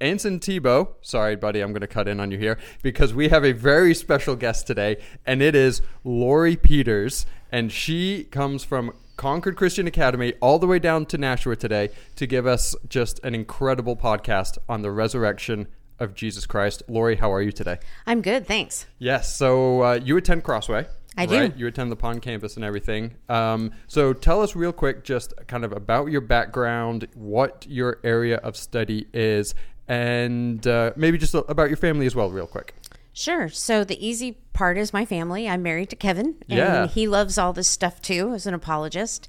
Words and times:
Anson 0.00 0.38
Tebow. 0.38 0.94
Sorry, 1.00 1.36
buddy, 1.36 1.60
I'm 1.60 1.72
going 1.72 1.80
to 1.80 1.86
cut 1.86 2.08
in 2.08 2.20
on 2.20 2.30
you 2.30 2.38
here 2.38 2.58
because 2.82 3.12
we 3.12 3.28
have 3.28 3.44
a 3.44 3.52
very 3.52 3.94
special 3.94 4.36
guest 4.36 4.66
today, 4.66 4.96
and 5.26 5.42
it 5.42 5.54
is 5.54 5.82
Lori 6.04 6.56
Peters, 6.56 7.26
and 7.50 7.72
she 7.72 8.24
comes 8.24 8.64
from 8.64 8.92
Concord 9.16 9.56
Christian 9.56 9.86
Academy 9.86 10.34
all 10.40 10.58
the 10.58 10.66
way 10.66 10.78
down 10.78 11.04
to 11.06 11.18
Nashua 11.18 11.56
today 11.56 11.90
to 12.16 12.26
give 12.26 12.46
us 12.46 12.76
just 12.88 13.18
an 13.24 13.34
incredible 13.34 13.96
podcast 13.96 14.58
on 14.68 14.82
the 14.82 14.92
resurrection 14.92 15.66
of 15.98 16.14
Jesus 16.14 16.46
Christ. 16.46 16.82
Lori, 16.88 17.16
how 17.16 17.32
are 17.32 17.42
you 17.42 17.50
today? 17.50 17.78
I'm 18.06 18.22
good, 18.22 18.46
thanks. 18.46 18.86
Yes, 18.98 19.36
so 19.36 19.82
uh, 19.82 20.00
you 20.02 20.16
attend 20.16 20.44
Crossway. 20.44 20.86
I 21.16 21.26
do. 21.26 21.52
You 21.56 21.66
attend 21.66 21.90
the 21.90 21.96
pond 21.96 22.22
campus 22.22 22.54
and 22.54 22.64
everything. 22.64 23.16
Um, 23.28 23.72
so 23.88 24.12
tell 24.12 24.40
us 24.40 24.54
real 24.54 24.72
quick, 24.72 25.02
just 25.02 25.34
kind 25.48 25.64
of 25.64 25.72
about 25.72 26.12
your 26.12 26.20
background, 26.20 27.08
what 27.14 27.66
your 27.68 27.98
area 28.04 28.36
of 28.36 28.56
study 28.56 29.08
is, 29.12 29.52
and 29.88 30.66
uh, 30.66 30.92
maybe 30.96 31.18
just 31.18 31.34
about 31.34 31.68
your 31.68 31.76
family 31.76 32.06
as 32.06 32.14
well, 32.14 32.30
real 32.30 32.46
quick. 32.46 32.74
Sure. 33.12 33.48
So 33.48 33.82
the 33.82 34.06
easy 34.06 34.38
part 34.52 34.78
is 34.78 34.92
my 34.92 35.04
family. 35.04 35.48
I'm 35.48 35.62
married 35.62 35.90
to 35.90 35.96
Kevin, 35.96 36.36
and 36.48 36.58
Yeah. 36.58 36.86
he 36.86 37.08
loves 37.08 37.36
all 37.38 37.52
this 37.52 37.66
stuff 37.68 38.00
too 38.00 38.32
as 38.34 38.46
an 38.46 38.54
apologist. 38.54 39.26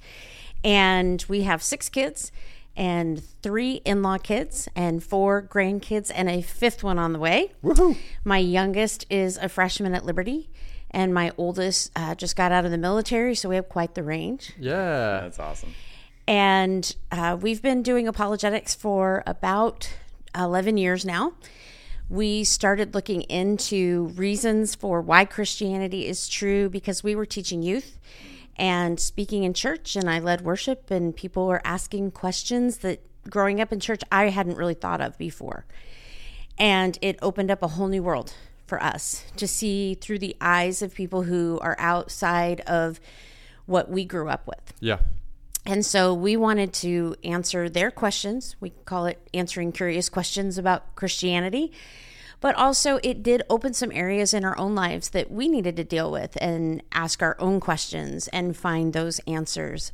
And 0.62 1.24
we 1.28 1.42
have 1.42 1.62
six 1.62 1.88
kids 1.88 2.30
and 2.76 3.22
three 3.42 3.80
in-law 3.84 4.18
kids 4.18 4.68
and 4.76 5.02
four 5.02 5.42
grandkids 5.42 6.12
and 6.14 6.28
a 6.30 6.40
fifth 6.42 6.84
one 6.84 6.98
on 6.98 7.12
the 7.12 7.18
way. 7.18 7.52
Woohoo! 7.64 7.96
My 8.22 8.38
youngest 8.38 9.06
is 9.10 9.36
a 9.38 9.48
freshman 9.48 9.94
at 9.94 10.04
Liberty, 10.04 10.50
and 10.90 11.12
my 11.12 11.32
oldest 11.36 11.90
uh, 11.96 12.14
just 12.14 12.36
got 12.36 12.52
out 12.52 12.64
of 12.64 12.70
the 12.70 12.78
military, 12.78 13.34
so 13.34 13.48
we 13.48 13.56
have 13.56 13.68
quite 13.68 13.94
the 13.94 14.02
range. 14.04 14.52
Yeah. 14.58 15.20
That's 15.22 15.38
awesome. 15.40 15.74
And 16.28 16.94
uh, 17.10 17.36
we've 17.40 17.60
been 17.62 17.82
doing 17.82 18.06
apologetics 18.06 18.74
for 18.74 19.24
about 19.26 19.92
11 20.36 20.76
years 20.76 21.04
now. 21.04 21.32
We 22.08 22.44
started 22.44 22.94
looking 22.94 23.22
into 23.22 24.12
reasons 24.16 24.74
for 24.74 25.00
why 25.00 25.24
Christianity 25.24 26.06
is 26.06 26.28
true 26.28 26.68
because 26.68 27.04
we 27.04 27.14
were 27.14 27.26
teaching 27.26 27.62
youth 27.62 27.98
and 28.56 29.00
speaking 29.00 29.44
in 29.44 29.54
church, 29.54 29.96
and 29.96 30.10
I 30.10 30.18
led 30.18 30.42
worship, 30.42 30.90
and 30.90 31.16
people 31.16 31.46
were 31.46 31.62
asking 31.64 32.10
questions 32.10 32.78
that 32.78 33.00
growing 33.28 33.60
up 33.60 33.72
in 33.72 33.80
church 33.80 34.02
I 34.12 34.28
hadn't 34.28 34.56
really 34.56 34.74
thought 34.74 35.00
of 35.00 35.16
before. 35.16 35.64
And 36.58 36.98
it 37.00 37.18
opened 37.22 37.50
up 37.50 37.62
a 37.62 37.68
whole 37.68 37.88
new 37.88 38.02
world 38.02 38.34
for 38.66 38.82
us 38.82 39.24
to 39.36 39.48
see 39.48 39.94
through 39.94 40.18
the 40.18 40.36
eyes 40.40 40.82
of 40.82 40.94
people 40.94 41.22
who 41.22 41.58
are 41.62 41.76
outside 41.78 42.60
of 42.62 43.00
what 43.66 43.90
we 43.90 44.04
grew 44.04 44.28
up 44.28 44.46
with. 44.46 44.74
Yeah. 44.78 44.98
And 45.66 45.84
so 45.84 46.14
we 46.14 46.36
wanted 46.36 46.72
to 46.74 47.16
answer 47.22 47.68
their 47.68 47.90
questions. 47.90 48.56
We 48.60 48.70
call 48.84 49.06
it 49.06 49.20
answering 49.34 49.72
curious 49.72 50.08
questions 50.08 50.58
about 50.58 50.94
Christianity. 50.96 51.72
But 52.40 52.54
also, 52.54 52.98
it 53.02 53.22
did 53.22 53.42
open 53.50 53.74
some 53.74 53.92
areas 53.92 54.32
in 54.32 54.46
our 54.46 54.58
own 54.58 54.74
lives 54.74 55.10
that 55.10 55.30
we 55.30 55.46
needed 55.46 55.76
to 55.76 55.84
deal 55.84 56.10
with 56.10 56.38
and 56.40 56.82
ask 56.90 57.22
our 57.22 57.36
own 57.38 57.60
questions 57.60 58.28
and 58.28 58.56
find 58.56 58.92
those 58.92 59.20
answers. 59.26 59.92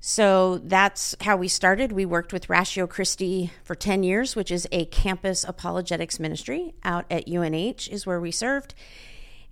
So 0.00 0.58
that's 0.58 1.14
how 1.20 1.36
we 1.36 1.48
started. 1.48 1.92
We 1.92 2.06
worked 2.06 2.32
with 2.32 2.48
Ratio 2.48 2.86
Christi 2.86 3.52
for 3.62 3.74
10 3.74 4.04
years, 4.04 4.34
which 4.34 4.50
is 4.50 4.66
a 4.72 4.86
campus 4.86 5.44
apologetics 5.44 6.18
ministry 6.18 6.74
out 6.82 7.04
at 7.10 7.28
UNH, 7.28 7.88
is 7.90 8.06
where 8.06 8.20
we 8.20 8.30
served. 8.30 8.74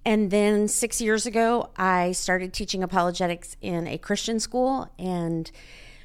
And 0.04 0.31
then 0.31 0.69
six 0.69 1.00
years 1.00 1.25
ago, 1.26 1.70
I 1.76 2.12
started 2.12 2.53
teaching 2.53 2.82
apologetics 2.82 3.56
in 3.60 3.87
a 3.87 3.97
Christian 3.97 4.38
school. 4.38 4.91
And 4.98 5.50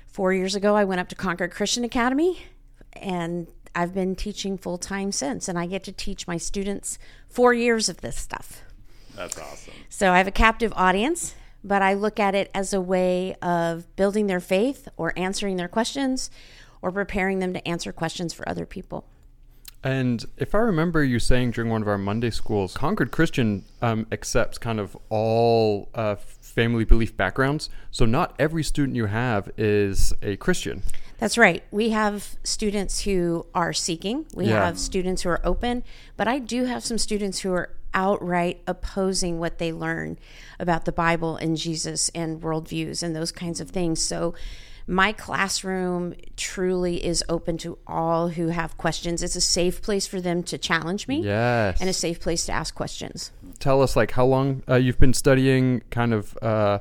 four 0.07 0.33
years 0.33 0.55
ago, 0.55 0.75
I 0.75 0.85
went 0.85 1.01
up 1.01 1.09
to 1.09 1.15
Concord 1.15 1.51
Christian 1.51 1.83
Academy. 1.83 2.41
And 2.93 3.47
I've 3.75 3.93
been 3.93 4.15
teaching 4.15 4.57
full 4.57 4.77
time 4.77 5.11
since. 5.11 5.47
And 5.47 5.59
I 5.59 5.65
get 5.65 5.83
to 5.83 5.91
teach 5.91 6.27
my 6.27 6.37
students 6.37 6.97
four 7.27 7.53
years 7.53 7.89
of 7.89 8.01
this 8.01 8.15
stuff. 8.15 8.63
That's 9.15 9.37
awesome. 9.37 9.73
So 9.89 10.11
I 10.13 10.17
have 10.17 10.27
a 10.27 10.31
captive 10.31 10.71
audience, 10.77 11.35
but 11.61 11.81
I 11.81 11.93
look 11.93 12.21
at 12.21 12.35
it 12.35 12.49
as 12.53 12.73
a 12.73 12.79
way 12.79 13.35
of 13.41 13.93
building 13.97 14.27
their 14.27 14.39
faith 14.39 14.87
or 14.95 15.11
answering 15.17 15.57
their 15.57 15.67
questions 15.67 16.31
or 16.81 16.89
preparing 16.89 17.39
them 17.39 17.53
to 17.53 17.67
answer 17.67 17.91
questions 17.91 18.33
for 18.33 18.47
other 18.47 18.65
people. 18.65 19.05
And 19.83 20.25
if 20.37 20.53
I 20.53 20.57
remember 20.59 21.03
you 21.03 21.19
saying 21.19 21.51
during 21.51 21.69
one 21.71 21.81
of 21.81 21.87
our 21.87 21.97
Monday 21.97 22.31
schools, 22.31 22.73
Concord 22.73 23.11
Christian 23.11 23.63
um, 23.81 24.07
accepts 24.11 24.57
kind 24.57 24.79
of 24.79 24.97
all 25.09 25.87
uh, 25.95 26.15
family 26.15 26.83
belief 26.83 27.15
backgrounds. 27.15 27.69
So 27.91 28.05
not 28.05 28.35
every 28.37 28.63
student 28.63 28.95
you 28.97 29.05
have 29.05 29.49
is 29.57 30.13
a 30.21 30.35
Christian. 30.35 30.83
That's 31.17 31.37
right. 31.37 31.63
We 31.71 31.89
have 31.91 32.35
students 32.43 33.01
who 33.01 33.45
are 33.53 33.73
seeking, 33.73 34.25
we 34.33 34.47
Yeah. 34.47 34.65
have 34.65 34.79
students 34.79 35.21
who 35.21 35.29
are 35.29 35.41
open, 35.45 35.83
but 36.17 36.27
I 36.27 36.39
do 36.39 36.65
have 36.65 36.83
some 36.83 36.97
students 36.97 37.39
who 37.39 37.53
are 37.53 37.69
outright 37.93 38.61
opposing 38.67 39.39
what 39.39 39.57
they 39.57 39.73
learn 39.73 40.17
about 40.59 40.85
the 40.85 40.91
Bible 40.91 41.35
and 41.37 41.57
Jesus 41.57 42.09
and 42.15 42.41
worldviews 42.41 43.01
and 43.03 43.15
those 43.15 43.31
kinds 43.31 43.59
of 43.59 43.69
things. 43.69 44.01
So 44.01 44.33
my 44.89 45.11
classroom 45.11 46.15
truly 46.35 47.05
is 47.05 47.23
open 47.29 47.57
to 47.59 47.77
all 47.85 48.29
who 48.29 48.47
have 48.47 48.75
questions. 48.77 49.21
It's 49.21 49.35
a 49.35 49.41
safe 49.41 49.81
place 49.83 50.07
for 50.07 50.19
them 50.19 50.41
to 50.43 50.57
challenge 50.57 51.07
me 51.07 51.21
Yes. 51.21 51.79
and 51.79 51.87
a 51.89 51.93
safe 51.93 52.19
place 52.19 52.45
to 52.47 52.51
ask 52.51 52.73
questions. 52.73 53.31
tell 53.59 53.81
us 53.83 53.95
like 53.95 54.11
how 54.11 54.25
long 54.25 54.63
uh, 54.67 54.75
you've 54.75 54.99
been 54.99 55.13
studying 55.13 55.81
kind 55.91 56.13
of 56.13 56.35
uh, 56.41 56.79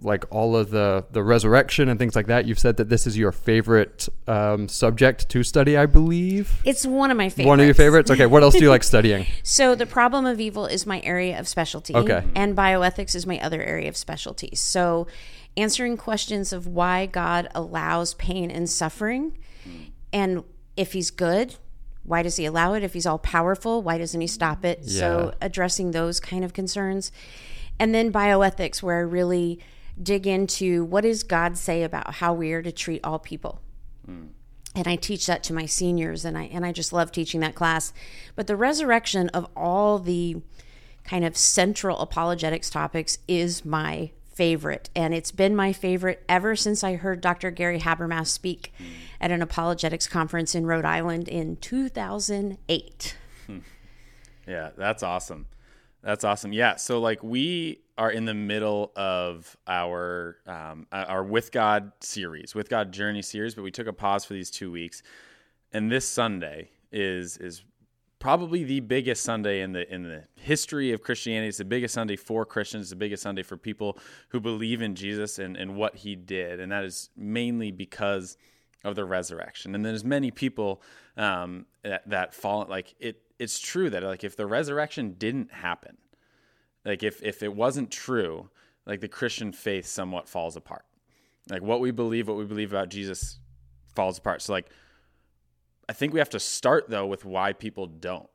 like 0.00 0.24
all 0.30 0.56
of 0.56 0.70
the 0.70 1.04
the 1.12 1.22
resurrection 1.22 1.88
and 1.88 1.98
things 1.98 2.14
like 2.16 2.26
that 2.28 2.46
you've 2.46 2.58
said 2.58 2.76
that 2.76 2.88
this 2.88 3.04
is 3.06 3.18
your 3.18 3.32
favorite 3.32 4.08
um, 4.28 4.68
subject 4.68 5.28
to 5.28 5.42
study 5.42 5.76
i 5.76 5.86
believe 5.86 6.60
It's 6.64 6.86
one 6.86 7.10
of 7.10 7.16
my 7.16 7.28
favorites. 7.28 7.48
one 7.48 7.58
of 7.60 7.66
your 7.66 7.74
favorites 7.74 8.08
okay 8.10 8.26
what 8.26 8.42
else 8.44 8.54
do 8.54 8.60
you 8.60 8.70
like 8.70 8.84
studying 8.84 9.26
So 9.42 9.74
the 9.74 9.86
problem 9.86 10.24
of 10.26 10.38
evil 10.40 10.66
is 10.66 10.86
my 10.86 11.00
area 11.02 11.38
of 11.40 11.48
specialty. 11.48 11.94
Okay. 11.96 12.22
And 12.36 12.56
bioethics 12.56 13.14
is 13.16 13.26
my 13.26 13.38
other 13.40 13.60
area 13.62 13.88
of 13.88 13.96
specialty. 13.96 14.50
So 14.54 15.06
answering 15.58 15.96
questions 15.96 16.52
of 16.52 16.66
why 16.66 17.06
God 17.06 17.48
allows 17.54 18.14
pain 18.14 18.50
and 18.50 18.68
suffering 18.70 19.36
and 20.12 20.44
if 20.76 20.92
he's 20.92 21.10
good, 21.10 21.56
why 22.02 22.22
does 22.22 22.36
he 22.36 22.46
allow 22.46 22.72
it? 22.74 22.82
If 22.82 22.94
he's 22.94 23.04
all 23.04 23.18
powerful, 23.18 23.82
why 23.82 23.98
doesn't 23.98 24.20
he 24.20 24.26
stop 24.26 24.64
it? 24.64 24.84
So 24.86 25.34
addressing 25.42 25.90
those 25.90 26.20
kind 26.20 26.44
of 26.44 26.52
concerns. 26.54 27.12
And 27.78 27.94
then 27.94 28.12
bioethics 28.12 28.82
where 28.82 28.96
I 28.96 29.00
really 29.00 29.58
dig 30.00 30.26
into 30.26 30.84
what 30.84 31.02
does 31.02 31.22
God 31.22 31.58
say 31.58 31.82
about 31.82 32.14
how 32.14 32.32
we 32.32 32.52
are 32.52 32.62
to 32.62 32.72
treat 32.72 33.00
all 33.04 33.18
people 33.18 33.60
and 34.74 34.86
I 34.86 34.96
teach 34.96 35.26
that 35.26 35.42
to 35.44 35.52
my 35.52 35.66
seniors 35.66 36.24
and 36.24 36.38
I 36.38 36.44
and 36.44 36.64
I 36.64 36.72
just 36.72 36.92
love 36.92 37.10
teaching 37.10 37.40
that 37.40 37.54
class. 37.54 37.92
But 38.36 38.46
the 38.46 38.56
resurrection 38.56 39.28
of 39.30 39.46
all 39.56 39.98
the 39.98 40.36
kind 41.04 41.24
of 41.24 41.36
central 41.36 41.98
apologetics 41.98 42.70
topics 42.70 43.18
is 43.26 43.64
my 43.64 44.12
favorite 44.38 44.88
and 44.94 45.12
it's 45.12 45.32
been 45.32 45.56
my 45.56 45.72
favorite 45.72 46.22
ever 46.28 46.54
since 46.54 46.84
I 46.84 46.94
heard 46.94 47.20
Dr. 47.20 47.50
Gary 47.50 47.80
Habermas 47.80 48.28
speak 48.28 48.72
at 49.20 49.32
an 49.32 49.42
apologetics 49.42 50.06
conference 50.06 50.54
in 50.54 50.64
Rhode 50.64 50.84
Island 50.84 51.26
in 51.26 51.56
2008. 51.56 53.16
Yeah, 54.46 54.70
that's 54.76 55.02
awesome. 55.02 55.46
That's 56.02 56.22
awesome. 56.22 56.52
Yeah, 56.52 56.76
so 56.76 57.00
like 57.00 57.20
we 57.22 57.80
are 57.98 58.10
in 58.12 58.26
the 58.26 58.34
middle 58.34 58.92
of 58.94 59.56
our 59.66 60.38
um, 60.46 60.86
our 60.92 61.24
with 61.24 61.50
God 61.50 61.90
series, 62.00 62.54
with 62.54 62.70
God 62.70 62.92
journey 62.92 63.22
series, 63.22 63.56
but 63.56 63.62
we 63.62 63.72
took 63.72 63.88
a 63.88 63.92
pause 63.92 64.24
for 64.24 64.34
these 64.34 64.50
two 64.50 64.70
weeks, 64.70 65.02
and 65.72 65.90
this 65.90 66.08
Sunday 66.08 66.70
is 66.92 67.36
is 67.38 67.62
probably 68.18 68.64
the 68.64 68.80
biggest 68.80 69.22
Sunday 69.22 69.60
in 69.60 69.72
the 69.72 69.92
in 69.92 70.02
the 70.02 70.24
history 70.36 70.92
of 70.92 71.02
Christianity. 71.02 71.48
It's 71.48 71.58
the 71.58 71.64
biggest 71.64 71.94
Sunday 71.94 72.16
for 72.16 72.44
Christians, 72.44 72.90
the 72.90 72.96
biggest 72.96 73.22
Sunday 73.22 73.42
for 73.42 73.56
people 73.56 73.98
who 74.30 74.40
believe 74.40 74.82
in 74.82 74.94
Jesus 74.94 75.38
and, 75.38 75.56
and 75.56 75.76
what 75.76 75.96
he 75.96 76.16
did. 76.16 76.60
And 76.60 76.72
that 76.72 76.84
is 76.84 77.10
mainly 77.16 77.70
because 77.70 78.36
of 78.84 78.96
the 78.96 79.04
resurrection. 79.04 79.74
And 79.74 79.84
there's 79.84 80.04
many 80.04 80.30
people 80.30 80.82
um, 81.16 81.66
that, 81.82 82.08
that 82.08 82.34
fall 82.34 82.66
like 82.68 82.94
it 82.98 83.22
it's 83.38 83.58
true 83.58 83.90
that 83.90 84.02
like 84.02 84.24
if 84.24 84.36
the 84.36 84.46
resurrection 84.46 85.14
didn't 85.18 85.52
happen, 85.52 85.96
like 86.84 87.02
if 87.02 87.22
if 87.22 87.42
it 87.42 87.54
wasn't 87.54 87.90
true, 87.90 88.50
like 88.86 89.00
the 89.00 89.08
Christian 89.08 89.52
faith 89.52 89.86
somewhat 89.86 90.28
falls 90.28 90.56
apart. 90.56 90.84
Like 91.50 91.62
what 91.62 91.80
we 91.80 91.92
believe, 91.92 92.28
what 92.28 92.36
we 92.36 92.44
believe 92.44 92.72
about 92.72 92.88
Jesus 92.88 93.38
falls 93.94 94.18
apart. 94.18 94.42
So 94.42 94.52
like 94.52 94.70
I 95.88 95.92
think 95.92 96.12
we 96.12 96.18
have 96.18 96.30
to 96.30 96.40
start 96.40 96.88
though 96.88 97.06
with 97.06 97.24
why 97.24 97.52
people 97.52 97.86
don't. 97.86 98.28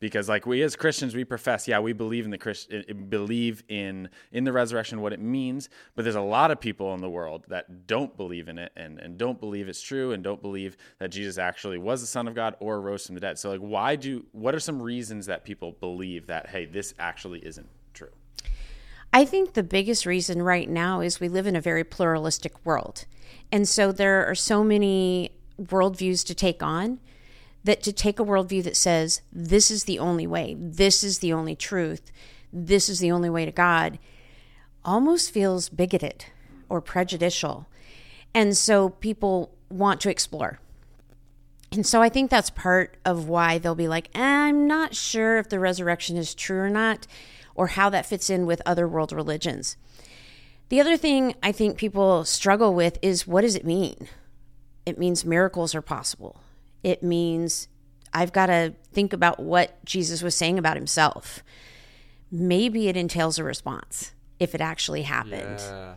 Because 0.00 0.28
like 0.28 0.44
we 0.44 0.60
as 0.62 0.76
Christians 0.76 1.14
we 1.14 1.24
profess 1.24 1.66
yeah 1.66 1.78
we 1.78 1.94
believe 1.94 2.24
in 2.24 2.30
the 2.30 2.36
Christ 2.36 2.70
believe 3.08 3.62
in 3.68 4.10
in 4.32 4.44
the 4.44 4.52
resurrection 4.52 5.00
what 5.00 5.14
it 5.14 5.20
means 5.20 5.70
but 5.94 6.02
there's 6.02 6.14
a 6.14 6.20
lot 6.20 6.50
of 6.50 6.60
people 6.60 6.92
in 6.92 7.00
the 7.00 7.08
world 7.08 7.46
that 7.48 7.86
don't 7.86 8.14
believe 8.14 8.48
in 8.48 8.58
it 8.58 8.70
and 8.76 8.98
and 8.98 9.16
don't 9.16 9.40
believe 9.40 9.66
it's 9.66 9.80
true 9.80 10.12
and 10.12 10.22
don't 10.22 10.42
believe 10.42 10.76
that 10.98 11.08
Jesus 11.08 11.38
actually 11.38 11.78
was 11.78 12.02
the 12.02 12.06
son 12.06 12.28
of 12.28 12.34
God 12.34 12.54
or 12.60 12.82
rose 12.82 13.06
from 13.06 13.14
the 13.14 13.20
dead. 13.20 13.38
So 13.38 13.50
like 13.50 13.60
why 13.60 13.96
do 13.96 14.26
what 14.32 14.54
are 14.54 14.60
some 14.60 14.82
reasons 14.82 15.26
that 15.26 15.44
people 15.44 15.72
believe 15.72 16.26
that 16.26 16.50
hey 16.50 16.66
this 16.66 16.92
actually 16.98 17.38
isn't 17.46 17.68
true? 17.94 18.10
I 19.14 19.24
think 19.24 19.52
the 19.52 19.62
biggest 19.62 20.06
reason 20.06 20.42
right 20.42 20.68
now 20.68 21.00
is 21.00 21.20
we 21.20 21.28
live 21.28 21.46
in 21.46 21.54
a 21.54 21.60
very 21.60 21.84
pluralistic 21.84 22.66
world. 22.66 23.04
And 23.52 23.66
so 23.68 23.92
there 23.92 24.26
are 24.26 24.34
so 24.34 24.64
many 24.64 25.30
worldviews 25.60 26.24
to 26.26 26.34
take 26.34 26.62
on 26.62 27.00
that 27.64 27.82
to 27.82 27.92
take 27.92 28.20
a 28.20 28.24
worldview 28.24 28.62
that 28.62 28.76
says 28.76 29.22
this 29.32 29.70
is 29.70 29.84
the 29.84 29.98
only 29.98 30.26
way, 30.26 30.54
this 30.58 31.02
is 31.02 31.18
the 31.18 31.32
only 31.32 31.56
truth, 31.56 32.12
this 32.52 32.88
is 32.88 33.00
the 33.00 33.10
only 33.10 33.30
way 33.30 33.44
to 33.44 33.52
God, 33.52 33.98
almost 34.84 35.30
feels 35.30 35.68
bigoted 35.68 36.26
or 36.68 36.80
prejudicial. 36.80 37.66
And 38.34 38.56
so 38.56 38.90
people 38.90 39.54
want 39.70 40.00
to 40.02 40.10
explore. 40.10 40.60
And 41.72 41.86
so 41.86 42.02
I 42.02 42.08
think 42.08 42.30
that's 42.30 42.50
part 42.50 42.96
of 43.04 43.28
why 43.28 43.58
they'll 43.58 43.74
be 43.74 43.88
like, 43.88 44.08
eh, 44.14 44.20
I'm 44.20 44.66
not 44.66 44.94
sure 44.94 45.38
if 45.38 45.48
the 45.48 45.58
resurrection 45.58 46.16
is 46.16 46.34
true 46.34 46.60
or 46.60 46.70
not, 46.70 47.06
or 47.54 47.68
how 47.68 47.90
that 47.90 48.06
fits 48.06 48.30
in 48.30 48.46
with 48.46 48.62
other 48.66 48.86
world 48.86 49.10
religions. 49.12 49.76
The 50.68 50.80
other 50.80 50.96
thing 50.96 51.34
I 51.42 51.50
think 51.52 51.76
people 51.76 52.24
struggle 52.24 52.74
with 52.74 52.98
is 53.02 53.26
what 53.26 53.40
does 53.42 53.56
it 53.56 53.64
mean? 53.64 54.08
It 54.86 54.98
means 54.98 55.24
miracles 55.24 55.74
are 55.74 55.82
possible. 55.82 56.40
It 56.82 57.02
means 57.02 57.68
I've 58.12 58.32
got 58.32 58.46
to 58.46 58.74
think 58.92 59.12
about 59.12 59.40
what 59.40 59.84
Jesus 59.84 60.22
was 60.22 60.34
saying 60.34 60.58
about 60.58 60.76
himself. 60.76 61.42
Maybe 62.30 62.88
it 62.88 62.96
entails 62.96 63.38
a 63.38 63.44
response 63.44 64.12
if 64.38 64.54
it 64.54 64.60
actually 64.60 65.02
happened. 65.02 65.60
Yeah. 65.60 65.94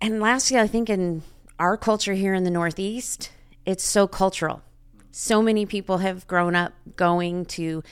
And 0.00 0.20
lastly, 0.20 0.58
I 0.58 0.66
think 0.66 0.88
in 0.88 1.22
our 1.58 1.76
culture 1.76 2.14
here 2.14 2.34
in 2.34 2.44
the 2.44 2.50
Northeast, 2.50 3.30
it's 3.64 3.84
so 3.84 4.06
cultural. 4.06 4.62
So 5.10 5.40
many 5.42 5.66
people 5.66 5.98
have 5.98 6.26
grown 6.26 6.54
up 6.54 6.72
going 6.96 7.44
to 7.46 7.82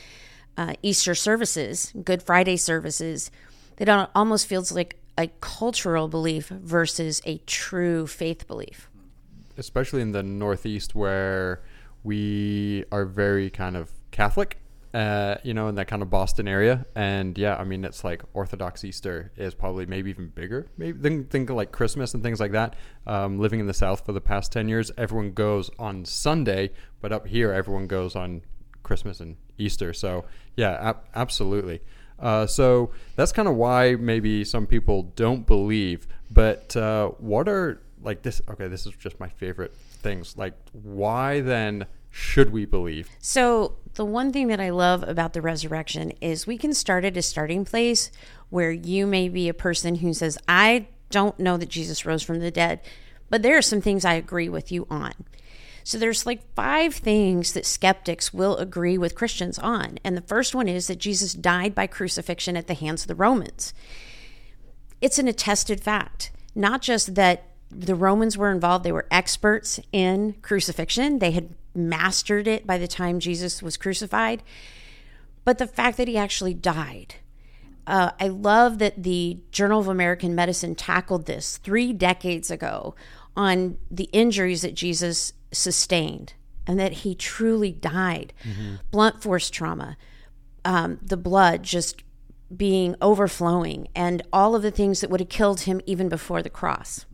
uh, 0.56 0.74
Easter 0.82 1.14
services, 1.14 1.92
Good 2.04 2.22
Friday 2.22 2.56
services, 2.56 3.30
that 3.76 4.10
almost 4.14 4.46
feels 4.46 4.72
like 4.72 4.98
a 5.16 5.28
cultural 5.40 6.08
belief 6.08 6.48
versus 6.48 7.22
a 7.24 7.38
true 7.46 8.06
faith 8.06 8.46
belief. 8.46 8.88
Especially 9.56 10.02
in 10.02 10.12
the 10.12 10.22
Northeast, 10.22 10.94
where 10.94 11.62
we 12.04 12.84
are 12.90 13.04
very 13.04 13.50
kind 13.50 13.76
of 13.76 13.90
Catholic, 14.10 14.58
uh, 14.94 15.36
you 15.42 15.54
know, 15.54 15.68
in 15.68 15.74
that 15.76 15.88
kind 15.88 16.02
of 16.02 16.10
Boston 16.10 16.48
area. 16.48 16.86
And 16.94 17.36
yeah, 17.38 17.56
I 17.56 17.64
mean, 17.64 17.84
it's 17.84 18.04
like 18.04 18.22
Orthodox 18.34 18.84
Easter 18.84 19.32
is 19.36 19.54
probably 19.54 19.86
maybe 19.86 20.10
even 20.10 20.28
bigger, 20.28 20.66
maybe 20.76 20.98
think, 20.98 21.30
think 21.30 21.50
like 21.50 21.72
Christmas 21.72 22.14
and 22.14 22.22
things 22.22 22.40
like 22.40 22.52
that. 22.52 22.74
Um, 23.06 23.38
living 23.38 23.60
in 23.60 23.66
the 23.66 23.74
South 23.74 24.04
for 24.04 24.12
the 24.12 24.20
past 24.20 24.52
10 24.52 24.68
years, 24.68 24.90
everyone 24.98 25.32
goes 25.32 25.70
on 25.78 26.04
Sunday, 26.04 26.70
but 27.00 27.12
up 27.12 27.26
here, 27.26 27.52
everyone 27.52 27.86
goes 27.86 28.16
on 28.16 28.42
Christmas 28.82 29.20
and 29.20 29.36
Easter. 29.58 29.92
So 29.92 30.24
yeah, 30.56 30.90
ab- 30.90 31.04
absolutely. 31.14 31.80
Uh, 32.18 32.46
so 32.46 32.90
that's 33.16 33.32
kind 33.32 33.48
of 33.48 33.56
why 33.56 33.96
maybe 33.96 34.44
some 34.44 34.66
people 34.66 35.04
don't 35.16 35.46
believe. 35.46 36.06
But 36.30 36.76
uh, 36.76 37.08
what 37.18 37.48
are 37.48 37.80
like 38.02 38.22
this? 38.22 38.40
Okay, 38.48 38.68
this 38.68 38.86
is 38.86 38.94
just 38.94 39.18
my 39.20 39.28
favorite 39.28 39.74
things. 39.74 40.36
Like, 40.36 40.54
why 40.72 41.40
then 41.40 41.86
should 42.10 42.50
we 42.50 42.64
believe? 42.64 43.08
So, 43.18 43.76
the 43.94 44.04
one 44.04 44.32
thing 44.32 44.48
that 44.48 44.60
I 44.60 44.70
love 44.70 45.02
about 45.02 45.32
the 45.32 45.42
resurrection 45.42 46.12
is 46.20 46.46
we 46.46 46.58
can 46.58 46.74
start 46.74 47.04
at 47.04 47.16
a 47.16 47.22
starting 47.22 47.64
place 47.64 48.10
where 48.50 48.70
you 48.70 49.06
may 49.06 49.28
be 49.28 49.48
a 49.48 49.54
person 49.54 49.96
who 49.96 50.12
says, 50.14 50.38
I 50.46 50.86
don't 51.10 51.38
know 51.38 51.56
that 51.56 51.68
Jesus 51.68 52.06
rose 52.06 52.22
from 52.22 52.40
the 52.40 52.50
dead, 52.50 52.80
but 53.30 53.42
there 53.42 53.56
are 53.56 53.62
some 53.62 53.80
things 53.80 54.04
I 54.04 54.14
agree 54.14 54.48
with 54.48 54.72
you 54.72 54.86
on. 54.90 55.12
So 55.84 55.98
there's 55.98 56.26
like 56.26 56.54
five 56.54 56.94
things 56.94 57.52
that 57.52 57.66
skeptics 57.66 58.32
will 58.32 58.56
agree 58.56 58.98
with 58.98 59.14
Christians 59.14 59.58
on. 59.58 59.98
And 60.04 60.16
the 60.16 60.22
first 60.22 60.54
one 60.54 60.68
is 60.68 60.86
that 60.86 60.98
Jesus 60.98 61.34
died 61.34 61.74
by 61.74 61.86
crucifixion 61.86 62.56
at 62.56 62.66
the 62.66 62.74
hands 62.74 63.02
of 63.02 63.08
the 63.08 63.14
Romans. 63.14 63.74
It's 65.00 65.18
an 65.18 65.28
attested 65.28 65.80
fact, 65.80 66.30
not 66.54 66.82
just 66.82 67.14
that 67.16 67.51
the 67.74 67.94
Romans 67.94 68.36
were 68.36 68.50
involved. 68.50 68.84
They 68.84 68.92
were 68.92 69.06
experts 69.10 69.80
in 69.92 70.34
crucifixion. 70.42 71.18
They 71.18 71.30
had 71.32 71.54
mastered 71.74 72.46
it 72.46 72.66
by 72.66 72.78
the 72.78 72.88
time 72.88 73.18
Jesus 73.18 73.62
was 73.62 73.76
crucified. 73.76 74.42
But 75.44 75.58
the 75.58 75.66
fact 75.66 75.96
that 75.96 76.08
he 76.08 76.16
actually 76.16 76.54
died. 76.54 77.16
Uh, 77.86 78.10
I 78.20 78.28
love 78.28 78.78
that 78.78 79.02
the 79.02 79.38
Journal 79.50 79.80
of 79.80 79.88
American 79.88 80.34
Medicine 80.34 80.74
tackled 80.74 81.26
this 81.26 81.56
three 81.58 81.92
decades 81.92 82.50
ago 82.50 82.94
on 83.36 83.78
the 83.90 84.08
injuries 84.12 84.62
that 84.62 84.74
Jesus 84.74 85.32
sustained 85.50 86.34
and 86.66 86.78
that 86.78 86.92
he 86.92 87.14
truly 87.14 87.72
died. 87.72 88.32
Mm-hmm. 88.44 88.74
Blunt 88.92 89.22
force 89.22 89.50
trauma, 89.50 89.96
um, 90.64 91.00
the 91.02 91.16
blood 91.16 91.64
just 91.64 92.04
being 92.54 92.94
overflowing, 93.00 93.88
and 93.96 94.22
all 94.32 94.54
of 94.54 94.62
the 94.62 94.70
things 94.70 95.00
that 95.00 95.10
would 95.10 95.20
have 95.20 95.28
killed 95.28 95.62
him 95.62 95.80
even 95.86 96.08
before 96.08 96.42
the 96.42 96.50
cross. 96.50 97.06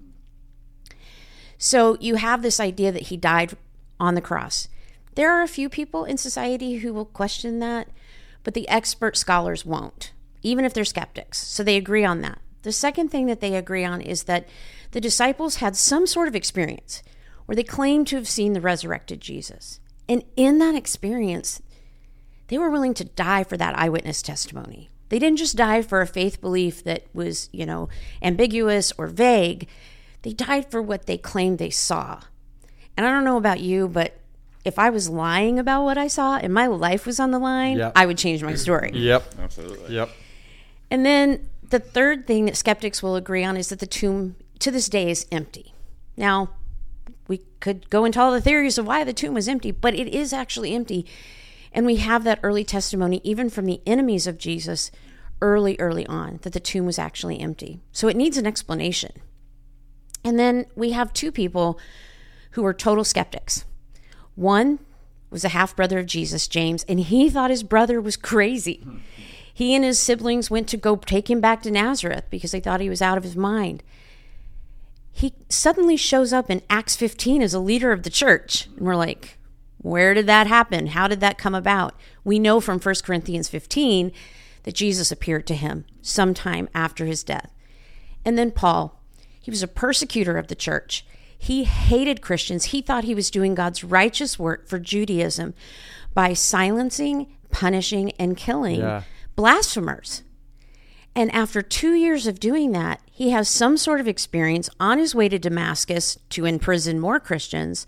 So 1.59 1.97
you 2.01 2.15
have 2.15 2.43
this 2.43 2.61
idea 2.61 2.93
that 2.93 3.09
he 3.09 3.17
died 3.17 3.57
on 3.99 4.15
the 4.15 4.21
cross. 4.21 4.69
There 5.17 5.33
are 5.33 5.43
a 5.43 5.49
few 5.49 5.69
people 5.69 6.05
in 6.05 6.17
society 6.17 6.77
who 6.77 6.95
will 6.95 7.05
question 7.05 7.59
that, 7.59 7.89
but 8.45 8.55
the 8.55 8.69
expert 8.69 9.17
scholars 9.17 9.67
won't, 9.67 10.13
even 10.43 10.65
if 10.65 10.73
they're 10.73 10.85
skeptics. 10.85 11.39
So 11.39 11.65
they 11.65 11.77
agree 11.77 12.05
on 12.05 12.21
that. 12.23 12.41
The 12.63 12.73
second 12.73 13.09
thing 13.09 13.27
that 13.27 13.41
they 13.41 13.57
agree 13.57 13.85
on 13.85 14.01
is 14.01 14.25
that 14.25 14.49
the 14.93 15.01
disciples 15.01 15.57
had 15.57 15.77
some 15.77 16.07
sort 16.07 16.29
of 16.29 16.37
experience 16.37 17.03
where 17.47 17.57
they 17.57 17.65
claimed 17.65 18.07
to 18.09 18.17
have 18.17 18.29
seen 18.29 18.53
the 18.53 18.61
resurrected 18.61 19.21
Jesus. 19.21 19.81
And 20.09 20.23
in 20.37 20.59
that 20.59 20.75
experience, 20.75 21.61
they 22.49 22.59
were 22.59 22.71
willing 22.71 22.95
to 22.95 23.05
die 23.05 23.45
for 23.45 23.57
that 23.57 23.79
eyewitness 23.79 24.23
testimony. 24.23 24.91
They 25.09 25.19
didn't 25.19 25.39
just 25.39 25.57
die 25.57 25.83
for 25.83 26.01
a 26.01 26.07
faith 26.07 26.41
belief 26.41 26.85
that 26.85 27.05
was, 27.13 27.49
you 27.53 27.65
know, 27.65 27.89
ambiguous 28.23 28.93
or 28.99 29.07
vague. 29.07 29.69
They 30.23 30.33
died 30.33 30.71
for 30.71 30.83
what 30.83 31.07
they 31.07 31.19
claimed 31.19 31.59
they 31.59 31.71
saw. 31.71 32.21
And 32.97 33.07
I 33.07 33.11
don't 33.11 33.25
know 33.25 33.37
about 33.37 33.61
you, 33.61 33.89
but 33.89 34.19
if 34.65 34.79
I 34.79 34.91
was 34.91 35.09
lying 35.09 35.59
about 35.59 35.85
what 35.85 35.97
I 35.97 36.09
saw 36.09 36.37
and 36.37 36.53
my 36.53 36.67
life 36.67 37.07
was 37.07 37.21
on 37.21 37.31
the 37.31 37.39
line, 37.39 37.79
yep. 37.79 37.93
I 37.95 38.07
would 38.07 38.19
change 38.19 38.43
my 38.43 38.55
story. 38.55 38.91
Yep. 38.93 39.35
Absolutely. 39.39 39.95
Yep. 39.95 40.11
And 40.91 41.07
then 41.07 41.49
the 41.69 41.79
third 41.79 42.27
thing 42.27 42.47
that 42.47 42.57
skeptics 42.57 43.03
will 43.03 43.17
agree 43.17 43.45
on 43.45 43.57
is 43.57 43.69
that 43.69 43.79
the 43.79 43.87
tomb 43.87 44.37
to 44.59 44.71
this 44.71 44.89
day 44.89 45.11
is 45.11 45.27
empty. 45.31 45.73
Now, 46.17 46.51
we 47.29 47.43
could 47.61 47.89
go 47.91 48.05
into 48.05 48.21
all 48.21 48.33
the 48.33 48.41
theories 48.41 48.79
of 48.79 48.87
why 48.87 49.05
the 49.05 49.13
tomb 49.13 49.35
was 49.35 49.49
empty, 49.49 49.71
but 49.71 49.95
it 49.95 50.09
is 50.09 50.33
actually 50.33 50.75
empty. 50.75 51.07
And 51.73 51.87
we 51.87 51.97
have 51.97 52.25
that 52.25 52.41
early 52.43 52.65
testimony, 52.65 53.21
even 53.23 53.51
from 53.51 53.67
the 53.67 53.81
enemies 53.87 54.27
of 54.27 54.39
Jesus, 54.39 54.91
early, 55.41 55.77
early 55.79 56.07
on, 56.07 56.41
that 56.43 56.53
the 56.53 56.61
tomb 56.61 56.87
was 56.87 56.99
actually 56.99 57.39
empty. 57.39 57.81
So 57.93 58.09
it 58.09 58.17
needs 58.17 58.39
an 58.39 58.47
explanation. 58.47 59.13
And 60.25 60.39
then 60.39 60.67
we 60.75 60.93
have 60.93 61.13
two 61.13 61.33
people 61.33 61.79
who 62.53 62.65
are 62.65 62.75
total 62.75 63.05
skeptics. 63.05 63.65
One 64.35 64.79
was 65.31 65.45
a 65.45 65.51
half 65.51 65.77
brother 65.77 65.99
of 65.99 66.07
Jesus, 66.07 66.49
James, 66.49 66.85
and 66.89 67.01
he 67.01 67.29
thought 67.29 67.51
his 67.51 67.63
brother 67.63 68.01
was 68.01 68.17
crazy. 68.17 68.87
He 69.53 69.75
and 69.75 69.85
his 69.85 69.99
siblings 69.99 70.51
went 70.51 70.69
to 70.69 70.77
go 70.77 70.97
take 70.97 71.29
him 71.29 71.41
back 71.41 71.63
to 71.63 71.71
Nazareth 71.71 72.25
because 72.31 72.53
they 72.53 72.61
thought 72.61 72.81
he 72.81 72.89
was 72.89 73.03
out 73.03 73.19
of 73.19 73.25
his 73.25 73.37
mind. 73.37 73.83
He 75.11 75.35
suddenly 75.49 75.97
shows 75.97 76.33
up 76.33 76.49
in 76.49 76.63
Acts 76.71 76.95
15 76.95 77.43
as 77.43 77.55
a 77.55 77.59
leader 77.59 77.91
of 77.91 78.05
the 78.05 78.11
church. 78.11 78.69
And 78.77 78.87
we're 78.87 78.95
like, 78.95 79.37
where 79.79 80.15
did 80.15 80.27
that 80.27 80.47
happen? 80.47 80.89
How 80.89 81.09
did 81.09 81.21
that 81.21 81.39
come 81.39 81.55
about? 81.55 81.95
We 82.25 82.39
know 82.39 82.61
from 82.61 82.79
1 82.79 82.95
Corinthians 83.03 83.49
15 83.49 84.13
that 84.63 84.75
Jesus 84.75 85.11
appeared 85.11 85.47
to 85.49 85.55
him 85.55 85.85
sometime 86.03 86.69
after 86.75 87.07
his 87.07 87.25
death. 87.25 87.53
And 88.25 88.39
then 88.39 88.51
Paul, 88.51 88.98
he 89.49 89.51
was 89.51 89.63
a 89.63 89.67
persecutor 89.67 90.37
of 90.37 90.49
the 90.49 90.55
church. 90.55 91.07
He 91.39 91.65
hated 91.65 92.21
Christians. 92.21 92.67
He 92.67 92.83
thought 92.83 93.05
he 93.05 93.15
was 93.15 93.31
doing 93.31 93.55
God's 93.55 93.83
righteous 93.83 94.39
work 94.39 94.69
for 94.69 94.79
Judaism 94.79 95.55
by 96.13 96.35
silencing, 96.35 97.35
punishing, 97.51 98.13
and 98.19 98.37
killing 98.37 98.81
yeah. 98.81 99.05
blasphemers. 99.37 100.23
And 101.15 101.33
after 101.35 101.63
two 101.63 101.95
years 101.95 102.27
of 102.27 102.39
doing 102.39 102.73
that, 102.73 103.01
he 103.11 103.31
has 103.31 103.49
some 103.49 103.79
sort 103.79 104.01
of 104.01 104.07
experience 104.07 104.69
on 104.79 104.99
his 104.99 105.15
way 105.15 105.31
to 105.31 105.39
Damascus 105.39 106.19
to 106.29 106.45
imprison 106.45 107.01
more 107.01 107.19
Christians, 107.19 107.87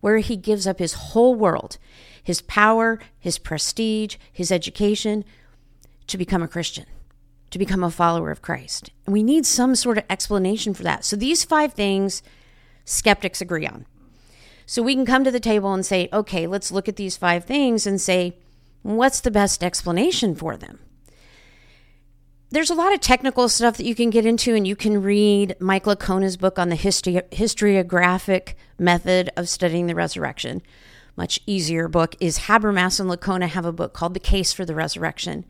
where 0.00 0.18
he 0.18 0.36
gives 0.36 0.66
up 0.66 0.78
his 0.78 0.92
whole 0.92 1.34
world, 1.34 1.78
his 2.22 2.42
power, 2.42 3.00
his 3.18 3.38
prestige, 3.38 4.16
his 4.30 4.52
education, 4.52 5.24
to 6.06 6.18
become 6.18 6.42
a 6.42 6.48
Christian 6.48 6.84
to 7.50 7.58
become 7.58 7.82
a 7.82 7.90
follower 7.90 8.30
of 8.30 8.42
Christ. 8.42 8.90
And 9.06 9.12
we 9.12 9.22
need 9.22 9.46
some 9.46 9.74
sort 9.74 9.98
of 9.98 10.04
explanation 10.10 10.74
for 10.74 10.82
that. 10.82 11.04
So 11.04 11.16
these 11.16 11.44
five 11.44 11.72
things 11.72 12.22
skeptics 12.84 13.40
agree 13.40 13.66
on. 13.66 13.86
So 14.66 14.82
we 14.82 14.94
can 14.94 15.06
come 15.06 15.24
to 15.24 15.30
the 15.30 15.40
table 15.40 15.72
and 15.72 15.84
say, 15.84 16.08
okay, 16.12 16.46
let's 16.46 16.70
look 16.70 16.88
at 16.88 16.96
these 16.96 17.16
five 17.16 17.44
things 17.44 17.86
and 17.86 18.00
say, 18.00 18.36
what's 18.82 19.20
the 19.20 19.30
best 19.30 19.64
explanation 19.64 20.34
for 20.34 20.56
them? 20.56 20.80
There's 22.50 22.70
a 22.70 22.74
lot 22.74 22.94
of 22.94 23.00
technical 23.00 23.48
stuff 23.48 23.76
that 23.76 23.84
you 23.84 23.94
can 23.94 24.08
get 24.08 24.24
into, 24.24 24.54
and 24.54 24.66
you 24.66 24.74
can 24.74 25.02
read 25.02 25.54
Mike 25.60 25.84
Licona's 25.84 26.38
book 26.38 26.58
on 26.58 26.70
the 26.70 26.76
history, 26.76 27.20
historiographic 27.30 28.54
method 28.78 29.30
of 29.36 29.50
studying 29.50 29.86
the 29.86 29.94
resurrection. 29.94 30.62
Much 31.14 31.40
easier 31.46 31.88
book 31.88 32.14
is 32.20 32.40
Habermas 32.40 33.00
and 33.00 33.10
Licona 33.10 33.48
have 33.48 33.66
a 33.66 33.72
book 33.72 33.92
called 33.92 34.14
The 34.14 34.20
Case 34.20 34.52
for 34.52 34.64
the 34.64 34.74
Resurrection. 34.74 35.44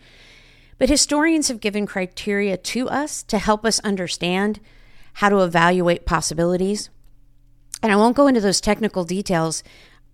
But 0.79 0.89
historians 0.89 1.49
have 1.49 1.61
given 1.61 1.87
criteria 1.87 2.57
to 2.57 2.89
us 2.89 3.23
to 3.25 3.39
help 3.39 3.65
us 3.65 3.81
understand 3.81 4.61
how 5.15 5.29
to 5.29 5.41
evaluate 5.41 6.07
possibilities. 6.07 6.91
And 7.83 7.93
I 7.93 7.97
won't 7.97 8.17
go 8.17 8.29
into 8.29 8.41
those 8.41 8.61
technical 8.61 9.05
details, 9.05 9.63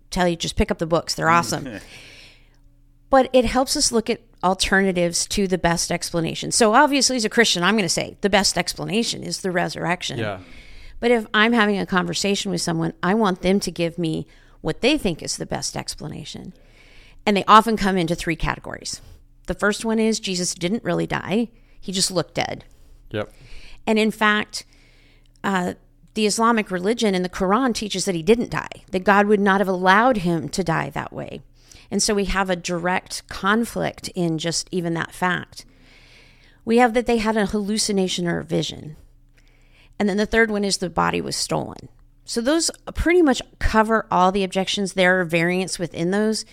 tell 0.09 0.27
you 0.27 0.35
just 0.35 0.55
pick 0.55 0.71
up 0.71 0.79
the 0.79 0.87
books, 0.87 1.13
they're 1.13 1.27
mm-hmm. 1.27 1.35
awesome. 1.35 1.79
but 3.09 3.29
it 3.31 3.45
helps 3.45 3.77
us 3.77 3.91
look 3.91 4.09
at 4.09 4.21
alternatives 4.43 5.27
to 5.27 5.47
the 5.47 5.57
best 5.57 5.91
explanation. 5.91 6.51
So 6.51 6.73
obviously 6.73 7.15
as 7.15 7.25
a 7.25 7.29
Christian, 7.29 7.63
I'm 7.63 7.75
going 7.75 7.83
to 7.83 7.89
say 7.89 8.17
the 8.21 8.29
best 8.29 8.57
explanation 8.57 9.23
is 9.23 9.41
the 9.41 9.51
resurrection. 9.51 10.19
Yeah. 10.19 10.39
But 10.99 11.11
if 11.11 11.27
I'm 11.33 11.53
having 11.53 11.77
a 11.77 11.85
conversation 11.85 12.51
with 12.51 12.61
someone, 12.61 12.93
I 13.03 13.13
want 13.13 13.41
them 13.41 13.59
to 13.59 13.71
give 13.71 13.97
me 13.97 14.27
what 14.61 14.81
they 14.81 14.97
think 14.97 15.21
is 15.21 15.37
the 15.37 15.45
best 15.45 15.75
explanation. 15.75 16.53
And 17.25 17.37
they 17.37 17.43
often 17.45 17.77
come 17.77 17.97
into 17.97 18.15
three 18.15 18.35
categories. 18.35 19.01
The 19.47 19.53
first 19.53 19.85
one 19.85 19.99
is 19.99 20.19
Jesus 20.19 20.53
didn't 20.53 20.83
really 20.83 21.07
die, 21.07 21.49
he 21.79 21.91
just 21.91 22.11
looked 22.11 22.33
dead. 22.35 22.65
Yep. 23.11 23.31
And 23.85 23.99
in 23.99 24.11
fact, 24.11 24.65
uh, 25.43 25.75
the 26.15 26.25
Islamic 26.25 26.71
religion 26.71 27.13
and 27.13 27.23
the 27.23 27.29
Quran 27.29 27.73
teaches 27.73 28.05
that 28.05 28.15
he 28.15 28.23
didn't 28.23 28.49
die, 28.49 28.83
that 28.91 29.03
God 29.03 29.27
would 29.27 29.39
not 29.39 29.61
have 29.61 29.67
allowed 29.67 30.17
him 30.17 30.49
to 30.49 30.63
die 30.63 30.89
that 30.89 31.13
way. 31.13 31.41
And 31.91 32.01
so 32.01 32.13
we 32.13 32.25
have 32.25 32.49
a 32.49 32.55
direct 32.55 33.27
conflict 33.27 34.07
in 34.15 34.37
just 34.37 34.67
even 34.71 34.93
that 34.95 35.13
fact. 35.13 35.65
We 36.63 36.77
have 36.77 36.93
that 36.95 37.05
they 37.05 37.17
had 37.17 37.37
a 37.37 37.45
hallucination 37.45 38.27
or 38.27 38.39
a 38.39 38.43
vision. 38.43 38.95
And 39.99 40.09
then 40.09 40.17
the 40.17 40.25
third 40.25 40.49
one 40.49 40.63
is 40.63 40.77
the 40.77 40.89
body 40.89 41.21
was 41.21 41.35
stolen. 41.35 41.89
So 42.25 42.41
those 42.41 42.71
pretty 42.95 43.21
much 43.21 43.41
cover 43.59 44.07
all 44.09 44.31
the 44.31 44.43
objections. 44.43 44.93
There 44.93 45.19
are 45.21 45.25
variants 45.25 45.77
within 45.77 46.09
those, 46.11 46.43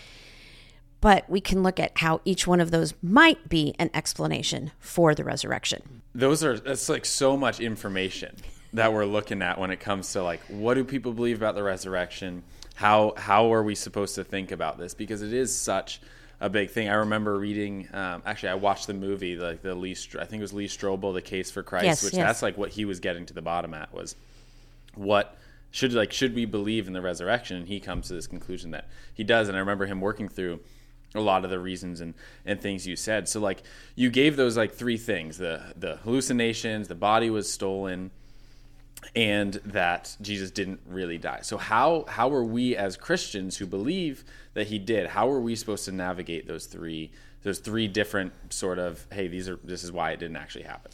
but 1.03 1.29
we 1.29 1.41
can 1.41 1.63
look 1.63 1.79
at 1.79 1.99
how 1.99 2.23
each 2.25 2.47
one 2.47 2.61
of 2.61 2.71
those 2.71 2.95
might 3.03 3.51
be 3.51 3.75
an 3.79 3.91
explanation 3.93 4.71
for 4.79 5.15
the 5.15 5.25
resurrection. 5.25 6.01
Those 6.15 6.43
are 6.43 6.59
that's 6.59 6.89
like 6.89 7.05
so 7.05 7.37
much 7.37 7.61
information 7.61 8.37
that 8.73 8.95
we're 8.95 9.05
looking 9.05 9.43
at 9.43 9.59
when 9.59 9.71
it 9.71 9.81
comes 9.81 10.11
to 10.13 10.23
like 10.23 10.41
what 10.49 10.75
do 10.75 10.85
people 10.85 11.13
believe 11.13 11.37
about 11.37 11.55
the 11.55 11.63
resurrection? 11.63 12.43
How 12.75 13.13
how 13.19 13.53
are 13.53 13.63
we 13.63 13.75
supposed 13.75 14.15
to 14.15 14.25
think 14.25 14.53
about 14.53 14.79
this? 14.79 14.95
Because 14.95 15.21
it 15.21 15.33
is 15.33 15.55
such 15.55 16.01
a 16.41 16.49
big 16.49 16.71
thing. 16.71 16.89
I 16.89 16.95
remember 16.95 17.39
reading. 17.39 17.89
Um, 17.93 18.23
actually, 18.25 18.51
I 18.51 18.55
watched 18.55 18.87
the 18.87 18.95
movie, 18.95 19.37
like 19.37 19.63
the 19.63 19.75
Lee. 19.75 19.97
I 20.19 20.25
think 20.25 20.41
it 20.41 20.41
was 20.41 20.53
Lee 20.53 20.69
Strobel, 20.69 21.13
The 21.15 21.23
Case 21.23 21.51
for 21.51 21.63
Christ, 21.63 21.85
Yes, 21.85 22.05
which 22.05 22.15
yes. 22.15 22.27
that's 22.27 22.43
like 22.43 22.57
what 22.57 22.71
he 22.71 22.85
was 22.85 23.01
getting 23.01 23.27
to 23.27 23.35
the 23.35 23.43
bottom 23.43 23.75
at 23.75 23.93
was 23.93 24.15
what 24.95 25.37
should 25.73 25.93
like 25.95 26.13
should 26.13 26.35
we 26.35 26.45
believe 26.45 26.87
in 26.87 26.93
the 26.93 27.03
resurrection? 27.03 27.57
And 27.57 27.67
he 27.67 27.81
comes 27.81 28.07
to 28.09 28.15
this 28.15 28.29
conclusion 28.29 28.71
that 28.71 28.89
he 29.15 29.25
does. 29.25 29.49
And 29.49 29.57
I 29.57 29.61
remember 29.61 29.87
him 29.87 30.01
working 30.01 30.29
through 30.29 30.61
a 31.15 31.21
lot 31.21 31.45
of 31.45 31.51
the 31.51 31.59
reasons 31.59 32.01
and, 32.01 32.15
and 32.47 32.61
things 32.61 32.87
you 32.87 32.97
said. 32.97 33.29
So 33.29 33.41
like 33.41 33.63
you 33.95 34.11
gave 34.11 34.37
those 34.37 34.57
like 34.57 34.75
three 34.75 34.97
things: 34.97 35.39
the 35.39 35.73
the 35.77 35.97
hallucinations, 35.97 36.89
the 36.89 36.95
body 36.95 37.31
was 37.31 37.53
stolen, 37.53 38.11
and 39.15 39.55
that 39.65 40.17
Jesus 40.21 40.51
didn't 40.51 40.81
really 40.87 41.19
die. 41.19 41.41
So 41.43 41.57
how 41.57 42.05
how 42.09 42.33
are 42.33 42.45
we 42.45 42.77
as 42.77 42.97
Christians 42.97 43.57
who 43.57 43.67
believe 43.67 44.25
that 44.55 44.69
he 44.69 44.79
did? 44.79 45.09
How 45.09 45.31
are 45.31 45.41
we 45.41 45.57
supposed 45.57 45.85
to 45.87 45.93
navigate 45.93 46.47
those 46.47 46.67
three 46.67 47.13
those 47.43 47.59
three 47.59 47.89
different 47.89 48.33
sort 48.53 48.79
of 48.79 49.07
hey 49.13 49.29
these 49.29 49.49
are 49.49 49.59
this 49.65 49.85
is 49.85 49.93
why 49.93 50.13
it 50.13 50.21
didn't 50.21 50.37
actually 50.37 50.65
happen. 50.65 50.93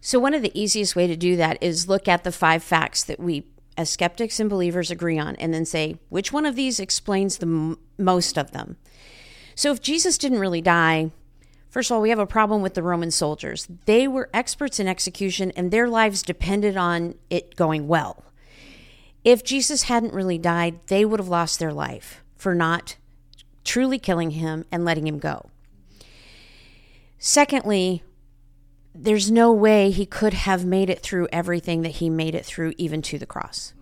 So, 0.00 0.20
one 0.20 0.34
of 0.34 0.42
the 0.42 0.56
easiest 0.58 0.94
way 0.94 1.08
to 1.08 1.16
do 1.16 1.34
that 1.34 1.58
is 1.60 1.88
look 1.88 2.06
at 2.06 2.22
the 2.22 2.30
five 2.30 2.62
facts 2.62 3.02
that 3.02 3.18
we, 3.18 3.44
as 3.76 3.90
skeptics 3.90 4.38
and 4.38 4.48
believers, 4.48 4.88
agree 4.88 5.18
on, 5.18 5.34
and 5.34 5.52
then 5.52 5.64
say 5.64 5.98
which 6.10 6.32
one 6.32 6.46
of 6.46 6.54
these 6.54 6.78
explains 6.78 7.38
the 7.38 7.46
m- 7.46 7.78
most 7.98 8.38
of 8.38 8.52
them. 8.52 8.76
So, 9.56 9.72
if 9.72 9.80
Jesus 9.80 10.18
didn't 10.18 10.38
really 10.38 10.60
die, 10.60 11.10
first 11.70 11.90
of 11.90 11.94
all, 11.94 12.02
we 12.02 12.10
have 12.10 12.18
a 12.18 12.26
problem 12.26 12.60
with 12.60 12.74
the 12.74 12.82
Roman 12.82 13.10
soldiers. 13.10 13.66
They 13.86 14.06
were 14.06 14.28
experts 14.34 14.78
in 14.78 14.86
execution, 14.86 15.50
and 15.56 15.70
their 15.70 15.88
lives 15.88 16.22
depended 16.22 16.76
on 16.76 17.14
it 17.30 17.56
going 17.56 17.88
well. 17.88 18.22
If 19.24 19.42
Jesus 19.42 19.84
hadn't 19.84 20.12
really 20.12 20.36
died, 20.36 20.80
they 20.88 21.06
would 21.06 21.18
have 21.18 21.28
lost 21.28 21.58
their 21.58 21.72
life 21.72 22.22
for 22.36 22.54
not 22.54 22.96
truly 23.64 23.98
killing 23.98 24.32
him 24.32 24.66
and 24.70 24.84
letting 24.84 25.06
him 25.06 25.18
go. 25.18 25.50
Secondly, 27.18 28.02
there's 28.94 29.30
no 29.30 29.50
way 29.52 29.90
he 29.90 30.04
could 30.04 30.34
have 30.34 30.66
made 30.66 30.90
it 30.90 31.00
through 31.00 31.28
everything 31.32 31.80
that 31.80 31.96
he 31.96 32.10
made 32.10 32.34
it 32.34 32.44
through, 32.44 32.74
even 32.76 33.00
to 33.00 33.18
the 33.18 33.26
cross. 33.26 33.72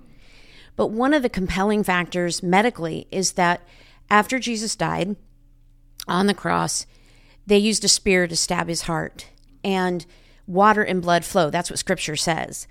But 0.76 0.92
one 0.92 1.12
of 1.12 1.22
the 1.22 1.28
compelling 1.28 1.82
factors 1.82 2.44
medically 2.44 3.08
is 3.10 3.32
that 3.32 3.60
after 4.08 4.38
Jesus 4.38 4.76
died 4.76 5.16
on 6.06 6.26
the 6.26 6.34
cross, 6.34 6.86
they 7.46 7.58
used 7.58 7.84
a 7.84 7.88
spear 7.88 8.26
to 8.26 8.36
stab 8.36 8.68
his 8.68 8.82
heart, 8.82 9.26
and 9.62 10.06
water 10.46 10.82
and 10.82 11.02
blood 11.02 11.24
flow. 11.24 11.50
That's 11.50 11.70
what 11.70 11.78
scripture 11.78 12.16
says. 12.16 12.66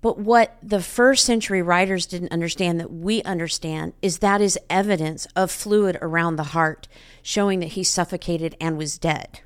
But 0.00 0.18
what 0.18 0.58
the 0.62 0.82
first 0.82 1.24
century 1.24 1.62
writers 1.62 2.04
didn't 2.04 2.32
understand 2.32 2.78
that 2.78 2.92
we 2.92 3.22
understand 3.22 3.94
is 4.02 4.18
that 4.18 4.42
is 4.42 4.58
evidence 4.68 5.26
of 5.34 5.50
fluid 5.50 5.96
around 6.02 6.36
the 6.36 6.42
heart, 6.42 6.88
showing 7.22 7.60
that 7.60 7.68
he 7.68 7.82
suffocated 7.82 8.54
and 8.60 8.76
was 8.76 8.98
dead. 8.98 9.40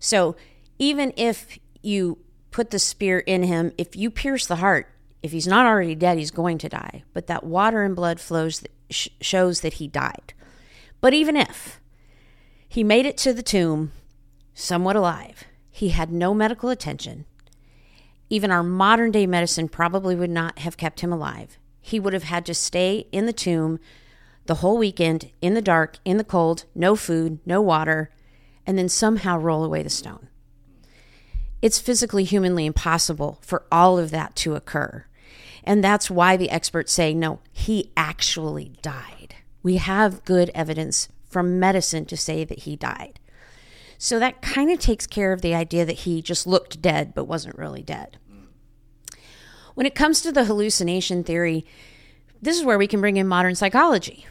So 0.00 0.34
even 0.78 1.12
if 1.16 1.58
you 1.82 2.18
put 2.50 2.70
the 2.70 2.80
spear 2.80 3.20
in 3.20 3.44
him, 3.44 3.72
if 3.78 3.94
you 3.94 4.10
pierce 4.10 4.46
the 4.46 4.56
heart, 4.56 4.88
if 5.22 5.30
he's 5.30 5.46
not 5.46 5.66
already 5.66 5.94
dead, 5.94 6.18
he's 6.18 6.32
going 6.32 6.58
to 6.58 6.68
die. 6.68 7.04
But 7.12 7.28
that 7.28 7.44
water 7.44 7.84
and 7.84 7.94
blood 7.94 8.18
flows 8.18 8.64
sh- 8.90 9.08
shows 9.20 9.60
that 9.60 9.74
he 9.74 9.86
died. 9.86 10.34
But 11.00 11.14
even 11.14 11.36
if 11.36 11.80
he 12.76 12.84
made 12.84 13.06
it 13.06 13.16
to 13.16 13.32
the 13.32 13.42
tomb 13.42 13.90
somewhat 14.52 14.94
alive, 14.94 15.44
he 15.70 15.88
had 15.88 16.12
no 16.12 16.34
medical 16.34 16.68
attention. 16.68 17.24
Even 18.28 18.50
our 18.50 18.62
modern 18.62 19.10
day 19.10 19.26
medicine 19.26 19.66
probably 19.66 20.14
would 20.14 20.28
not 20.28 20.58
have 20.58 20.76
kept 20.76 21.00
him 21.00 21.10
alive. 21.10 21.56
He 21.80 21.98
would 21.98 22.12
have 22.12 22.24
had 22.24 22.44
to 22.44 22.52
stay 22.52 23.06
in 23.12 23.24
the 23.24 23.32
tomb 23.32 23.78
the 24.44 24.56
whole 24.56 24.76
weekend 24.76 25.30
in 25.40 25.54
the 25.54 25.62
dark, 25.62 25.96
in 26.04 26.18
the 26.18 26.22
cold, 26.22 26.66
no 26.74 26.96
food, 26.96 27.38
no 27.46 27.62
water, 27.62 28.10
and 28.66 28.76
then 28.76 28.90
somehow 28.90 29.38
roll 29.38 29.64
away 29.64 29.82
the 29.82 29.88
stone. 29.88 30.28
It's 31.62 31.80
physically, 31.80 32.24
humanly 32.24 32.66
impossible 32.66 33.38
for 33.40 33.64
all 33.72 33.98
of 33.98 34.10
that 34.10 34.36
to 34.36 34.54
occur. 34.54 35.06
And 35.64 35.82
that's 35.82 36.10
why 36.10 36.36
the 36.36 36.50
experts 36.50 36.92
say, 36.92 37.14
no, 37.14 37.40
he 37.54 37.90
actually 37.96 38.74
died. 38.82 39.36
We 39.62 39.78
have 39.78 40.26
good 40.26 40.50
evidence 40.54 41.08
from 41.36 41.60
medicine 41.60 42.06
to 42.06 42.16
say 42.16 42.44
that 42.44 42.60
he 42.60 42.76
died. 42.76 43.20
So 43.98 44.18
that 44.18 44.40
kind 44.40 44.70
of 44.70 44.78
takes 44.78 45.06
care 45.06 45.34
of 45.34 45.42
the 45.42 45.54
idea 45.54 45.84
that 45.84 45.98
he 46.06 46.22
just 46.22 46.46
looked 46.46 46.80
dead 46.80 47.12
but 47.14 47.26
wasn't 47.26 47.58
really 47.58 47.82
dead. 47.82 48.16
When 49.74 49.84
it 49.84 49.94
comes 49.94 50.22
to 50.22 50.32
the 50.32 50.46
hallucination 50.46 51.24
theory, 51.24 51.66
this 52.40 52.56
is 52.56 52.64
where 52.64 52.78
we 52.78 52.86
can 52.86 53.02
bring 53.02 53.18
in 53.18 53.28
modern 53.28 53.54
psychology. 53.54 54.24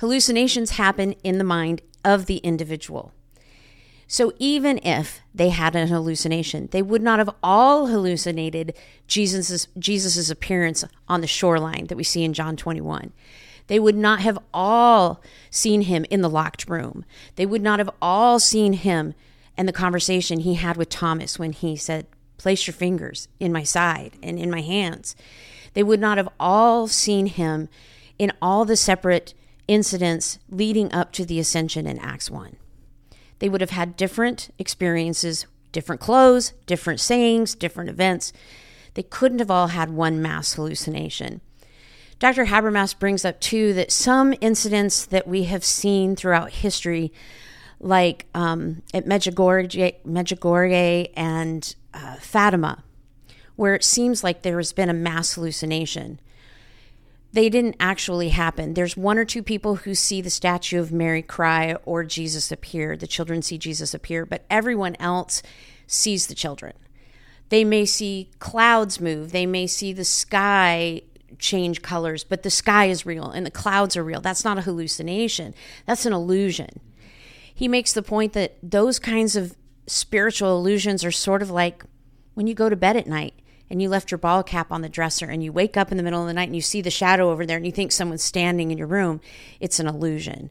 Hallucinations 0.00 0.72
happen 0.72 1.12
in 1.22 1.38
the 1.38 1.44
mind 1.44 1.80
of 2.04 2.26
the 2.26 2.38
individual. 2.38 3.12
So 4.08 4.32
even 4.40 4.78
if 4.78 5.20
they 5.32 5.50
had 5.50 5.76
an 5.76 5.86
hallucination, 5.86 6.70
they 6.72 6.82
would 6.82 7.02
not 7.02 7.20
have 7.20 7.30
all 7.40 7.86
hallucinated 7.86 8.74
Jesus's 9.06 9.68
Jesus's 9.78 10.28
appearance 10.28 10.84
on 11.06 11.20
the 11.20 11.28
shoreline 11.28 11.86
that 11.86 11.96
we 11.96 12.02
see 12.02 12.24
in 12.24 12.32
John 12.32 12.56
21. 12.56 13.12
They 13.66 13.78
would 13.78 13.96
not 13.96 14.20
have 14.20 14.38
all 14.52 15.20
seen 15.50 15.82
him 15.82 16.04
in 16.10 16.20
the 16.22 16.30
locked 16.30 16.68
room. 16.68 17.04
They 17.36 17.46
would 17.46 17.62
not 17.62 17.78
have 17.78 17.90
all 18.00 18.38
seen 18.38 18.74
him 18.74 19.14
and 19.56 19.68
the 19.68 19.72
conversation 19.72 20.40
he 20.40 20.54
had 20.54 20.76
with 20.76 20.88
Thomas 20.88 21.38
when 21.38 21.52
he 21.52 21.76
said, 21.76 22.06
"Place 22.38 22.66
your 22.66 22.74
fingers 22.74 23.28
in 23.38 23.52
my 23.52 23.62
side 23.62 24.12
and 24.22 24.38
in 24.38 24.50
my 24.50 24.62
hands." 24.62 25.14
They 25.74 25.82
would 25.82 26.00
not 26.00 26.18
have 26.18 26.28
all 26.38 26.86
seen 26.86 27.26
him 27.26 27.68
in 28.18 28.32
all 28.42 28.64
the 28.64 28.76
separate 28.76 29.34
incidents 29.68 30.38
leading 30.50 30.92
up 30.92 31.12
to 31.12 31.24
the 31.24 31.38
ascension 31.38 31.86
in 31.86 31.98
Acts 31.98 32.30
1 32.30 32.56
they 33.42 33.48
would 33.48 33.60
have 33.60 33.70
had 33.70 33.96
different 33.96 34.50
experiences, 34.56 35.46
different 35.72 36.00
clothes, 36.00 36.52
different 36.64 37.00
sayings, 37.00 37.56
different 37.56 37.90
events. 37.90 38.32
They 38.94 39.02
couldn't 39.02 39.40
have 39.40 39.50
all 39.50 39.66
had 39.66 39.90
one 39.90 40.22
mass 40.22 40.52
hallucination. 40.54 41.40
Dr. 42.22 42.44
Habermas 42.46 42.96
brings 42.96 43.24
up, 43.24 43.40
too, 43.40 43.72
that 43.72 43.90
some 43.90 44.32
incidents 44.40 45.06
that 45.06 45.26
we 45.26 45.42
have 45.42 45.64
seen 45.64 46.14
throughout 46.14 46.52
history, 46.52 47.12
like 47.80 48.26
um, 48.32 48.82
at 48.94 49.06
Medjugorje, 49.06 49.96
Medjugorje 50.06 51.10
and 51.16 51.74
uh, 51.92 52.14
Fatima, 52.20 52.84
where 53.56 53.74
it 53.74 53.82
seems 53.82 54.22
like 54.22 54.42
there 54.42 54.58
has 54.58 54.72
been 54.72 54.88
a 54.88 54.94
mass 54.94 55.32
hallucination, 55.32 56.20
they 57.32 57.48
didn't 57.48 57.74
actually 57.80 58.28
happen. 58.28 58.74
There's 58.74 58.96
one 58.96 59.18
or 59.18 59.24
two 59.24 59.42
people 59.42 59.74
who 59.74 59.92
see 59.92 60.20
the 60.20 60.30
statue 60.30 60.78
of 60.78 60.92
Mary 60.92 61.22
cry 61.22 61.74
or 61.84 62.04
Jesus 62.04 62.52
appear. 62.52 62.96
The 62.96 63.08
children 63.08 63.42
see 63.42 63.58
Jesus 63.58 63.94
appear, 63.94 64.24
but 64.24 64.44
everyone 64.48 64.94
else 65.00 65.42
sees 65.88 66.28
the 66.28 66.36
children. 66.36 66.74
They 67.48 67.64
may 67.64 67.84
see 67.84 68.30
clouds 68.38 69.00
move, 69.00 69.32
they 69.32 69.44
may 69.44 69.66
see 69.66 69.92
the 69.92 70.04
sky 70.04 71.02
change 71.42 71.82
colors, 71.82 72.24
but 72.24 72.42
the 72.42 72.50
sky 72.50 72.86
is 72.86 73.04
real 73.04 73.30
and 73.30 73.44
the 73.44 73.50
clouds 73.50 73.96
are 73.96 74.04
real. 74.04 74.20
That's 74.20 74.44
not 74.44 74.58
a 74.58 74.62
hallucination, 74.62 75.54
that's 75.86 76.06
an 76.06 76.14
illusion. 76.14 76.80
He 77.54 77.68
makes 77.68 77.92
the 77.92 78.02
point 78.02 78.32
that 78.32 78.56
those 78.62 78.98
kinds 78.98 79.36
of 79.36 79.54
spiritual 79.86 80.56
illusions 80.56 81.04
are 81.04 81.12
sort 81.12 81.42
of 81.42 81.50
like 81.50 81.84
when 82.34 82.46
you 82.46 82.54
go 82.54 82.70
to 82.70 82.76
bed 82.76 82.96
at 82.96 83.06
night 83.06 83.34
and 83.68 83.82
you 83.82 83.88
left 83.88 84.10
your 84.10 84.18
ball 84.18 84.42
cap 84.42 84.72
on 84.72 84.80
the 84.80 84.88
dresser 84.88 85.26
and 85.26 85.42
you 85.42 85.52
wake 85.52 85.76
up 85.76 85.90
in 85.90 85.96
the 85.96 86.02
middle 86.02 86.22
of 86.22 86.26
the 86.26 86.32
night 86.32 86.48
and 86.48 86.56
you 86.56 86.62
see 86.62 86.80
the 86.80 86.90
shadow 86.90 87.30
over 87.30 87.44
there 87.44 87.56
and 87.56 87.66
you 87.66 87.72
think 87.72 87.92
someone's 87.92 88.22
standing 88.22 88.70
in 88.70 88.78
your 88.78 88.86
room, 88.86 89.20
it's 89.60 89.80
an 89.80 89.86
illusion. 89.86 90.50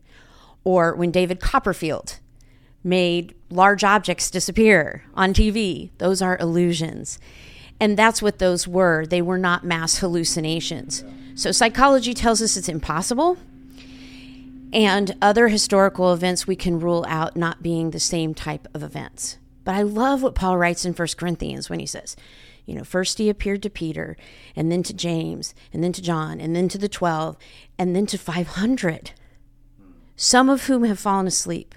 Or 0.63 0.93
when 0.93 1.11
David 1.11 1.39
Copperfield 1.39 2.19
made 2.83 3.33
large 3.49 3.83
objects 3.83 4.29
disappear 4.29 5.03
on 5.13 5.33
TV, 5.33 5.89
those 5.97 6.21
are 6.21 6.37
illusions. 6.37 7.19
And 7.81 7.97
that's 7.97 8.21
what 8.21 8.37
those 8.37 8.67
were. 8.67 9.07
They 9.07 9.23
were 9.23 9.39
not 9.39 9.63
mass 9.63 9.97
hallucinations. 9.97 11.03
So 11.33 11.51
psychology 11.51 12.13
tells 12.13 12.39
us 12.41 12.55
it's 12.55 12.69
impossible. 12.69 13.37
And 14.71 15.15
other 15.19 15.47
historical 15.47 16.13
events 16.13 16.45
we 16.45 16.55
can 16.55 16.79
rule 16.79 17.03
out 17.09 17.35
not 17.35 17.63
being 17.63 17.89
the 17.89 17.99
same 17.99 18.35
type 18.35 18.67
of 18.75 18.83
events. 18.83 19.39
But 19.63 19.75
I 19.75 19.81
love 19.81 20.21
what 20.21 20.35
Paul 20.35 20.57
writes 20.57 20.85
in 20.85 20.93
1 20.93 21.07
Corinthians 21.17 21.69
when 21.69 21.79
he 21.79 21.87
says, 21.87 22.15
you 22.65 22.75
know, 22.75 22.83
first 22.83 23.17
he 23.17 23.29
appeared 23.29 23.63
to 23.63 23.69
Peter, 23.69 24.15
and 24.55 24.71
then 24.71 24.83
to 24.83 24.93
James, 24.93 25.55
and 25.73 25.83
then 25.83 25.91
to 25.93 26.01
John, 26.01 26.39
and 26.39 26.55
then 26.55 26.69
to 26.69 26.77
the 26.77 26.87
12, 26.87 27.35
and 27.79 27.95
then 27.95 28.05
to 28.05 28.17
500, 28.17 29.11
some 30.15 30.49
of 30.49 30.65
whom 30.65 30.83
have 30.83 30.99
fallen 30.99 31.25
asleep. 31.25 31.73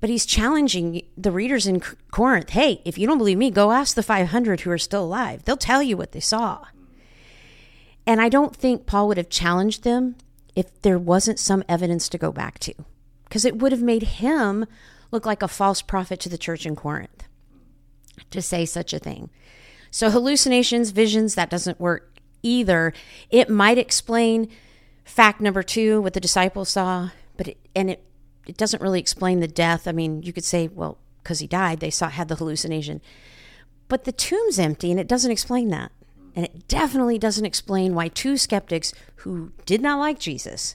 But 0.00 0.10
he's 0.10 0.24
challenging 0.24 1.02
the 1.16 1.30
readers 1.30 1.66
in 1.66 1.80
Corinth 2.10 2.50
hey, 2.50 2.80
if 2.84 2.96
you 2.96 3.06
don't 3.06 3.18
believe 3.18 3.38
me, 3.38 3.50
go 3.50 3.72
ask 3.72 3.94
the 3.94 4.02
500 4.02 4.60
who 4.60 4.70
are 4.70 4.78
still 4.78 5.04
alive. 5.04 5.44
They'll 5.44 5.56
tell 5.56 5.82
you 5.82 5.96
what 5.96 6.12
they 6.12 6.20
saw. 6.20 6.66
And 8.06 8.20
I 8.20 8.28
don't 8.28 8.56
think 8.56 8.86
Paul 8.86 9.08
would 9.08 9.18
have 9.18 9.28
challenged 9.28 9.84
them 9.84 10.16
if 10.56 10.80
there 10.82 10.98
wasn't 10.98 11.38
some 11.38 11.62
evidence 11.68 12.08
to 12.08 12.18
go 12.18 12.32
back 12.32 12.58
to, 12.60 12.74
because 13.24 13.44
it 13.44 13.58
would 13.58 13.72
have 13.72 13.82
made 13.82 14.02
him 14.02 14.66
look 15.10 15.26
like 15.26 15.42
a 15.42 15.48
false 15.48 15.82
prophet 15.82 16.18
to 16.20 16.28
the 16.28 16.38
church 16.38 16.66
in 16.66 16.76
Corinth 16.76 17.24
to 18.30 18.42
say 18.42 18.64
such 18.64 18.92
a 18.92 18.98
thing. 18.98 19.30
So, 19.90 20.10
hallucinations, 20.10 20.90
visions, 20.90 21.34
that 21.34 21.50
doesn't 21.50 21.80
work 21.80 22.18
either. 22.42 22.92
It 23.28 23.48
might 23.50 23.78
explain 23.78 24.48
fact 25.04 25.40
number 25.40 25.62
two, 25.62 26.00
what 26.00 26.14
the 26.14 26.20
disciples 26.20 26.68
saw, 26.68 27.10
but 27.36 27.48
it, 27.48 27.58
and 27.74 27.90
it, 27.90 28.04
it 28.50 28.56
doesn't 28.56 28.82
really 28.82 28.98
explain 28.98 29.38
the 29.38 29.46
death. 29.46 29.86
I 29.86 29.92
mean, 29.92 30.24
you 30.24 30.32
could 30.32 30.44
say, 30.44 30.66
well, 30.66 30.98
because 31.22 31.38
he 31.38 31.46
died, 31.46 31.78
they 31.78 31.88
saw 31.88 32.08
had 32.08 32.26
the 32.26 32.34
hallucination. 32.34 33.00
But 33.86 34.02
the 34.02 34.12
tomb's 34.12 34.58
empty, 34.58 34.90
and 34.90 34.98
it 34.98 35.06
doesn't 35.06 35.30
explain 35.30 35.68
that. 35.68 35.92
And 36.34 36.44
it 36.44 36.66
definitely 36.66 37.16
doesn't 37.16 37.44
explain 37.44 37.94
why 37.94 38.08
two 38.08 38.36
skeptics 38.36 38.92
who 39.16 39.52
did 39.66 39.80
not 39.80 40.00
like 40.00 40.18
Jesus 40.18 40.74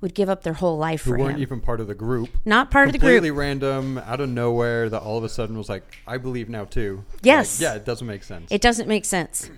would 0.00 0.14
give 0.14 0.30
up 0.30 0.44
their 0.44 0.54
whole 0.54 0.78
life 0.78 1.02
Who 1.02 1.10
for 1.10 1.18
weren't 1.18 1.36
him. 1.36 1.42
even 1.42 1.60
part 1.60 1.80
of 1.80 1.88
the 1.88 1.94
group. 1.94 2.30
Not 2.46 2.70
part 2.70 2.88
of 2.88 2.92
the 2.92 2.98
group. 2.98 3.08
Completely 3.10 3.30
random, 3.30 3.98
out 3.98 4.20
of 4.20 4.30
nowhere, 4.30 4.88
that 4.88 5.02
all 5.02 5.18
of 5.18 5.24
a 5.24 5.28
sudden 5.28 5.58
was 5.58 5.68
like, 5.68 5.82
I 6.06 6.16
believe 6.16 6.48
now 6.48 6.64
too. 6.64 7.04
Yes. 7.22 7.60
Like, 7.60 7.68
yeah, 7.68 7.76
it 7.76 7.84
doesn't 7.84 8.06
make 8.06 8.24
sense. 8.24 8.50
It 8.50 8.62
doesn't 8.62 8.88
make 8.88 9.04
sense. 9.04 9.50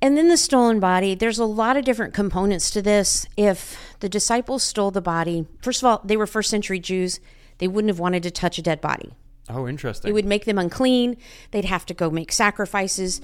And 0.00 0.16
then 0.16 0.28
the 0.28 0.36
stolen 0.36 0.78
body, 0.78 1.14
there's 1.16 1.38
a 1.38 1.44
lot 1.44 1.76
of 1.76 1.84
different 1.84 2.14
components 2.14 2.70
to 2.70 2.82
this. 2.82 3.26
If 3.36 3.85
the 4.00 4.08
disciples 4.08 4.62
stole 4.62 4.90
the 4.90 5.00
body, 5.00 5.46
first 5.62 5.82
of 5.82 5.86
all, 5.86 6.00
they 6.04 6.16
were 6.16 6.26
first 6.26 6.50
century 6.50 6.78
Jews. 6.78 7.20
They 7.58 7.68
wouldn't 7.68 7.88
have 7.88 7.98
wanted 7.98 8.22
to 8.24 8.30
touch 8.30 8.58
a 8.58 8.62
dead 8.62 8.80
body. 8.80 9.12
oh, 9.48 9.66
interesting. 9.66 10.10
It 10.10 10.12
would 10.12 10.26
make 10.26 10.44
them 10.44 10.58
unclean. 10.58 11.16
They'd 11.50 11.64
have 11.64 11.86
to 11.86 11.94
go 11.94 12.10
make 12.10 12.32
sacrifices. 12.32 13.20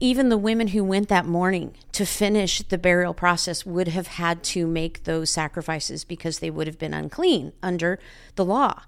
Even 0.00 0.28
the 0.28 0.38
women 0.38 0.68
who 0.68 0.84
went 0.84 1.08
that 1.08 1.26
morning 1.26 1.74
to 1.92 2.06
finish 2.06 2.62
the 2.62 2.78
burial 2.78 3.12
process 3.12 3.66
would 3.66 3.88
have 3.88 4.06
had 4.06 4.42
to 4.44 4.66
make 4.66 5.04
those 5.04 5.28
sacrifices 5.28 6.04
because 6.04 6.38
they 6.38 6.50
would 6.50 6.66
have 6.68 6.78
been 6.78 6.94
unclean 6.94 7.52
under 7.62 7.98
the 8.36 8.44
law. 8.44 8.82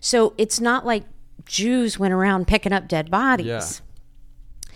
So 0.00 0.34
it's 0.36 0.60
not 0.60 0.84
like 0.84 1.04
Jews 1.46 1.98
went 1.98 2.12
around 2.12 2.48
picking 2.48 2.72
up 2.72 2.88
dead 2.88 3.10
bodies. 3.10 3.46
Yeah. 3.46 4.72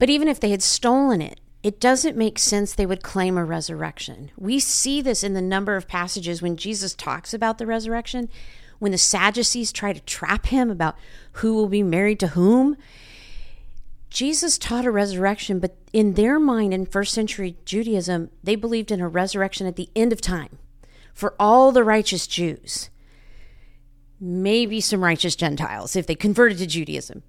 But 0.00 0.10
even 0.10 0.28
if 0.28 0.40
they 0.40 0.50
had 0.50 0.62
stolen 0.62 1.22
it, 1.22 1.40
it 1.62 1.80
doesn't 1.80 2.16
make 2.16 2.38
sense 2.38 2.72
they 2.72 2.86
would 2.86 3.02
claim 3.02 3.36
a 3.36 3.44
resurrection. 3.44 4.30
We 4.36 4.60
see 4.60 5.02
this 5.02 5.24
in 5.24 5.34
the 5.34 5.42
number 5.42 5.76
of 5.76 5.88
passages 5.88 6.40
when 6.40 6.56
Jesus 6.56 6.94
talks 6.94 7.34
about 7.34 7.58
the 7.58 7.66
resurrection, 7.66 8.28
when 8.78 8.92
the 8.92 8.98
Sadducees 8.98 9.72
try 9.72 9.92
to 9.92 10.00
trap 10.00 10.46
him 10.46 10.70
about 10.70 10.96
who 11.32 11.54
will 11.54 11.68
be 11.68 11.82
married 11.82 12.20
to 12.20 12.28
whom. 12.28 12.76
Jesus 14.08 14.56
taught 14.56 14.86
a 14.86 14.90
resurrection, 14.90 15.58
but 15.58 15.76
in 15.92 16.14
their 16.14 16.38
mind 16.38 16.72
in 16.72 16.86
first 16.86 17.12
century 17.12 17.56
Judaism, 17.64 18.30
they 18.42 18.56
believed 18.56 18.90
in 18.90 19.00
a 19.00 19.08
resurrection 19.08 19.66
at 19.66 19.76
the 19.76 19.90
end 19.96 20.12
of 20.12 20.20
time 20.20 20.58
for 21.12 21.34
all 21.38 21.72
the 21.72 21.84
righteous 21.84 22.26
Jews. 22.26 22.88
Maybe 24.20 24.80
some 24.80 25.02
righteous 25.02 25.36
Gentiles 25.36 25.96
if 25.96 26.06
they 26.06 26.14
converted 26.14 26.58
to 26.58 26.66
Judaism. 26.66 27.22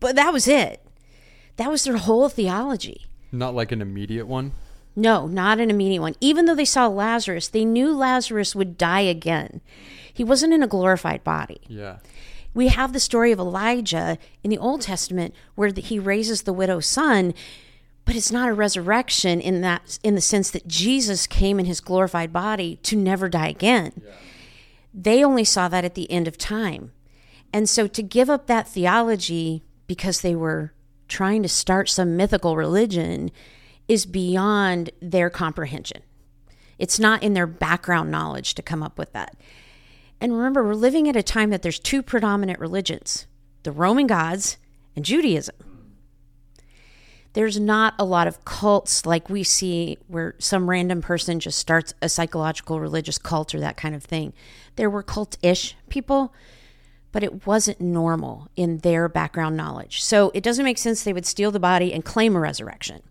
But 0.00 0.16
that 0.16 0.32
was 0.32 0.48
it. 0.48 0.84
That 1.56 1.70
was 1.70 1.84
their 1.84 1.96
whole 1.96 2.28
theology. 2.28 3.06
Not 3.32 3.54
like 3.54 3.72
an 3.72 3.80
immediate 3.80 4.26
one. 4.26 4.52
No, 4.94 5.26
not 5.26 5.58
an 5.58 5.70
immediate 5.70 6.02
one. 6.02 6.14
Even 6.20 6.44
though 6.44 6.54
they 6.54 6.66
saw 6.66 6.86
Lazarus, 6.86 7.48
they 7.48 7.64
knew 7.64 7.94
Lazarus 7.94 8.54
would 8.54 8.76
die 8.76 9.00
again. 9.00 9.62
He 10.12 10.22
wasn't 10.22 10.52
in 10.52 10.62
a 10.62 10.68
glorified 10.68 11.24
body. 11.24 11.62
Yeah. 11.66 11.96
We 12.54 12.68
have 12.68 12.92
the 12.92 13.00
story 13.00 13.32
of 13.32 13.38
Elijah 13.38 14.18
in 14.44 14.50
the 14.50 14.58
Old 14.58 14.82
Testament 14.82 15.34
where 15.54 15.72
he 15.74 15.98
raises 15.98 16.42
the 16.42 16.52
widow's 16.52 16.86
son, 16.86 17.32
but 18.04 18.14
it's 18.14 18.30
not 18.30 18.50
a 18.50 18.52
resurrection 18.52 19.40
in 19.40 19.62
that 19.62 19.98
in 20.02 20.14
the 20.14 20.20
sense 20.20 20.50
that 20.50 20.68
Jesus 20.68 21.26
came 21.26 21.58
in 21.58 21.64
his 21.64 21.80
glorified 21.80 22.30
body 22.30 22.76
to 22.82 22.94
never 22.94 23.30
die 23.30 23.48
again. 23.48 23.92
Yeah. 24.04 24.12
They 24.92 25.24
only 25.24 25.44
saw 25.44 25.68
that 25.68 25.86
at 25.86 25.94
the 25.94 26.10
end 26.10 26.28
of 26.28 26.36
time. 26.36 26.92
And 27.54 27.66
so 27.68 27.86
to 27.86 28.02
give 28.02 28.28
up 28.28 28.46
that 28.46 28.68
theology 28.68 29.62
because 29.86 30.20
they 30.20 30.34
were 30.34 30.74
trying 31.12 31.42
to 31.42 31.48
start 31.48 31.88
some 31.88 32.16
mythical 32.16 32.56
religion 32.56 33.30
is 33.86 34.06
beyond 34.06 34.90
their 35.00 35.28
comprehension. 35.30 36.02
It's 36.78 36.98
not 36.98 37.22
in 37.22 37.34
their 37.34 37.46
background 37.46 38.10
knowledge 38.10 38.54
to 38.54 38.62
come 38.62 38.82
up 38.82 38.98
with 38.98 39.12
that. 39.12 39.36
And 40.20 40.32
remember, 40.32 40.64
we're 40.64 40.74
living 40.74 41.08
at 41.08 41.16
a 41.16 41.22
time 41.22 41.50
that 41.50 41.62
there's 41.62 41.78
two 41.78 42.02
predominant 42.02 42.58
religions 42.58 43.26
the 43.62 43.72
Roman 43.72 44.08
gods 44.08 44.56
and 44.96 45.04
Judaism. 45.04 45.54
There's 47.34 47.60
not 47.60 47.94
a 47.98 48.04
lot 48.04 48.26
of 48.26 48.44
cults 48.44 49.06
like 49.06 49.30
we 49.30 49.42
see 49.42 49.98
where 50.06 50.34
some 50.38 50.68
random 50.68 51.00
person 51.00 51.40
just 51.40 51.58
starts 51.58 51.94
a 52.02 52.08
psychological 52.08 52.80
religious 52.80 53.18
cult 53.18 53.54
or 53.54 53.60
that 53.60 53.76
kind 53.76 53.94
of 53.94 54.02
thing. 54.02 54.32
There 54.76 54.90
were 54.90 55.02
cult 55.02 55.38
ish 55.42 55.76
people, 55.88 56.34
but 57.12 57.22
it 57.22 57.46
wasn't 57.46 57.80
normal 57.80 58.48
in 58.56 58.78
their 58.78 59.08
background 59.08 59.56
knowledge. 59.56 60.02
So 60.02 60.30
it 60.34 60.42
doesn't 60.42 60.64
make 60.64 60.78
sense 60.78 61.04
they 61.04 61.12
would 61.12 61.26
steal 61.26 61.50
the 61.50 61.60
body 61.60 61.92
and 61.92 62.04
claim 62.04 62.34
a 62.34 62.40
resurrection. 62.40 63.02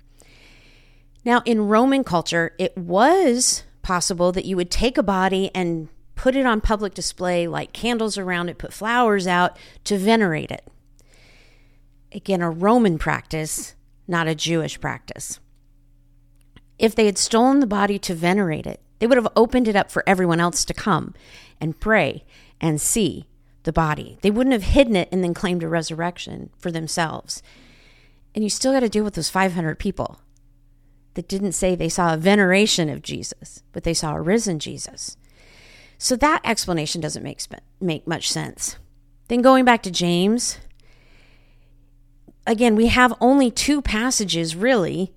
Now, 1.23 1.43
in 1.45 1.67
Roman 1.67 2.03
culture, 2.03 2.55
it 2.57 2.75
was 2.75 3.63
possible 3.83 4.31
that 4.31 4.45
you 4.45 4.55
would 4.55 4.71
take 4.71 4.97
a 4.97 5.03
body 5.03 5.51
and 5.53 5.87
put 6.15 6.35
it 6.35 6.45
on 6.45 6.61
public 6.61 6.93
display, 6.93 7.47
light 7.47 7.73
candles 7.73 8.17
around 8.17 8.49
it, 8.49 8.57
put 8.57 8.73
flowers 8.73 9.27
out 9.27 9.57
to 9.83 9.97
venerate 9.97 10.51
it. 10.51 10.67
Again, 12.11 12.41
a 12.41 12.49
Roman 12.49 12.97
practice, 12.97 13.75
not 14.07 14.27
a 14.27 14.35
Jewish 14.35 14.79
practice. 14.79 15.39
If 16.77 16.95
they 16.95 17.05
had 17.05 17.17
stolen 17.17 17.59
the 17.59 17.67
body 17.67 17.99
to 17.99 18.15
venerate 18.15 18.65
it, 18.65 18.81
they 18.99 19.07
would 19.07 19.17
have 19.17 19.31
opened 19.35 19.67
it 19.67 19.75
up 19.75 19.91
for 19.91 20.03
everyone 20.07 20.39
else 20.39 20.65
to 20.65 20.73
come 20.73 21.13
and 21.59 21.79
pray 21.79 22.23
and 22.59 22.81
see 22.81 23.27
the 23.63 23.73
body. 23.73 24.17
They 24.21 24.31
wouldn't 24.31 24.53
have 24.53 24.63
hidden 24.63 24.95
it 24.95 25.09
and 25.11 25.23
then 25.23 25.33
claimed 25.33 25.63
a 25.63 25.67
resurrection 25.67 26.49
for 26.57 26.71
themselves. 26.71 27.43
And 28.33 28.43
you 28.43 28.49
still 28.49 28.73
got 28.73 28.79
to 28.81 28.89
deal 28.89 29.03
with 29.03 29.15
those 29.15 29.29
500 29.29 29.77
people 29.77 30.19
that 31.13 31.27
didn't 31.27 31.51
say 31.51 31.75
they 31.75 31.89
saw 31.89 32.13
a 32.13 32.17
veneration 32.17 32.89
of 32.89 33.01
Jesus, 33.01 33.63
but 33.73 33.83
they 33.83 33.93
saw 33.93 34.15
a 34.15 34.21
risen 34.21 34.59
Jesus. 34.59 35.17
So 35.97 36.15
that 36.15 36.41
explanation 36.43 37.01
doesn't 37.01 37.23
make 37.23 37.41
make 37.79 38.07
much 38.07 38.31
sense. 38.31 38.77
Then 39.27 39.41
going 39.41 39.65
back 39.65 39.83
to 39.83 39.91
James, 39.91 40.57
again, 42.47 42.75
we 42.75 42.87
have 42.87 43.13
only 43.21 43.51
two 43.51 43.81
passages 43.81 44.55
really, 44.55 45.13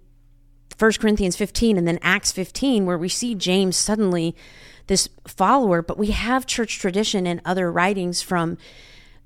1 0.79 0.93
Corinthians 1.01 1.37
15 1.37 1.79
and 1.79 1.87
then 1.87 1.99
Acts 2.03 2.33
15 2.33 2.85
where 2.85 2.99
we 2.99 3.09
see 3.09 3.35
James 3.35 3.77
suddenly 3.77 4.35
this 4.87 5.09
follower, 5.27 5.83
but 5.83 5.99
we 5.99 6.11
have 6.11 6.47
church 6.47 6.79
tradition 6.79 7.27
and 7.27 7.41
other 7.45 7.71
writings 7.73 8.23
from 8.23 8.59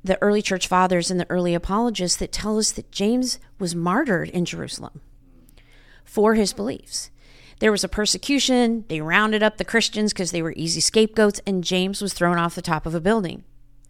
the 0.05 0.21
early 0.23 0.43
church 0.43 0.67
fathers 0.67 1.11
and 1.11 1.19
the 1.19 1.31
early 1.31 1.55
apologists 1.55 2.19
that 2.19 2.33
tell 2.33 2.59
us 2.59 2.71
that 2.73 2.93
James 2.93 3.39
was 3.59 3.75
martyred 3.75 4.29
in 4.31 4.45
Jerusalem 4.45 5.01
for 6.05 6.35
his 6.35 6.53
beliefs. 6.53 7.11
There 7.59 7.73
was 7.73 7.83
a 7.83 7.89
persecution. 7.89 8.85
They 8.89 9.01
rounded 9.01 9.43
up 9.43 9.57
the 9.57 9.65
Christians 9.65 10.13
because 10.13 10.31
they 10.31 10.43
were 10.43 10.55
easy 10.57 10.81
scapegoats, 10.81 11.41
and 11.47 11.65
James 11.65 12.01
was 12.01 12.15
thrown 12.15 12.39
off 12.39 12.55
the 12.55 12.63
top 12.63 12.87
of 12.87 12.95
a 12.95 13.01
building 13.01 13.43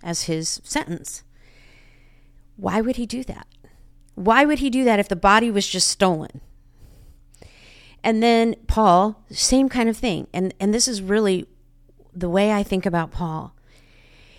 as 0.03 0.23
his 0.23 0.61
sentence. 0.65 1.23
Why 2.57 2.81
would 2.81 2.97
he 2.97 3.07
do 3.07 3.23
that? 3.25 3.47
Why 4.15 4.45
would 4.45 4.59
he 4.59 4.71
do 4.71 4.85
that 4.85 4.99
if 4.99 5.09
the 5.09 5.17
body 5.17 5.51
was 5.51 5.69
just 5.69 5.89
stolen? 5.89 6.41
And 8.03 8.23
then 8.23 8.57
Paul, 8.67 9.23
same 9.31 9.69
kind 9.69 9.89
of 9.89 9.97
thing. 9.97 10.29
And 10.33 10.55
and 10.59 10.73
this 10.73 10.89
is 10.89 11.03
really 11.03 11.47
the 12.21 12.29
way 12.29 12.53
I 12.53 12.63
think 12.63 12.87
about 12.87 13.11
Paul. 13.11 13.55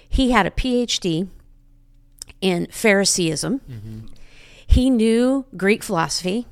He 0.07 0.31
had 0.31 0.45
a 0.45 0.51
PhD 0.51 1.27
in 2.41 2.67
Phariseeism. 2.71 3.59
Mm-hmm. 3.59 3.99
He 4.65 4.89
knew 4.89 5.45
Greek 5.55 5.83
philosophy. 5.83 6.47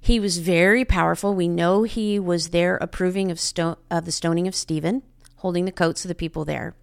He 0.00 0.20
was 0.20 0.38
very 0.38 0.84
powerful. 0.84 1.34
We 1.34 1.48
know 1.48 1.82
he 1.82 2.18
was 2.18 2.48
there 2.48 2.76
approving 2.76 3.30
of, 3.30 3.40
sto- 3.40 3.78
of 3.90 4.04
the 4.04 4.12
stoning 4.12 4.46
of 4.46 4.54
Stephen, 4.54 5.02
holding 5.36 5.64
the 5.64 5.72
coats 5.72 6.04
of 6.04 6.08
the 6.08 6.14
people 6.14 6.44
there. 6.44 6.74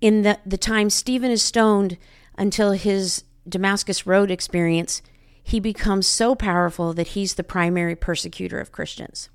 In 0.00 0.22
the, 0.22 0.38
the 0.44 0.58
time 0.58 0.90
Stephen 0.90 1.30
is 1.30 1.42
stoned 1.42 1.98
until 2.36 2.72
his 2.72 3.24
Damascus 3.48 4.06
Road 4.06 4.30
experience, 4.30 5.02
he 5.42 5.60
becomes 5.60 6.06
so 6.06 6.34
powerful 6.34 6.92
that 6.94 7.08
he's 7.08 7.34
the 7.34 7.44
primary 7.44 7.94
persecutor 7.94 8.58
of 8.58 8.72
Christians. 8.72 9.28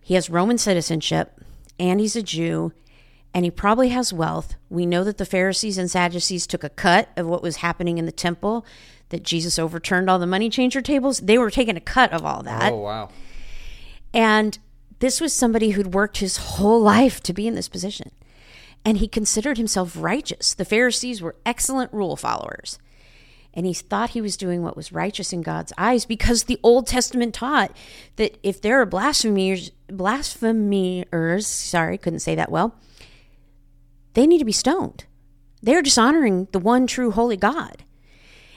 He 0.00 0.14
has 0.14 0.30
Roman 0.30 0.58
citizenship 0.58 1.40
and 1.78 2.00
he's 2.00 2.16
a 2.16 2.22
Jew 2.22 2.72
and 3.34 3.44
he 3.44 3.50
probably 3.50 3.90
has 3.90 4.12
wealth. 4.14 4.54
We 4.70 4.86
know 4.86 5.04
that 5.04 5.18
the 5.18 5.26
Pharisees 5.26 5.76
and 5.76 5.90
Sadducees 5.90 6.46
took 6.46 6.64
a 6.64 6.70
cut 6.70 7.10
of 7.16 7.26
what 7.26 7.42
was 7.42 7.56
happening 7.56 7.98
in 7.98 8.06
the 8.06 8.12
temple, 8.12 8.64
that 9.10 9.22
Jesus 9.22 9.58
overturned 9.58 10.08
all 10.08 10.18
the 10.18 10.26
money 10.26 10.48
changer 10.48 10.80
tables. 10.80 11.18
They 11.18 11.36
were 11.36 11.50
taking 11.50 11.76
a 11.76 11.80
cut 11.80 12.12
of 12.12 12.24
all 12.24 12.42
that. 12.44 12.72
Oh, 12.72 12.78
wow. 12.78 13.10
And 14.14 14.58
this 15.00 15.20
was 15.20 15.34
somebody 15.34 15.70
who'd 15.72 15.92
worked 15.92 16.16
his 16.18 16.38
whole 16.38 16.80
life 16.80 17.22
to 17.24 17.34
be 17.34 17.46
in 17.46 17.54
this 17.54 17.68
position. 17.68 18.10
And 18.86 18.98
he 18.98 19.08
considered 19.08 19.58
himself 19.58 19.94
righteous. 19.98 20.54
The 20.54 20.64
Pharisees 20.64 21.20
were 21.20 21.36
excellent 21.44 21.92
rule 21.92 22.16
followers 22.16 22.78
and 23.56 23.64
he 23.64 23.72
thought 23.72 24.10
he 24.10 24.20
was 24.20 24.36
doing 24.36 24.62
what 24.62 24.76
was 24.76 24.92
righteous 24.92 25.32
in 25.32 25.40
God's 25.40 25.72
eyes 25.78 26.04
because 26.04 26.44
the 26.44 26.60
Old 26.62 26.86
Testament 26.86 27.34
taught 27.34 27.74
that 28.16 28.36
if 28.42 28.60
there 28.60 28.80
are 28.82 28.86
blasphemers, 28.86 29.72
blasphemers, 29.88 31.46
sorry, 31.46 31.96
couldn't 31.96 32.20
say 32.20 32.34
that 32.34 32.52
well, 32.52 32.76
they 34.12 34.26
need 34.26 34.38
to 34.38 34.44
be 34.44 34.52
stoned. 34.52 35.06
They're 35.62 35.80
dishonoring 35.80 36.48
the 36.52 36.58
one 36.58 36.86
true 36.86 37.10
holy 37.10 37.38
God. 37.38 37.84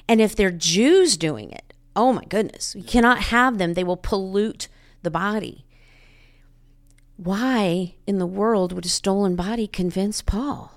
And 0.08 0.20
if 0.20 0.36
they're 0.36 0.52
Jews 0.52 1.16
doing 1.16 1.52
it, 1.52 1.74
oh 1.96 2.12
my 2.12 2.26
goodness, 2.26 2.76
you 2.76 2.84
cannot 2.84 3.20
have 3.24 3.58
them. 3.58 3.76
They 3.76 3.86
will 3.86 3.98
pollute 3.98 4.68
the 5.02 5.12
body. 5.12 5.66
Why 7.16 7.96
in 8.06 8.18
the 8.18 8.26
world 8.26 8.74
would 8.74 8.86
a 8.86 8.90
stolen 8.90 9.38
body 9.38 9.66
convince 9.66 10.22
Paul? 10.22 10.74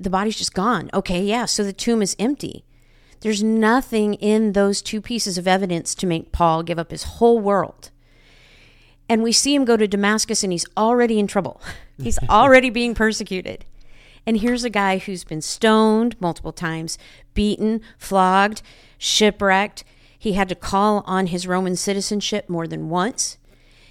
The 0.00 0.10
body's 0.10 0.36
just 0.36 0.54
gone. 0.54 0.88
Okay, 0.94 1.22
yeah, 1.22 1.44
so 1.44 1.62
the 1.62 1.72
tomb 1.72 2.00
is 2.00 2.16
empty. 2.18 2.64
There's 3.20 3.42
nothing 3.42 4.14
in 4.14 4.52
those 4.52 4.80
two 4.80 5.00
pieces 5.00 5.38
of 5.38 5.48
evidence 5.48 5.94
to 5.96 6.06
make 6.06 6.32
Paul 6.32 6.62
give 6.62 6.78
up 6.78 6.90
his 6.90 7.02
whole 7.04 7.38
world. 7.40 7.90
And 9.08 9.22
we 9.22 9.32
see 9.32 9.54
him 9.54 9.64
go 9.64 9.76
to 9.76 9.88
Damascus 9.88 10.42
and 10.42 10.52
he's 10.52 10.66
already 10.76 11.18
in 11.18 11.26
trouble. 11.26 11.60
He's 12.00 12.18
already 12.30 12.70
being 12.70 12.94
persecuted. 12.94 13.64
And 14.24 14.36
here's 14.36 14.62
a 14.62 14.70
guy 14.70 14.98
who's 14.98 15.24
been 15.24 15.40
stoned 15.40 16.14
multiple 16.20 16.52
times, 16.52 16.96
beaten, 17.34 17.80
flogged, 17.98 18.62
shipwrecked. 18.98 19.82
He 20.16 20.34
had 20.34 20.48
to 20.50 20.54
call 20.54 21.02
on 21.06 21.28
his 21.28 21.46
Roman 21.46 21.74
citizenship 21.74 22.48
more 22.48 22.68
than 22.68 22.88
once. 22.88 23.38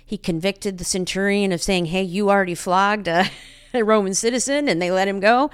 He 0.06 0.18
convicted 0.18 0.78
the 0.78 0.86
centurion 0.86 1.52
of 1.52 1.62
saying, 1.62 1.88
Hey, 1.88 2.04
you 2.04 2.30
already 2.30 2.56
flogged 2.56 3.10
a, 3.10 3.26
a 3.74 3.84
Roman 3.84 4.14
citizen, 4.14 4.70
and 4.70 4.82
they 4.82 4.90
let 4.90 5.08
him 5.08 5.20
go. 5.20 5.50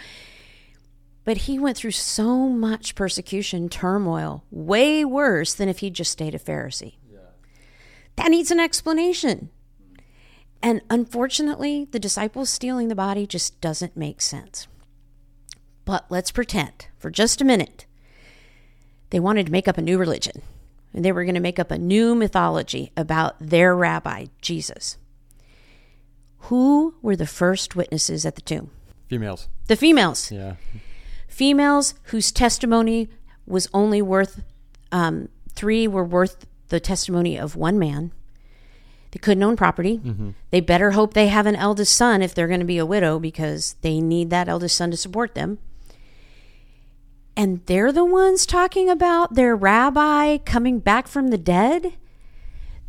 But 1.25 1.37
he 1.37 1.57
went 1.57 1.77
through 1.77 1.91
so 1.91 2.49
much 2.49 2.95
persecution, 2.95 3.69
turmoil, 3.69 4.43
way 4.51 5.05
worse 5.05 5.53
than 5.53 5.69
if 5.69 5.79
he'd 5.79 5.93
just 5.93 6.11
stayed 6.11 6.35
a 6.35 6.39
Pharisee. 6.39 6.95
Yeah. 7.11 7.19
That 8.17 8.29
needs 8.29 8.51
an 8.51 8.59
explanation. 8.59 9.49
And 10.61 10.81
unfortunately, 10.89 11.87
the 11.91 11.99
disciples 11.99 12.49
stealing 12.49 12.87
the 12.87 12.95
body 12.95 13.25
just 13.25 13.59
doesn't 13.61 13.95
make 13.95 14.21
sense. 14.21 14.67
But 15.85 16.05
let's 16.09 16.31
pretend 16.31 16.87
for 16.97 17.09
just 17.09 17.41
a 17.41 17.45
minute 17.45 17.85
they 19.09 19.19
wanted 19.19 19.45
to 19.45 19.51
make 19.51 19.67
up 19.67 19.77
a 19.77 19.81
new 19.81 19.97
religion. 19.97 20.41
And 20.93 21.03
they 21.03 21.11
were 21.11 21.23
going 21.23 21.35
to 21.35 21.41
make 21.41 21.59
up 21.59 21.71
a 21.71 21.77
new 21.77 22.15
mythology 22.15 22.91
about 22.95 23.35
their 23.39 23.75
rabbi, 23.75 24.27
Jesus. 24.41 24.97
Who 26.49 26.95
were 27.01 27.15
the 27.15 27.25
first 27.25 27.75
witnesses 27.75 28.25
at 28.25 28.35
the 28.35 28.41
tomb? 28.41 28.69
Females. 29.07 29.47
The 29.67 29.75
females. 29.75 30.31
Yeah 30.31 30.55
females 31.33 31.95
whose 32.03 32.31
testimony 32.31 33.09
was 33.47 33.67
only 33.73 34.01
worth 34.01 34.43
um, 34.91 35.29
three 35.53 35.87
were 35.87 36.03
worth 36.03 36.45
the 36.69 36.79
testimony 36.79 37.37
of 37.37 37.55
one 37.55 37.79
man. 37.79 38.11
They 39.11 39.19
couldn't 39.19 39.43
own 39.43 39.55
property. 39.55 39.97
Mm-hmm. 39.97 40.29
They 40.51 40.59
better 40.59 40.91
hope 40.91 41.13
they 41.13 41.27
have 41.27 41.45
an 41.45 41.55
eldest 41.55 41.95
son 41.95 42.21
if 42.21 42.33
they're 42.33 42.47
going 42.47 42.59
to 42.59 42.65
be 42.65 42.77
a 42.77 42.85
widow 42.85 43.19
because 43.19 43.75
they 43.81 43.99
need 43.99 44.29
that 44.29 44.47
eldest 44.47 44.75
son 44.75 44.91
to 44.91 44.97
support 44.97 45.33
them. 45.33 45.57
And 47.35 47.65
they're 47.65 47.91
the 47.91 48.05
ones 48.05 48.45
talking 48.45 48.89
about 48.89 49.33
their 49.33 49.55
rabbi 49.55 50.37
coming 50.37 50.79
back 50.79 51.07
from 51.07 51.29
the 51.29 51.37
dead. 51.37 51.93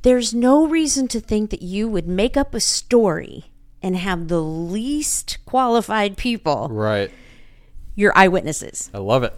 There's 0.02 0.34
no 0.34 0.66
reason 0.66 1.08
to 1.08 1.20
think 1.20 1.48
that 1.48 1.62
you 1.62 1.88
would 1.88 2.06
make 2.06 2.36
up 2.36 2.54
a 2.54 2.60
story 2.60 3.46
and 3.82 3.96
have 3.96 4.28
the 4.28 4.42
least 4.42 5.38
qualified 5.46 6.16
people 6.18 6.68
right 6.70 7.10
your 7.94 8.16
eyewitnesses. 8.16 8.90
I 8.92 8.98
love 8.98 9.22
it. 9.22 9.34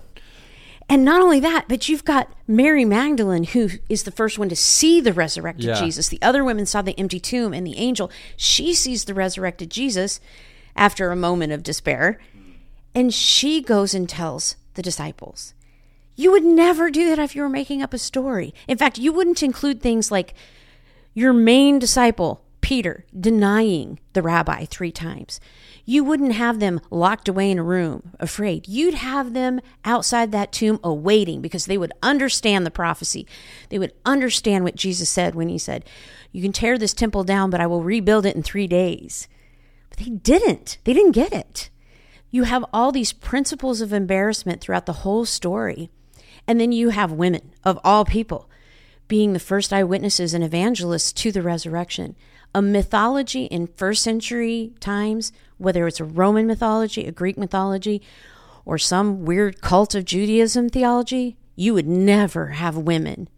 And 0.88 1.04
not 1.04 1.20
only 1.20 1.40
that, 1.40 1.64
but 1.68 1.88
you've 1.88 2.04
got 2.04 2.32
Mary 2.46 2.84
Magdalene, 2.84 3.44
who 3.44 3.70
is 3.88 4.04
the 4.04 4.12
first 4.12 4.38
one 4.38 4.48
to 4.48 4.56
see 4.56 5.00
the 5.00 5.12
resurrected 5.12 5.64
yeah. 5.64 5.80
Jesus. 5.80 6.08
The 6.08 6.22
other 6.22 6.44
women 6.44 6.64
saw 6.64 6.80
the 6.80 6.98
empty 6.98 7.18
tomb 7.18 7.52
and 7.52 7.66
the 7.66 7.76
angel. 7.76 8.10
She 8.36 8.72
sees 8.72 9.04
the 9.04 9.14
resurrected 9.14 9.70
Jesus 9.70 10.20
after 10.76 11.10
a 11.10 11.16
moment 11.16 11.52
of 11.52 11.64
despair. 11.64 12.20
And 12.94 13.12
she 13.12 13.60
goes 13.60 13.94
and 13.94 14.08
tells 14.08 14.56
the 14.74 14.82
disciples. 14.82 15.54
You 16.14 16.30
would 16.30 16.44
never 16.44 16.90
do 16.90 17.08
that 17.10 17.18
if 17.18 17.34
you 17.34 17.42
were 17.42 17.48
making 17.48 17.82
up 17.82 17.92
a 17.92 17.98
story. 17.98 18.54
In 18.68 18.78
fact, 18.78 18.96
you 18.96 19.12
wouldn't 19.12 19.42
include 19.42 19.82
things 19.82 20.10
like 20.10 20.34
your 21.14 21.32
main 21.32 21.78
disciple, 21.78 22.42
Peter, 22.60 23.04
denying 23.18 23.98
the 24.12 24.22
rabbi 24.22 24.64
three 24.64 24.92
times 24.92 25.40
you 25.88 26.02
wouldn't 26.02 26.32
have 26.32 26.58
them 26.58 26.80
locked 26.90 27.28
away 27.28 27.48
in 27.48 27.60
a 27.60 27.62
room, 27.62 28.12
afraid. 28.18 28.66
You'd 28.66 28.94
have 28.94 29.32
them 29.32 29.60
outside 29.84 30.32
that 30.32 30.50
tomb 30.50 30.80
awaiting 30.82 31.40
because 31.40 31.66
they 31.66 31.78
would 31.78 31.92
understand 32.02 32.66
the 32.66 32.72
prophecy. 32.72 33.24
They 33.70 33.78
would 33.78 33.92
understand 34.04 34.64
what 34.64 34.74
Jesus 34.74 35.08
said 35.08 35.36
when 35.36 35.48
he 35.48 35.58
said, 35.58 35.84
You 36.32 36.42
can 36.42 36.52
tear 36.52 36.76
this 36.76 36.92
temple 36.92 37.22
down, 37.22 37.50
but 37.50 37.60
I 37.60 37.68
will 37.68 37.84
rebuild 37.84 38.26
it 38.26 38.34
in 38.34 38.42
three 38.42 38.66
days. 38.66 39.28
But 39.88 40.00
they 40.00 40.10
didn't. 40.10 40.78
They 40.82 40.92
didn't 40.92 41.12
get 41.12 41.32
it. 41.32 41.70
You 42.30 42.42
have 42.42 42.64
all 42.72 42.90
these 42.90 43.12
principles 43.12 43.80
of 43.80 43.92
embarrassment 43.92 44.60
throughout 44.60 44.86
the 44.86 44.92
whole 44.92 45.24
story. 45.24 45.88
And 46.48 46.60
then 46.60 46.72
you 46.72 46.88
have 46.88 47.12
women 47.12 47.52
of 47.64 47.78
all 47.84 48.04
people 48.04 48.50
being 49.08 49.32
the 49.32 49.38
first 49.38 49.72
eyewitnesses 49.72 50.34
and 50.34 50.42
evangelists 50.42 51.12
to 51.12 51.32
the 51.32 51.42
resurrection 51.42 52.16
a 52.54 52.62
mythology 52.62 53.44
in 53.44 53.66
first 53.66 54.02
century 54.02 54.72
times, 54.80 55.30
whether 55.58 55.86
it's 55.86 56.00
a 56.00 56.04
Roman 56.04 56.46
mythology, 56.46 57.06
a 57.06 57.12
Greek 57.12 57.36
mythology, 57.36 58.00
or 58.64 58.78
some 58.78 59.26
weird 59.26 59.60
cult 59.60 59.94
of 59.94 60.06
Judaism 60.06 60.70
theology, 60.70 61.36
you 61.54 61.74
would 61.74 61.86
never 61.86 62.48
have 62.48 62.74
women 62.74 63.28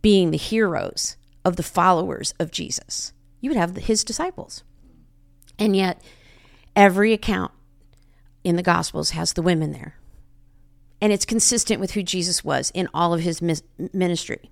being 0.00 0.30
the 0.30 0.38
heroes 0.38 1.18
of 1.44 1.56
the 1.56 1.62
followers 1.62 2.32
of 2.40 2.50
Jesus. 2.50 3.12
You 3.42 3.50
would 3.50 3.58
have 3.58 3.76
his 3.76 4.02
disciples. 4.02 4.64
And 5.58 5.76
yet, 5.76 6.00
every 6.74 7.12
account 7.12 7.52
in 8.42 8.56
the 8.56 8.62
Gospels 8.62 9.10
has 9.10 9.34
the 9.34 9.42
women 9.42 9.72
there. 9.72 9.96
And 11.00 11.12
it's 11.12 11.26
consistent 11.26 11.78
with 11.78 11.92
who 11.92 12.02
Jesus 12.02 12.42
was 12.42 12.70
in 12.72 12.88
all 12.94 13.12
of 13.12 13.20
his 13.20 13.42
ministry. 13.92 14.50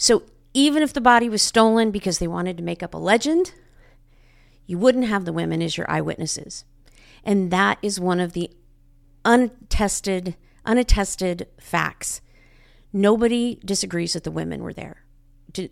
So 0.00 0.22
even 0.54 0.82
if 0.82 0.94
the 0.94 1.00
body 1.02 1.28
was 1.28 1.42
stolen 1.42 1.90
because 1.90 2.18
they 2.18 2.26
wanted 2.26 2.56
to 2.56 2.62
make 2.62 2.82
up 2.82 2.94
a 2.94 2.98
legend, 2.98 3.52
you 4.64 4.78
wouldn't 4.78 5.04
have 5.04 5.26
the 5.26 5.32
women 5.32 5.60
as 5.60 5.76
your 5.76 5.88
eyewitnesses. 5.90 6.64
And 7.22 7.50
that 7.50 7.76
is 7.82 8.00
one 8.00 8.18
of 8.18 8.32
the 8.32 8.50
untested, 9.26 10.36
unattested 10.64 11.48
facts. 11.60 12.22
Nobody 12.94 13.60
disagrees 13.62 14.14
that 14.14 14.24
the 14.24 14.30
women 14.30 14.62
were 14.62 14.72
there. 14.72 15.04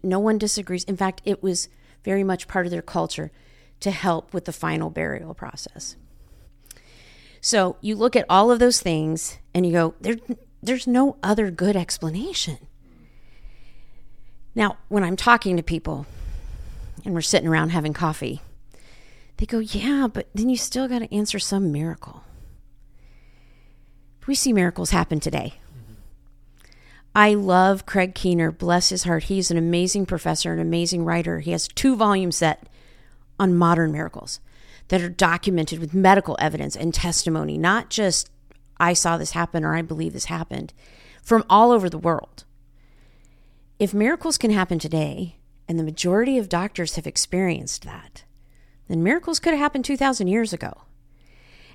No 0.02 0.18
one 0.18 0.36
disagrees. 0.36 0.84
In 0.84 0.98
fact, 0.98 1.22
it 1.24 1.42
was 1.42 1.70
very 2.04 2.22
much 2.22 2.48
part 2.48 2.66
of 2.66 2.70
their 2.70 2.82
culture 2.82 3.32
to 3.80 3.90
help 3.90 4.34
with 4.34 4.44
the 4.44 4.52
final 4.52 4.90
burial 4.90 5.32
process. 5.32 5.96
So 7.40 7.78
you 7.80 7.96
look 7.96 8.14
at 8.14 8.26
all 8.28 8.50
of 8.50 8.58
those 8.58 8.82
things 8.82 9.38
and 9.54 9.64
you 9.64 9.72
go, 9.72 9.94
there, 10.02 10.16
there's 10.62 10.86
no 10.86 11.16
other 11.22 11.50
good 11.50 11.76
explanation. 11.76 12.58
Now, 14.58 14.76
when 14.88 15.04
I'm 15.04 15.14
talking 15.14 15.56
to 15.56 15.62
people 15.62 16.04
and 17.04 17.14
we're 17.14 17.20
sitting 17.20 17.48
around 17.48 17.68
having 17.68 17.92
coffee, 17.92 18.40
they 19.36 19.46
go, 19.46 19.60
Yeah, 19.60 20.08
but 20.12 20.26
then 20.34 20.48
you 20.48 20.56
still 20.56 20.88
got 20.88 20.98
to 20.98 21.14
answer 21.14 21.38
some 21.38 21.70
miracle. 21.70 22.24
We 24.26 24.34
see 24.34 24.52
miracles 24.52 24.90
happen 24.90 25.20
today. 25.20 25.54
Mm-hmm. 25.72 25.92
I 27.14 27.34
love 27.34 27.86
Craig 27.86 28.16
Keener, 28.16 28.50
bless 28.50 28.88
his 28.88 29.04
heart. 29.04 29.24
He's 29.24 29.52
an 29.52 29.56
amazing 29.56 30.06
professor, 30.06 30.52
an 30.52 30.58
amazing 30.58 31.04
writer. 31.04 31.38
He 31.38 31.52
has 31.52 31.68
two 31.68 31.94
volumes 31.94 32.34
set 32.34 32.64
on 33.38 33.54
modern 33.54 33.92
miracles 33.92 34.40
that 34.88 35.00
are 35.00 35.08
documented 35.08 35.78
with 35.78 35.94
medical 35.94 36.36
evidence 36.40 36.74
and 36.74 36.92
testimony, 36.92 37.56
not 37.58 37.90
just 37.90 38.28
I 38.80 38.92
saw 38.92 39.18
this 39.18 39.30
happen 39.30 39.64
or 39.64 39.76
I 39.76 39.82
believe 39.82 40.14
this 40.14 40.24
happened, 40.24 40.74
from 41.22 41.44
all 41.48 41.70
over 41.70 41.88
the 41.88 41.96
world. 41.96 42.44
If 43.78 43.94
miracles 43.94 44.38
can 44.38 44.50
happen 44.50 44.78
today, 44.78 45.36
and 45.68 45.78
the 45.78 45.84
majority 45.84 46.38
of 46.38 46.48
doctors 46.48 46.96
have 46.96 47.06
experienced 47.06 47.84
that, 47.84 48.24
then 48.88 49.02
miracles 49.02 49.38
could 49.38 49.52
have 49.52 49.60
happened 49.60 49.84
2,000 49.84 50.26
years 50.26 50.52
ago. 50.52 50.82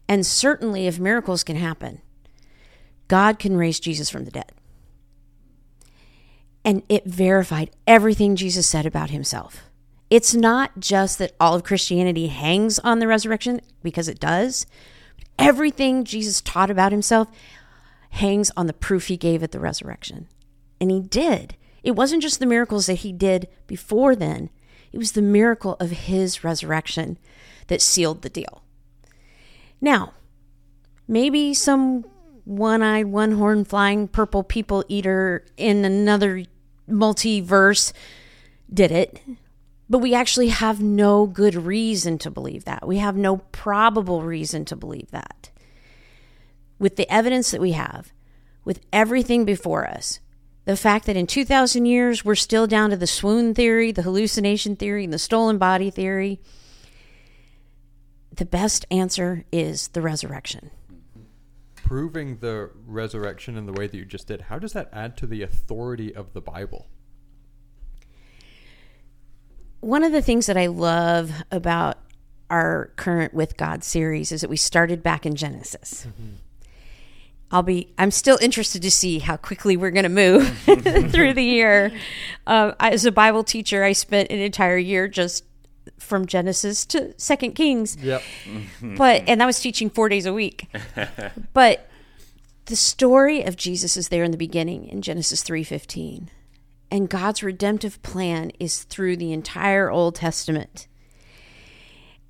And 0.10 0.26
certainly, 0.26 0.88
if 0.88 1.00
miracles 1.00 1.44
can 1.44 1.56
happen, 1.56 2.02
God 3.08 3.40
can 3.40 3.56
raise 3.56 3.80
Jesus 3.80 4.10
from 4.10 4.26
the 4.26 4.32
dead. 4.32 4.52
And 6.66 6.84
it 6.90 7.06
verified 7.06 7.72
everything 7.86 8.36
Jesus 8.36 8.68
said 8.68 8.86
about 8.86 9.12
himself. 9.12 9.64
It's 10.10 10.34
not 10.34 10.80
just 10.80 11.20
that 11.20 11.36
all 11.40 11.56
of 11.56 11.64
Christianity 11.64 12.28
hangs 12.28 12.80
on 12.80 13.00
the 13.00 13.08
resurrection, 13.08 13.62
because 13.82 14.08
it 14.08 14.20
does. 14.20 14.66
Everything 15.40 16.04
Jesus 16.04 16.42
taught 16.42 16.70
about 16.70 16.92
himself 16.92 17.28
hangs 18.12 18.52
on 18.58 18.68
the 18.68 18.74
proof 18.74 19.08
he 19.08 19.18
gave 19.18 19.42
at 19.42 19.52
the 19.52 19.60
resurrection. 19.60 20.28
And 20.82 20.92
he 20.92 21.00
did. 21.00 21.56
It 21.84 21.92
wasn't 21.92 22.22
just 22.22 22.40
the 22.40 22.46
miracles 22.46 22.86
that 22.88 22.96
he 22.96 23.12
did 23.12 23.48
before 23.68 24.16
then, 24.16 24.50
it 24.92 24.98
was 25.00 25.14
the 25.14 25.22
miracle 25.22 25.76
of 25.80 25.90
his 25.90 26.44
resurrection 26.44 27.18
that 27.68 27.82
sealed 27.82 28.22
the 28.22 28.30
deal. 28.30 28.64
Now, 29.82 30.14
maybe 31.08 31.54
some 31.54 32.06
one 32.46 32.82
eyed, 32.82 33.08
one 33.08 33.34
horn 33.34 33.66
flying 33.66 34.08
purple 34.08 34.44
people 34.44 34.86
eater 34.88 35.46
in 35.58 35.84
another 35.84 36.44
multiverse 36.90 37.92
did 38.72 38.92
it. 38.92 39.22
But 39.90 40.00
we 40.00 40.14
actually 40.14 40.50
have 40.50 40.82
no 40.82 41.26
good 41.26 41.56
reason 41.56 42.18
to 42.20 42.32
believe 42.32 42.66
that. 42.66 42.88
We 42.88 42.98
have 42.98 43.16
no 43.16 43.38
probable 43.38 44.22
reason 44.22 44.66
to 44.66 44.76
believe 44.76 45.12
that. 45.12 45.50
With 46.80 46.96
the 46.96 47.12
evidence 47.12 47.52
that 47.52 47.62
we 47.62 47.74
have, 47.74 48.14
with 48.64 48.80
everything 48.92 49.46
before 49.46 49.88
us, 49.88 50.20
the 50.66 50.78
fact 50.78 51.06
that 51.06 51.18
in 51.18 51.28
2,000 51.28 51.86
years 51.86 52.24
we're 52.24 52.36
still 52.36 52.68
down 52.68 52.90
to 52.90 52.96
the 52.96 53.08
swoon 53.08 53.54
theory, 53.54 53.92
the 53.92 54.04
hallucination 54.04 54.76
theory, 54.76 55.04
and 55.04 55.14
the 55.14 55.20
stolen 55.20 55.58
body 55.58 55.90
theory, 55.90 56.40
the 58.32 58.46
best 58.46 58.86
answer 58.90 59.46
is 59.52 59.90
the 59.90 60.02
resurrection. 60.02 60.72
Proving 61.76 62.38
the 62.38 62.72
resurrection 62.86 63.58
in 63.58 63.66
the 63.66 63.74
way 63.74 63.88
that 63.88 63.96
you 63.96 64.06
just 64.06 64.28
did, 64.28 64.42
how 64.42 64.58
does 64.58 64.74
that 64.74 64.90
add 64.94 65.18
to 65.18 65.28
the 65.28 65.42
authority 65.42 66.16
of 66.16 66.34
the 66.34 66.42
Bible? 66.42 66.88
One 69.82 70.04
of 70.04 70.14
the 70.14 70.22
things 70.22 70.46
that 70.46 70.56
I 70.56 70.68
love 70.68 71.44
about 71.52 71.98
our 72.50 72.92
current 72.96 73.34
With 73.34 73.58
God 73.58 73.84
series 73.84 74.32
is 74.32 74.42
that 74.42 74.50
we 74.50 74.58
started 74.58 75.04
back 75.04 75.26
in 75.26 75.36
Genesis. 75.36 76.08
Mm-hmm. 76.08 76.36
I'll 77.54 77.62
be. 77.62 77.94
I'm 78.00 78.10
still 78.10 78.40
interested 78.42 78.82
to 78.82 78.90
see 78.90 79.20
how 79.20 79.38
quickly 79.38 79.78
we're 79.78 79.92
going 79.92 80.04
to 80.04 80.10
move 80.10 80.58
through 81.12 81.34
the 81.36 81.44
year. 81.44 81.94
Uh, 82.48 82.74
as 82.80 83.06
a 83.06 83.12
Bible 83.12 83.44
teacher, 83.44 83.84
I 83.84 83.94
spent 83.94 84.32
an 84.32 84.40
entire 84.40 84.78
year 84.78 85.08
just 85.08 85.46
from 86.00 86.26
Genesis 86.26 86.84
to 86.88 87.14
Second 87.20 87.54
Kings. 87.54 87.96
Yep. 88.02 88.24
but 88.82 89.24
and 89.28 89.44
I 89.44 89.46
was 89.46 89.60
teaching 89.60 89.92
four 89.92 90.10
days 90.10 90.26
a 90.26 90.34
week. 90.34 90.68
but 91.54 91.88
the 92.66 92.76
story 92.76 93.44
of 93.44 93.56
Jesus 93.56 93.98
is 93.98 94.10
there 94.10 94.24
in 94.24 94.32
the 94.32 94.38
beginning 94.38 94.88
in 94.88 95.04
Genesis 95.04 95.44
three 95.44 95.64
fifteen, 95.64 96.32
and 96.90 97.08
God's 97.08 97.44
redemptive 97.44 98.02
plan 98.02 98.52
is 98.60 98.82
through 98.82 99.18
the 99.18 99.32
entire 99.32 99.92
Old 99.92 100.16
Testament. 100.16 100.88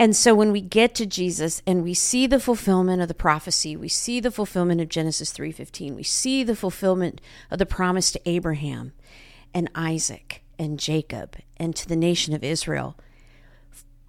And 0.03 0.17
so 0.17 0.35
when 0.35 0.51
we 0.51 0.59
get 0.59 0.95
to 0.95 1.05
Jesus 1.05 1.61
and 1.65 1.81
we 1.81 1.93
see 1.93 2.27
the 2.27 2.37
fulfillment 2.37 3.01
of 3.01 3.07
the 3.07 3.13
prophecy, 3.13 3.77
we 3.77 3.87
see 3.87 4.19
the 4.19 4.31
fulfillment 4.31 4.81
of 4.81 4.89
Genesis 4.89 5.31
3:15, 5.31 5.95
we 5.95 6.03
see 6.03 6.43
the 6.43 6.57
fulfillment 6.57 7.21
of 7.49 7.57
the 7.57 7.65
promise 7.65 8.11
to 8.11 8.29
Abraham 8.29 8.91
and 9.53 9.71
Isaac 9.73 10.43
and 10.59 10.77
Jacob 10.77 11.37
and 11.55 11.73
to 11.77 11.87
the 11.87 11.95
nation 11.95 12.33
of 12.33 12.43
Israel 12.43 12.99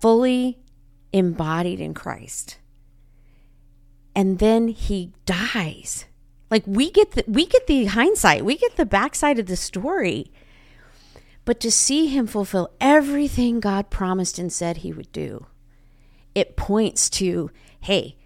fully 0.00 0.58
embodied 1.12 1.78
in 1.78 1.94
Christ. 1.94 2.58
And 4.16 4.40
then 4.40 4.66
he 4.66 5.12
dies. 5.26 6.06
Like 6.50 6.64
we 6.66 6.90
get 6.90 7.12
the 7.12 7.24
we 7.28 7.46
get 7.46 7.68
the 7.68 7.84
hindsight, 7.84 8.44
we 8.44 8.56
get 8.56 8.74
the 8.74 8.84
backside 8.84 9.38
of 9.38 9.46
the 9.46 9.54
story. 9.54 10.32
But 11.44 11.60
to 11.60 11.70
see 11.70 12.08
him 12.08 12.26
fulfill 12.26 12.72
everything 12.80 13.60
God 13.60 13.90
promised 13.90 14.40
and 14.40 14.52
said 14.52 14.78
he 14.78 14.92
would 14.92 15.12
do 15.12 15.46
it 16.34 16.56
points 16.56 17.08
to 17.10 17.50
hey, 17.80 18.16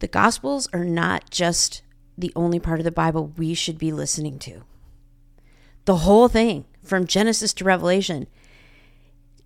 the 0.00 0.08
Gospels 0.08 0.68
are 0.72 0.84
not 0.84 1.30
just 1.30 1.82
the 2.16 2.32
only 2.36 2.58
part 2.58 2.80
of 2.80 2.84
the 2.84 2.90
Bible 2.90 3.32
we 3.36 3.54
should 3.54 3.78
be 3.78 3.92
listening 3.92 4.38
to. 4.40 4.62
The 5.86 5.96
whole 5.96 6.28
thing, 6.28 6.66
from 6.84 7.06
Genesis 7.06 7.54
to 7.54 7.64
Revelation, 7.64 8.26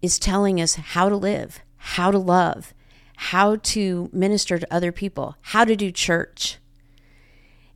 is 0.00 0.18
telling 0.18 0.60
us 0.60 0.74
how 0.74 1.08
to 1.08 1.16
live, 1.16 1.60
how 1.76 2.10
to 2.10 2.18
love, 2.18 2.74
how 3.16 3.56
to 3.56 4.10
minister 4.12 4.58
to 4.58 4.74
other 4.74 4.90
people, 4.90 5.36
how 5.40 5.64
to 5.64 5.76
do 5.76 5.92
church, 5.92 6.58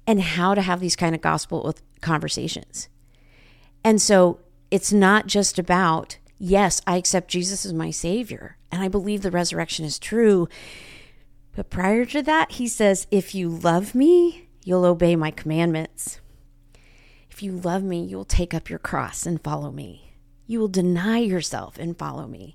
and 0.07 0.21
how 0.21 0.55
to 0.55 0.63
have 0.63 0.81
these 0.81 0.97
kind 0.97 1.15
of 1.15 1.21
gospel 1.21 1.73
conversations. 2.01 2.89
And 3.85 4.03
so 4.03 4.41
it's 4.71 4.93
not 4.93 5.29
just 5.29 5.59
about, 5.59 6.19
yes, 6.39 6.83
I 6.87 6.97
accept 6.97 7.31
Jesus 7.31 7.65
as 7.65 7.73
my 7.73 7.93
Savior 7.93 8.56
and 8.77 8.85
I 8.85 8.89
believe 8.89 9.23
the 9.23 9.31
resurrection 9.31 9.87
is 9.87 9.99
true. 9.99 10.49
But 11.55 11.71
prior 11.71 12.05
to 12.05 12.21
that, 12.23 12.53
he 12.53 12.69
says, 12.69 13.07
If 13.11 13.35
you 13.35 13.49
love 13.49 13.95
me, 13.95 14.49
you'll 14.65 14.85
obey 14.85 15.17
my 15.17 15.31
commandments. 15.31 16.21
If 17.31 17.43
you 17.43 17.53
love 17.53 17.83
me, 17.83 18.05
you'll 18.05 18.27
take 18.27 18.53
up 18.53 18.69
your 18.69 18.79
cross 18.79 19.25
and 19.25 19.43
follow 19.43 19.73
me. 19.73 20.13
You 20.47 20.61
will 20.61 20.69
deny 20.69 21.19
yourself 21.19 21.79
and 21.79 21.97
follow 21.97 22.27
me. 22.27 22.55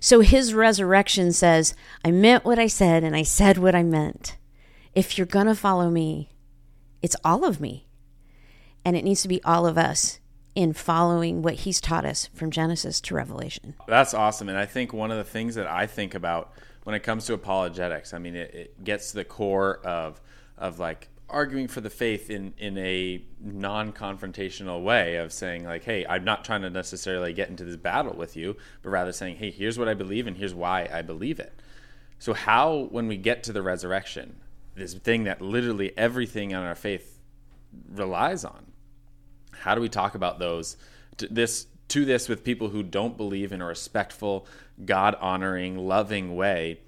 So 0.00 0.20
his 0.20 0.52
resurrection 0.52 1.32
says, 1.32 1.74
I 2.04 2.10
meant 2.10 2.44
what 2.44 2.58
I 2.58 2.66
said 2.66 3.02
and 3.02 3.16
I 3.16 3.22
said 3.22 3.56
what 3.56 3.74
I 3.74 3.82
meant. 3.82 4.36
If 4.94 5.16
you're 5.16 5.26
going 5.26 5.46
to 5.46 5.54
follow 5.54 5.88
me, 5.88 6.28
it's 7.00 7.16
all 7.24 7.46
of 7.46 7.58
me. 7.58 7.88
And 8.84 8.96
it 8.96 9.04
needs 9.04 9.22
to 9.22 9.28
be 9.28 9.42
all 9.44 9.66
of 9.66 9.78
us 9.78 10.20
in 10.58 10.72
following 10.72 11.40
what 11.40 11.54
he's 11.54 11.80
taught 11.80 12.04
us 12.04 12.28
from 12.34 12.50
Genesis 12.50 13.00
to 13.00 13.14
Revelation. 13.14 13.74
That's 13.86 14.12
awesome. 14.12 14.48
And 14.48 14.58
I 14.58 14.66
think 14.66 14.92
one 14.92 15.12
of 15.12 15.16
the 15.16 15.22
things 15.22 15.54
that 15.54 15.68
I 15.68 15.86
think 15.86 16.16
about 16.16 16.50
when 16.82 16.96
it 16.96 17.04
comes 17.04 17.26
to 17.26 17.34
apologetics, 17.34 18.12
I 18.12 18.18
mean, 18.18 18.34
it, 18.34 18.52
it 18.52 18.82
gets 18.82 19.12
to 19.12 19.18
the 19.18 19.24
core 19.24 19.78
of, 19.86 20.20
of 20.56 20.80
like 20.80 21.10
arguing 21.28 21.68
for 21.68 21.80
the 21.80 21.90
faith 21.90 22.28
in, 22.28 22.54
in 22.58 22.76
a 22.76 23.22
non 23.40 23.92
confrontational 23.92 24.82
way 24.82 25.14
of 25.18 25.32
saying, 25.32 25.64
like, 25.64 25.84
hey, 25.84 26.04
I'm 26.08 26.24
not 26.24 26.44
trying 26.44 26.62
to 26.62 26.70
necessarily 26.70 27.32
get 27.32 27.50
into 27.50 27.62
this 27.62 27.76
battle 27.76 28.16
with 28.16 28.36
you, 28.36 28.56
but 28.82 28.90
rather 28.90 29.12
saying, 29.12 29.36
hey, 29.36 29.52
here's 29.52 29.78
what 29.78 29.86
I 29.86 29.94
believe 29.94 30.26
and 30.26 30.36
here's 30.36 30.54
why 30.54 30.88
I 30.92 31.02
believe 31.02 31.38
it. 31.38 31.52
So, 32.18 32.34
how, 32.34 32.88
when 32.90 33.06
we 33.06 33.16
get 33.16 33.44
to 33.44 33.52
the 33.52 33.62
resurrection, 33.62 34.40
this 34.74 34.94
thing 34.94 35.22
that 35.22 35.40
literally 35.40 35.96
everything 35.96 36.52
on 36.52 36.64
our 36.64 36.74
faith 36.74 37.20
relies 37.92 38.44
on, 38.44 38.72
how 39.60 39.74
do 39.74 39.80
we 39.80 39.88
talk 39.88 40.14
about 40.14 40.38
those 40.38 40.76
to 41.18 41.26
this 41.28 41.66
to 41.88 42.04
this 42.04 42.28
with 42.28 42.44
people 42.44 42.68
who 42.68 42.82
don't 42.82 43.16
believe 43.16 43.52
in 43.52 43.62
a 43.62 43.64
respectful, 43.64 44.46
God 44.84 45.14
honoring, 45.20 45.78
loving 45.78 46.36
way, 46.36 46.80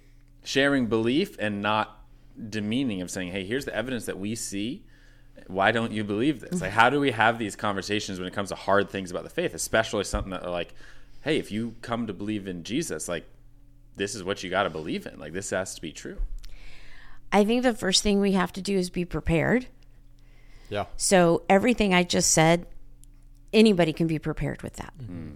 sharing 0.45 0.87
belief 0.87 1.37
and 1.39 1.63
not 1.63 2.03
demeaning 2.49 3.01
of 3.01 3.11
saying, 3.11 3.33
"Hey, 3.33 3.45
here's 3.45 3.65
the 3.65 3.75
evidence 3.75 4.07
that 4.07 4.19
we 4.19 4.35
see. 4.35 4.85
Why 5.47 5.73
don't 5.73 5.93
you 5.93 6.05
believe 6.05 6.41
this?" 6.41 6.61
Like, 6.61 6.73
how 6.73 6.91
do 6.91 7.01
we 7.01 7.13
have 7.13 7.39
these 7.39 7.57
conversations 7.57 8.19
when 8.19 8.29
it 8.29 8.35
comes 8.35 8.51
to 8.51 8.55
hard 8.55 8.91
things 8.91 9.11
about 9.11 9.25
the 9.25 9.31
faith, 9.31 9.55
especially 9.55 10.05
something 10.05 10.31
that 10.31 10.45
are 10.45 10.51
like, 10.51 10.75
"Hey, 11.23 11.39
if 11.39 11.51
you 11.51 11.77
come 11.83 12.07
to 12.07 12.13
believe 12.13 12.47
in 12.47 12.63
Jesus, 12.63 13.09
like, 13.09 13.25
this 13.97 14.15
is 14.15 14.23
what 14.23 14.43
you 14.43 14.51
got 14.51 14.65
to 14.65 14.71
believe 14.71 15.07
in. 15.07 15.19
Like, 15.19 15.33
this 15.33 15.51
has 15.51 15.75
to 15.75 15.81
be 15.81 15.93
true." 15.93 16.19
I 17.33 17.45
think 17.45 17.63
the 17.63 17.75
first 17.75 18.03
thing 18.03 18.21
we 18.21 18.33
have 18.33 18.53
to 18.53 18.63
do 18.63 18.77
is 18.77 18.91
be 18.91 19.05
prepared 19.05 19.67
yeah. 20.71 20.87
So 20.97 21.43
everything 21.49 21.93
I 21.93 22.03
just 22.03 22.31
said, 22.33 22.67
anybody 23.53 23.93
can 23.93 24.07
be 24.07 24.19
prepared 24.19 24.63
with 24.63 24.75
that. 24.77 24.95
Mm-hmm. 24.99 25.35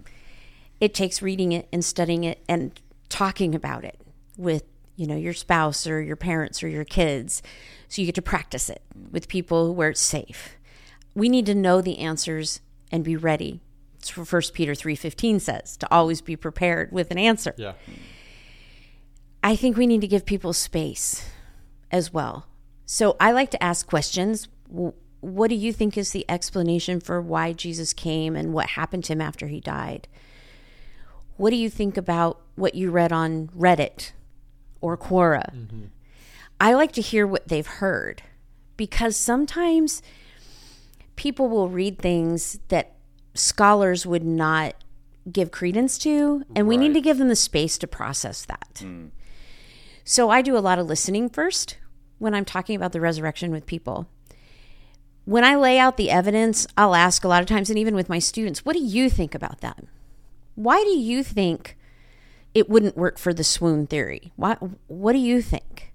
It 0.79 0.93
takes 0.93 1.21
reading 1.21 1.51
it 1.51 1.67
and 1.71 1.85
studying 1.85 2.23
it 2.23 2.43
and 2.49 2.79
talking 3.09 3.53
about 3.53 3.85
it 3.85 3.99
with 4.37 4.63
you 4.95 5.05
know 5.07 5.15
your 5.15 5.33
spouse 5.33 5.85
or 5.85 6.01
your 6.01 6.15
parents 6.15 6.63
or 6.63 6.67
your 6.67 6.83
kids 6.83 7.43
so 7.87 8.01
you 8.01 8.05
get 8.07 8.15
to 8.15 8.21
practice 8.21 8.69
it 8.69 8.81
with 9.11 9.27
people 9.27 9.75
where 9.75 9.89
it's 9.89 10.01
safe 10.01 10.57
we 11.13 11.29
need 11.29 11.45
to 11.45 11.55
know 11.55 11.81
the 11.81 11.99
answers 11.99 12.61
and 12.91 13.03
be 13.03 13.15
ready 13.15 13.61
That's 13.93 14.15
what 14.15 14.31
1 14.31 14.41
Peter 14.53 14.73
3:15 14.73 15.41
says, 15.41 15.77
to 15.77 15.91
always 15.91 16.21
be 16.21 16.35
prepared 16.35 16.91
with 16.91 17.09
an 17.09 17.17
answer. 17.17 17.55
Yeah. 17.57 17.73
I 19.43 19.55
think 19.55 19.77
we 19.77 19.87
need 19.87 20.01
to 20.01 20.07
give 20.07 20.25
people 20.25 20.53
space 20.53 21.27
as 21.91 22.13
well. 22.13 22.47
So 22.85 23.15
I 23.19 23.31
like 23.31 23.51
to 23.51 23.63
ask 23.63 23.87
questions. 23.87 24.47
What 25.25 25.49
do 25.49 25.55
you 25.55 25.73
think 25.73 25.97
is 25.97 26.11
the 26.11 26.23
explanation 26.29 26.99
for 26.99 27.19
why 27.19 27.51
Jesus 27.51 27.93
came 27.93 28.35
and 28.35 28.53
what 28.53 28.69
happened 28.69 29.05
to 29.05 29.13
him 29.13 29.21
after 29.21 29.47
he 29.47 29.59
died? 29.59 30.07
What 31.37 31.49
do 31.49 31.55
you 31.55 31.69
think 31.69 31.97
about 31.97 32.41
what 32.55 32.75
you 32.75 32.91
read 32.91 33.11
on 33.11 33.47
Reddit 33.47 34.11
or 34.81 34.95
Quora? 34.95 35.51
I 36.61 36.73
like 36.73 36.91
to 36.91 37.01
hear 37.01 37.25
what 37.25 37.47
they've 37.47 37.65
heard 37.65 38.21
because 38.77 39.17
sometimes 39.17 40.03
people 41.15 41.49
will 41.49 41.69
read 41.69 41.97
things 41.97 42.59
that 42.67 42.93
scholars 43.33 44.05
would 44.05 44.23
not 44.23 44.75
give 45.31 45.49
credence 45.49 45.97
to, 45.97 46.43
and 46.55 46.67
we 46.67 46.77
need 46.77 46.93
to 46.93 47.01
give 47.01 47.17
them 47.17 47.29
the 47.29 47.35
space 47.35 47.79
to 47.79 47.87
process 47.87 48.45
that. 48.45 48.75
Mm. 48.75 49.09
So 50.03 50.29
I 50.29 50.43
do 50.43 50.55
a 50.55 50.59
lot 50.59 50.77
of 50.77 50.85
listening 50.85 51.29
first 51.29 51.77
when 52.19 52.35
I'm 52.35 52.45
talking 52.45 52.75
about 52.75 52.91
the 52.91 53.01
resurrection 53.01 53.49
with 53.49 53.65
people. 53.65 54.07
When 55.25 55.43
I 55.43 55.55
lay 55.55 55.79
out 55.79 55.97
the 55.97 56.11
evidence, 56.11 56.67
I'll 56.77 56.95
ask 56.95 57.23
a 57.23 57.27
lot 57.27 57.41
of 57.41 57.47
times, 57.47 57.69
and 57.69 57.79
even 57.79 57.95
with 57.95 58.09
my 58.09 58.19
students, 58.19 58.63
what 58.63 58.73
do 58.73 58.81
you 58.81 59.09
think 59.09 59.33
about 59.33 59.61
that? 59.61 59.83
Why 60.53 60.83
do 60.83 60.97
you 60.97 61.23
think 61.23 61.77
it 62.53 62.69
wouldn't 62.69 62.95
work 62.95 63.17
for 63.17 63.33
the 63.33 63.43
swoon 63.43 63.87
theory? 63.87 64.31
Why, 64.35 64.55
what 64.87 65.13
do 65.13 65.19
you 65.19 65.41
think? 65.41 65.93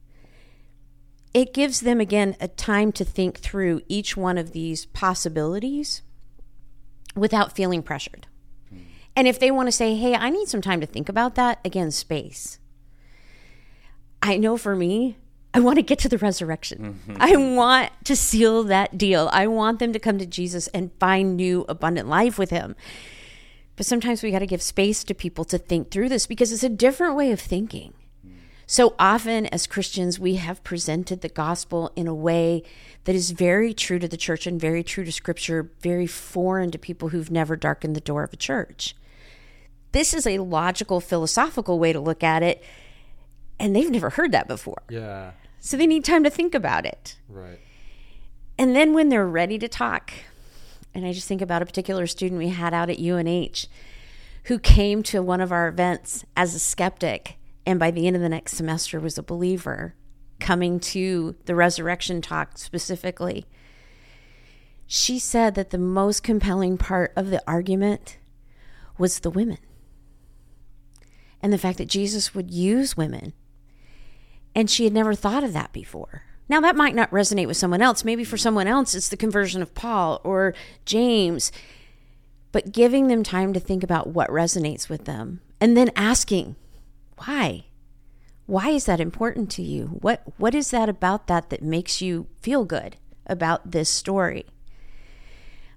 It 1.33 1.55
gives 1.55 1.81
them, 1.81 2.01
again, 2.01 2.37
a 2.41 2.49
time 2.49 2.91
to 2.93 3.05
think 3.05 3.39
through 3.39 3.83
each 3.89 4.17
one 4.17 4.37
of 4.37 4.51
these 4.51 4.87
possibilities 4.87 6.03
without 7.15 7.55
feeling 7.55 7.85
pressured. 7.85 8.27
Hmm. 8.69 8.79
And 9.15 9.29
if 9.29 9.39
they 9.39 9.53
want 9.53 9.69
to 9.69 9.73
say, 9.73 9.95
hey, 9.95 10.17
I 10.17 10.31
need 10.31 10.49
some 10.49 10.61
time 10.61 10.81
to 10.81 10.87
think 10.87 11.09
about 11.09 11.37
that, 11.37 11.61
again, 11.65 11.93
space. 11.93 12.59
I 14.21 14.37
know 14.37 14.57
for 14.57 14.75
me, 14.75 15.19
I 15.53 15.61
want 15.61 15.77
to 15.77 15.83
get 15.83 15.99
to 16.01 16.09
the 16.09 16.19
resurrection. 16.19 17.01
Mm-hmm. 17.09 17.17
I 17.21 17.37
want 17.37 17.91
to 18.05 18.15
seal 18.15 18.63
that 18.65 18.97
deal. 18.97 19.29
I 19.33 19.49
want 19.49 19.81
them 19.81 19.93
to 19.93 19.99
come 19.99 20.19
to 20.19 20.27
Jesus 20.27 20.69
and 20.69 20.93
find 21.01 21.37
new 21.37 21.65
abundant 21.69 22.09
life 22.09 22.39
with 22.39 22.51
him. 22.51 22.77
But 23.75 23.87
sometimes 23.87 24.23
we 24.23 24.31
got 24.31 24.41
to 24.41 24.47
give 24.47 24.63
space 24.63 25.03
to 25.05 25.15
people 25.15 25.45
to 25.47 25.59
think 25.59 25.91
through 25.91 26.11
this 26.11 26.27
because 26.27 26.53
it's 26.53 26.63
a 26.63 26.69
different 26.69 27.17
way 27.17 27.33
of 27.33 27.41
thinking. 27.41 27.95
Mm. 28.25 28.35
So 28.67 28.95
often, 28.99 29.47
as 29.47 29.67
Christians, 29.67 30.21
we 30.21 30.37
have 30.37 30.63
presented 30.63 31.23
the 31.23 31.29
gospel 31.29 31.91
in 31.97 32.07
a 32.07 32.15
way 32.15 32.63
that 33.05 33.15
is 33.17 33.31
very 33.33 33.73
true 33.73 33.99
to 33.99 34.07
the 34.07 34.19
church 34.19 34.47
and 34.47 34.61
very 34.61 34.85
true 34.85 35.05
to 35.05 35.11
scripture, 35.11 35.73
very 35.81 36.07
foreign 36.07 36.71
to 36.71 36.79
people 36.79 37.09
who've 37.09 37.31
never 37.31 37.57
darkened 37.57 37.97
the 37.97 38.01
door 38.01 38.23
of 38.23 38.33
a 38.33 38.37
church. 38.37 38.95
This 39.93 40.15
is 40.15 40.27
a 40.27 40.39
logical, 40.39 41.01
philosophical 41.01 41.79
way 41.79 41.93
to 41.93 42.01
look 42.01 42.23
at 42.23 42.43
it, 42.43 42.63
and 43.61 43.77
they've 43.77 43.91
never 43.91 44.11
heard 44.11 44.33
that 44.33 44.49
before. 44.49 44.83
Yeah. 44.89 45.33
So 45.61 45.77
they 45.77 45.87
need 45.87 46.05
time 46.05 46.25
to 46.25 46.31
think 46.31 46.55
about 46.55 46.87
it. 46.87 47.19
Right. 47.29 47.61
And 48.59 48.75
then 48.75 48.95
when 48.95 49.11
they're 49.11 49.27
ready 49.27 49.59
to 49.59 49.69
talk, 49.69 50.13
and 50.95 51.07
I 51.07 51.13
just 51.13 51.29
think 51.29 51.43
about 51.43 51.63
a 51.63 51.67
particular 51.67 52.07
student 52.07 52.39
we 52.39 52.49
had 52.49 52.75
out 52.75 52.91
at 52.91 52.99
UNH 52.99 53.69
who 54.45 54.59
came 54.59 55.03
to 55.05 55.23
one 55.23 55.41
of 55.41 55.53
our 55.53 55.69
events 55.69 56.25
as 56.37 56.55
a 56.55 56.59
skeptic 56.59 57.37
and 57.67 57.79
by 57.79 57.91
the 57.91 58.07
end 58.07 58.17
of 58.17 58.23
the 58.23 58.29
next 58.29 58.57
semester 58.57 58.99
was 58.99 59.19
a 59.19 59.23
believer 59.23 59.95
coming 60.41 60.81
to 60.81 61.37
the 61.45 61.55
resurrection 61.55 62.23
talk 62.23 62.57
specifically. 62.57 63.47
She 64.87 65.19
said 65.19 65.55
that 65.55 65.71
the 65.71 65.79
most 65.79 66.23
compelling 66.23 66.79
part 66.79 67.13
of 67.15 67.31
the 67.31 67.43
argument 67.47 68.17
was 68.99 69.21
the 69.21 69.31
women 69.31 69.59
and 71.43 71.53
the 71.53 71.59
fact 71.59 71.79
that 71.79 71.89
Jesus 71.89 72.35
would 72.35 72.51
use 72.51 72.97
women. 72.97 73.35
And 74.55 74.69
she 74.69 74.85
had 74.85 74.93
never 74.93 75.15
thought 75.15 75.45
of 75.45 75.53
that 75.53 75.73
before. 75.73 76.25
Now, 76.49 76.61
that 76.61 76.77
might 76.77 76.97
not 76.97 77.11
resonate 77.13 77.47
with 77.47 77.57
someone 77.57 77.81
else. 77.81 78.05
Maybe 78.05 78.25
for 78.25 78.37
someone 78.37 78.67
else, 78.67 78.95
it's 78.95 79.09
the 79.09 79.17
conversion 79.17 79.63
of 79.63 79.75
Paul 79.75 80.21
or 80.25 80.53
James. 80.85 81.53
But 82.51 82.73
giving 82.73 83.07
them 83.07 83.23
time 83.23 83.53
to 83.53 83.61
think 83.61 83.85
about 83.85 84.09
what 84.09 84.31
resonates 84.31 84.89
with 84.89 85.05
them 85.05 85.41
and 85.61 85.77
then 85.77 85.93
asking, 85.95 86.57
why? 87.19 87.67
Why 88.47 88.71
is 88.71 88.87
that 88.87 89.01
important 89.01 89.49
to 89.53 89.63
you? 89.63 89.99
What, 90.01 90.25
what 90.39 90.57
is 90.57 90.73
that 90.73 90.89
about 90.89 91.29
that 91.29 91.51
that 91.51 91.63
makes 91.63 92.03
you 92.03 92.27
feel 92.41 92.65
good 92.65 92.97
about 93.27 93.71
this 93.71 93.89
story? 93.89 94.47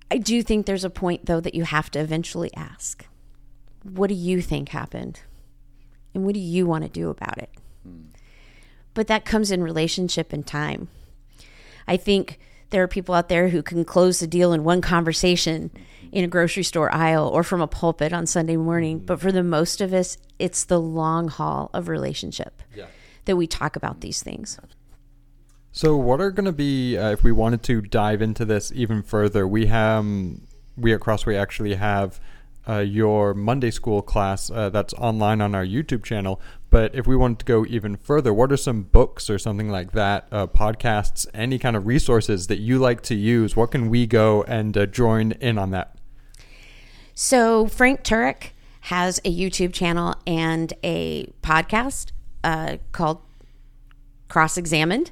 I 0.09 0.17
do 0.17 0.41
think 0.41 0.65
there's 0.65 0.83
a 0.83 0.89
point, 0.89 1.27
though, 1.27 1.39
that 1.39 1.53
you 1.53 1.65
have 1.65 1.91
to 1.91 1.99
eventually 1.99 2.51
ask 2.55 3.05
what 3.83 4.07
do 4.07 4.15
you 4.15 4.41
think 4.41 4.69
happened? 4.69 5.19
And 6.13 6.23
what 6.25 6.33
do 6.33 6.39
you 6.39 6.65
want 6.65 6.83
to 6.83 6.89
do 6.89 7.09
about 7.09 7.37
it? 7.37 7.49
But 8.93 9.07
that 9.07 9.25
comes 9.25 9.51
in 9.51 9.63
relationship 9.63 10.33
and 10.33 10.45
time. 10.45 10.87
I 11.87 11.97
think 11.97 12.39
there 12.69 12.83
are 12.83 12.87
people 12.87 13.15
out 13.15 13.29
there 13.29 13.49
who 13.49 13.61
can 13.61 13.85
close 13.85 14.19
the 14.19 14.27
deal 14.27 14.53
in 14.53 14.63
one 14.63 14.81
conversation 14.81 15.71
in 16.11 16.23
a 16.23 16.27
grocery 16.27 16.63
store 16.63 16.93
aisle 16.93 17.27
or 17.27 17.43
from 17.43 17.61
a 17.61 17.67
pulpit 17.67 18.13
on 18.13 18.25
Sunday 18.27 18.57
morning. 18.57 18.99
But 18.99 19.19
for 19.19 19.31
the 19.31 19.43
most 19.43 19.81
of 19.81 19.93
us, 19.93 20.17
it's 20.39 20.63
the 20.63 20.79
long 20.79 21.27
haul 21.27 21.69
of 21.73 21.87
relationship 21.87 22.61
Yeah. 22.75 22.85
that 23.25 23.35
we 23.35 23.47
talk 23.47 23.75
about 23.75 24.01
these 24.01 24.21
things. 24.21 24.59
So, 25.71 25.97
what 25.97 26.21
are 26.21 26.29
going 26.29 26.45
to 26.45 26.51
be 26.51 26.97
uh, 26.97 27.11
if 27.11 27.23
we 27.23 27.31
wanted 27.31 27.63
to 27.63 27.81
dive 27.81 28.21
into 28.21 28.45
this 28.45 28.71
even 28.75 29.01
further? 29.01 29.47
We 29.47 29.65
have 29.67 30.05
we 30.77 30.93
at 30.93 30.99
Crossway 30.99 31.35
actually 31.35 31.73
have 31.75 32.19
uh, 32.67 32.77
your 32.79 33.33
Monday 33.33 33.71
school 33.71 34.01
class 34.03 34.51
uh, 34.51 34.69
that's 34.69 34.93
online 34.93 35.41
on 35.41 35.55
our 35.55 35.65
YouTube 35.65 36.03
channel. 36.03 36.39
But 36.73 36.95
if 36.95 37.05
we 37.05 37.15
wanted 37.15 37.37
to 37.37 37.45
go 37.45 37.67
even 37.67 37.95
further, 37.95 38.33
what 38.33 38.51
are 38.51 38.57
some 38.57 38.81
books 38.81 39.29
or 39.29 39.37
something 39.37 39.69
like 39.69 39.91
that, 39.91 40.27
uh, 40.31 40.47
podcasts, 40.47 41.27
any 41.31 41.59
kind 41.59 41.75
of 41.75 41.85
resources 41.85 42.47
that 42.47 42.57
you 42.57 42.79
like 42.79 43.03
to 43.03 43.13
use? 43.13 43.55
What 43.55 43.69
can 43.69 43.91
we 43.91 44.07
go 44.07 44.41
and 44.47 44.75
uh, 44.75 44.87
join 44.87 45.33
in 45.33 45.59
on 45.59 45.69
that? 45.69 45.95
So 47.13 47.67
Frank 47.67 48.01
Turek 48.01 48.53
has 48.81 49.19
a 49.19 49.31
YouTube 49.31 49.71
channel 49.71 50.15
and 50.25 50.73
a 50.83 51.31
podcast 51.43 52.07
uh, 52.43 52.77
called 52.91 53.21
Cross 54.27 54.57
Examined, 54.57 55.11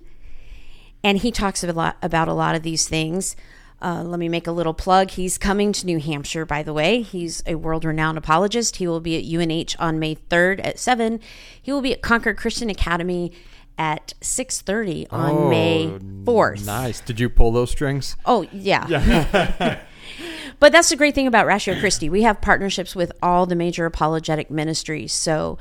and 1.03 1.19
he 1.19 1.29
talks 1.29 1.63
a 1.63 1.71
lot 1.71 1.95
about 2.01 2.27
a 2.27 2.33
lot 2.33 2.55
of 2.55 2.63
these 2.63 2.87
things. 2.87 3.35
Uh, 3.81 4.03
let 4.03 4.19
me 4.19 4.29
make 4.29 4.45
a 4.45 4.51
little 4.51 4.73
plug. 4.73 5.11
He's 5.11 5.37
coming 5.37 5.73
to 5.73 5.85
New 5.85 5.99
Hampshire, 5.99 6.45
by 6.45 6.61
the 6.61 6.73
way. 6.73 7.01
He's 7.01 7.41
a 7.47 7.55
world 7.55 7.83
renowned 7.83 8.17
apologist. 8.17 8.75
He 8.75 8.87
will 8.87 8.99
be 8.99 9.17
at 9.17 9.23
UNH 9.25 9.75
on 9.79 9.97
May 9.97 10.15
3rd 10.15 10.61
at 10.63 10.77
7. 10.77 11.19
He 11.59 11.71
will 11.71 11.81
be 11.81 11.93
at 11.93 12.01
Concord 12.01 12.37
Christian 12.37 12.69
Academy 12.69 13.31
at 13.77 14.13
6.30 14.21 15.07
on 15.11 15.49
May 15.49 15.87
4th. 16.23 16.65
Nice. 16.65 16.99
Did 17.01 17.19
you 17.19 17.29
pull 17.29 17.51
those 17.51 17.71
strings? 17.71 18.15
Oh, 18.25 18.45
yeah. 18.51 19.81
but 20.59 20.71
that's 20.71 20.89
the 20.89 20.95
great 20.95 21.15
thing 21.15 21.25
about 21.25 21.47
Ratio 21.47 21.79
Christi. 21.79 22.07
We 22.07 22.21
have 22.21 22.39
partnerships 22.41 22.95
with 22.95 23.11
all 23.23 23.47
the 23.47 23.55
major 23.55 23.87
apologetic 23.87 24.51
ministries. 24.51 25.11
So 25.11 25.57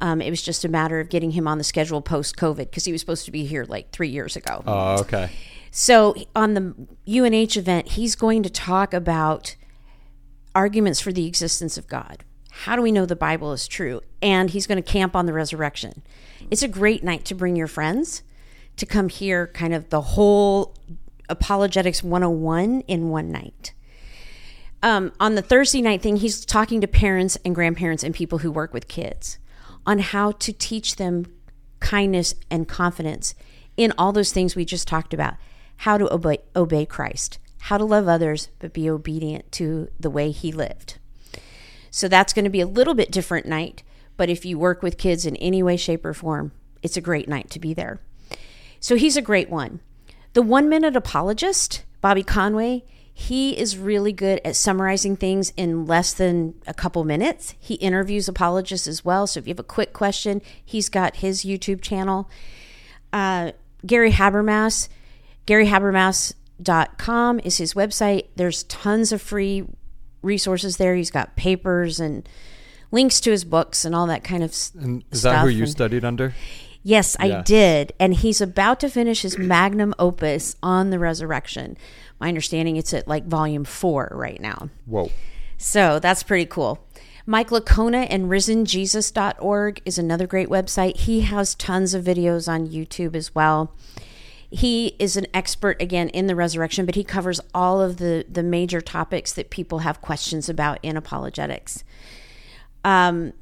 um, 0.00 0.20
it 0.20 0.30
was 0.30 0.42
just 0.42 0.64
a 0.64 0.68
matter 0.68 1.00
of 1.00 1.08
getting 1.08 1.32
him 1.32 1.48
on 1.48 1.58
the 1.58 1.64
schedule 1.64 2.02
post 2.02 2.36
COVID 2.36 2.56
because 2.58 2.84
he 2.84 2.92
was 2.92 3.00
supposed 3.00 3.24
to 3.24 3.32
be 3.32 3.44
here 3.44 3.64
like 3.68 3.90
three 3.90 4.08
years 4.08 4.36
ago. 4.36 4.62
Oh, 4.66 5.00
okay. 5.00 5.30
So 5.76 6.14
on 6.36 6.54
the 6.54 6.72
UNH 7.08 7.56
event, 7.56 7.88
he's 7.88 8.14
going 8.14 8.44
to 8.44 8.48
talk 8.48 8.94
about 8.94 9.56
arguments 10.54 11.00
for 11.00 11.10
the 11.10 11.26
existence 11.26 11.76
of 11.76 11.88
God. 11.88 12.22
How 12.52 12.76
do 12.76 12.82
we 12.82 12.92
know 12.92 13.06
the 13.06 13.16
Bible 13.16 13.52
is 13.52 13.66
true? 13.66 14.00
And 14.22 14.50
he's 14.50 14.68
going 14.68 14.80
to 14.80 14.88
camp 14.88 15.16
on 15.16 15.26
the 15.26 15.32
resurrection. 15.32 16.04
It's 16.48 16.62
a 16.62 16.68
great 16.68 17.02
night 17.02 17.24
to 17.24 17.34
bring 17.34 17.56
your 17.56 17.66
friends 17.66 18.22
to 18.76 18.86
come 18.86 19.08
hear 19.08 19.48
kind 19.48 19.74
of 19.74 19.90
the 19.90 20.00
whole 20.00 20.76
apologetics 21.28 22.04
101 22.04 22.82
in 22.82 23.08
one 23.08 23.32
night. 23.32 23.74
Um, 24.80 25.10
on 25.18 25.34
the 25.34 25.42
Thursday 25.42 25.82
night 25.82 26.02
thing, 26.02 26.18
he's 26.18 26.44
talking 26.44 26.80
to 26.82 26.86
parents 26.86 27.36
and 27.44 27.52
grandparents 27.52 28.04
and 28.04 28.14
people 28.14 28.38
who 28.38 28.52
work 28.52 28.72
with 28.72 28.86
kids 28.86 29.38
on 29.84 29.98
how 29.98 30.30
to 30.30 30.52
teach 30.52 30.94
them 30.94 31.26
kindness 31.80 32.36
and 32.48 32.68
confidence 32.68 33.34
in 33.76 33.92
all 33.98 34.12
those 34.12 34.30
things 34.30 34.54
we 34.54 34.64
just 34.64 34.86
talked 34.86 35.12
about 35.12 35.34
how 35.78 35.98
to 35.98 36.12
obey, 36.12 36.38
obey 36.54 36.86
Christ, 36.86 37.38
how 37.62 37.78
to 37.78 37.84
love 37.84 38.08
others, 38.08 38.48
but 38.58 38.72
be 38.72 38.88
obedient 38.88 39.50
to 39.52 39.88
the 39.98 40.10
way 40.10 40.30
he 40.30 40.52
lived. 40.52 40.98
So 41.90 42.08
that's 42.08 42.32
going 42.32 42.44
to 42.44 42.50
be 42.50 42.60
a 42.60 42.66
little 42.66 42.94
bit 42.94 43.10
different 43.10 43.46
night, 43.46 43.82
but 44.16 44.28
if 44.28 44.44
you 44.44 44.58
work 44.58 44.82
with 44.82 44.98
kids 44.98 45.26
in 45.26 45.36
any 45.36 45.62
way, 45.62 45.76
shape, 45.76 46.04
or 46.04 46.14
form, 46.14 46.52
it's 46.82 46.96
a 46.96 47.00
great 47.00 47.28
night 47.28 47.50
to 47.50 47.60
be 47.60 47.72
there. 47.72 48.00
So 48.80 48.96
he's 48.96 49.16
a 49.16 49.22
great 49.22 49.48
one. 49.48 49.80
The 50.34 50.42
one 50.42 50.68
minute 50.68 50.96
apologist, 50.96 51.84
Bobby 52.00 52.22
Conway, 52.22 52.84
he 53.16 53.56
is 53.56 53.78
really 53.78 54.12
good 54.12 54.40
at 54.44 54.56
summarizing 54.56 55.16
things 55.16 55.52
in 55.56 55.86
less 55.86 56.12
than 56.12 56.54
a 56.66 56.74
couple 56.74 57.04
minutes. 57.04 57.54
He 57.60 57.74
interviews 57.74 58.26
apologists 58.26 58.88
as 58.88 59.04
well. 59.04 59.28
So 59.28 59.38
if 59.38 59.46
you 59.46 59.52
have 59.52 59.60
a 59.60 59.62
quick 59.62 59.92
question, 59.92 60.42
he's 60.62 60.88
got 60.88 61.16
his 61.16 61.44
YouTube 61.44 61.80
channel. 61.80 62.28
Uh, 63.12 63.52
Gary 63.86 64.10
Habermas, 64.10 64.88
GaryHabermas.com 65.46 67.40
is 67.40 67.56
his 67.58 67.74
website. 67.74 68.26
There's 68.36 68.62
tons 68.64 69.12
of 69.12 69.20
free 69.22 69.64
resources 70.22 70.76
there. 70.76 70.94
He's 70.94 71.10
got 71.10 71.36
papers 71.36 72.00
and 72.00 72.28
links 72.90 73.20
to 73.22 73.30
his 73.30 73.44
books 73.44 73.84
and 73.84 73.94
all 73.94 74.06
that 74.06 74.24
kind 74.24 74.42
of 74.42 74.50
s- 74.50 74.72
And 74.78 75.02
is 75.10 75.20
stuff. 75.20 75.32
that 75.34 75.42
who 75.42 75.48
you 75.48 75.62
and- 75.64 75.70
studied 75.72 76.04
under? 76.04 76.34
Yes, 76.82 77.16
I 77.18 77.26
Yes. 77.26 77.46
did. 77.46 77.92
And 77.98 78.14
he's 78.14 78.40
about 78.40 78.78
to 78.80 78.88
finish 78.90 79.22
his 79.22 79.38
magnum 79.38 79.94
opus 79.98 80.54
on 80.62 80.90
the 80.90 80.98
resurrection. 80.98 81.76
My 82.20 82.28
understanding 82.28 82.76
it's 82.76 82.92
at 82.92 83.08
like 83.08 83.26
volume 83.26 83.64
four 83.64 84.10
right 84.12 84.40
now. 84.40 84.68
Whoa. 84.86 85.10
So 85.56 85.98
that's 85.98 86.22
pretty 86.22 86.44
cool. 86.46 86.86
Mike 87.26 87.48
Licona 87.48 88.06
and 88.10 88.26
risenjesus.org 88.30 89.80
is 89.86 89.96
another 89.98 90.26
great 90.26 90.48
website. 90.50 90.98
He 90.98 91.22
has 91.22 91.54
tons 91.54 91.94
of 91.94 92.04
videos 92.04 92.48
on 92.48 92.68
YouTube 92.68 93.16
as 93.16 93.34
well. 93.34 93.72
He 94.54 94.94
is 95.00 95.16
an 95.16 95.26
expert 95.34 95.82
again 95.82 96.08
in 96.10 96.28
the 96.28 96.36
resurrection, 96.36 96.86
but 96.86 96.94
he 96.94 97.02
covers 97.02 97.40
all 97.52 97.80
of 97.80 97.96
the 97.96 98.24
the 98.28 98.42
major 98.44 98.80
topics 98.80 99.32
that 99.32 99.50
people 99.50 99.80
have 99.80 100.00
questions 100.00 100.48
about 100.48 100.78
in 100.80 100.96
apologetics. 100.96 101.82
Um, 102.84 103.32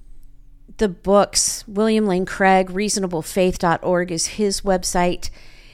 the 0.79 0.89
books, 0.89 1.69
William 1.69 2.07
Lane 2.07 2.25
Craig, 2.25 2.71
reasonablefaith.org 2.71 4.11
is 4.11 4.27
his 4.27 4.63
website. 4.63 5.29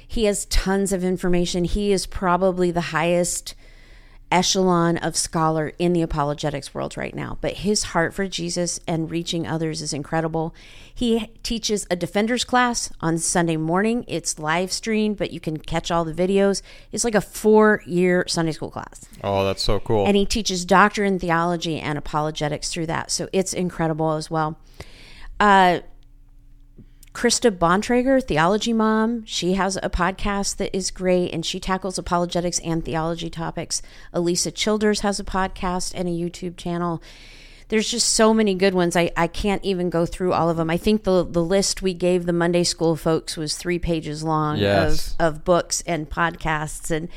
He 0.07 0.25
has 0.25 0.45
tons 0.47 0.93
of 0.93 1.05
information. 1.05 1.63
He 1.63 1.93
is 1.93 2.05
probably 2.05 2.73
the 2.73 2.81
highest 2.91 3.55
echelon 4.31 4.97
of 4.99 5.17
scholar 5.17 5.73
in 5.79 5.93
the 5.93 6.03
apologetics 6.03 6.75
world 6.75 6.97
right 6.97 7.15
now. 7.15 7.39
But 7.41 7.59
his 7.59 7.85
heart 7.85 8.15
for 8.15 8.27
Jesus 8.27 8.81
and 8.87 9.11
reaching 9.11 9.47
others 9.47 9.81
is 9.83 9.93
incredible. 9.93 10.55
He 10.95 11.31
teaches 11.43 11.87
a 11.91 11.97
defenders 11.97 12.45
class 12.45 12.91
on 13.01 13.19
Sunday 13.19 13.57
morning. 13.57 14.05
It's 14.09 14.39
live 14.39 14.73
streamed, 14.73 15.17
but 15.17 15.33
you 15.33 15.41
can 15.41 15.59
catch 15.59 15.91
all 15.91 16.05
the 16.05 16.13
videos. 16.13 16.63
It's 16.93 17.05
like 17.05 17.15
a 17.15 17.21
four 17.21 17.83
year 17.87 18.25
Sunday 18.29 18.53
school 18.53 18.71
class. 18.71 19.07
Oh, 19.25 19.45
that's 19.45 19.63
so 19.63 19.81
cool. 19.81 20.07
And 20.07 20.17
he 20.17 20.27
teaches 20.27 20.65
doctrine, 20.65 21.19
theology, 21.19 21.79
and 21.79 21.97
apologetics 21.97 22.71
through 22.73 22.87
that. 22.87 23.11
So 23.11 23.29
it's 23.33 23.53
incredible 23.53 24.13
as 24.13 24.31
well. 24.31 24.59
Uh, 25.41 25.81
Krista 27.19 27.51
Bontrager, 27.51 28.23
Theology 28.23 28.73
Mom, 28.73 29.25
she 29.25 29.55
has 29.55 29.77
a 29.83 29.91
podcast 29.91 30.59
that 30.59 30.73
is 30.73 30.93
great 30.93 31.35
and 31.35 31.45
she 31.45 31.59
tackles 31.59 31.99
apologetics 31.99 32.61
and 32.61 32.85
theology 32.85 33.29
topics. 33.29 33.83
Alisa 34.15 34.55
Childers 34.55 35.01
has 35.01 35.19
a 35.19 35.25
podcast 35.25 35.95
and 35.97 36.09
a 36.09 36.13
YouTube 36.13 36.57
channel. 36.57 37.03
There's 37.71 37.91
just 37.91 38.15
so 38.15 38.33
many 38.33 38.55
good 38.55 38.73
ones. 38.73 38.95
I, 38.95 39.11
I 39.17 39.27
can't 39.27 39.65
even 39.65 39.91
go 39.91 40.07
through 40.07 40.33
all 40.33 40.49
of 40.49 40.57
them. 40.57 40.71
I 40.71 40.77
think 40.77 41.03
the 41.03 41.25
the 41.25 41.43
list 41.43 41.83
we 41.83 41.93
gave 41.93 42.25
the 42.25 42.33
Monday 42.33 42.63
school 42.63 42.95
folks 42.95 43.37
was 43.37 43.57
three 43.57 43.81
pages 43.81 44.23
long 44.23 44.59
Yes. 44.59 45.17
of, 45.19 45.35
of 45.35 45.45
books 45.45 45.83
and 45.89 46.09
podcasts 46.09 46.93
and 46.93 47.09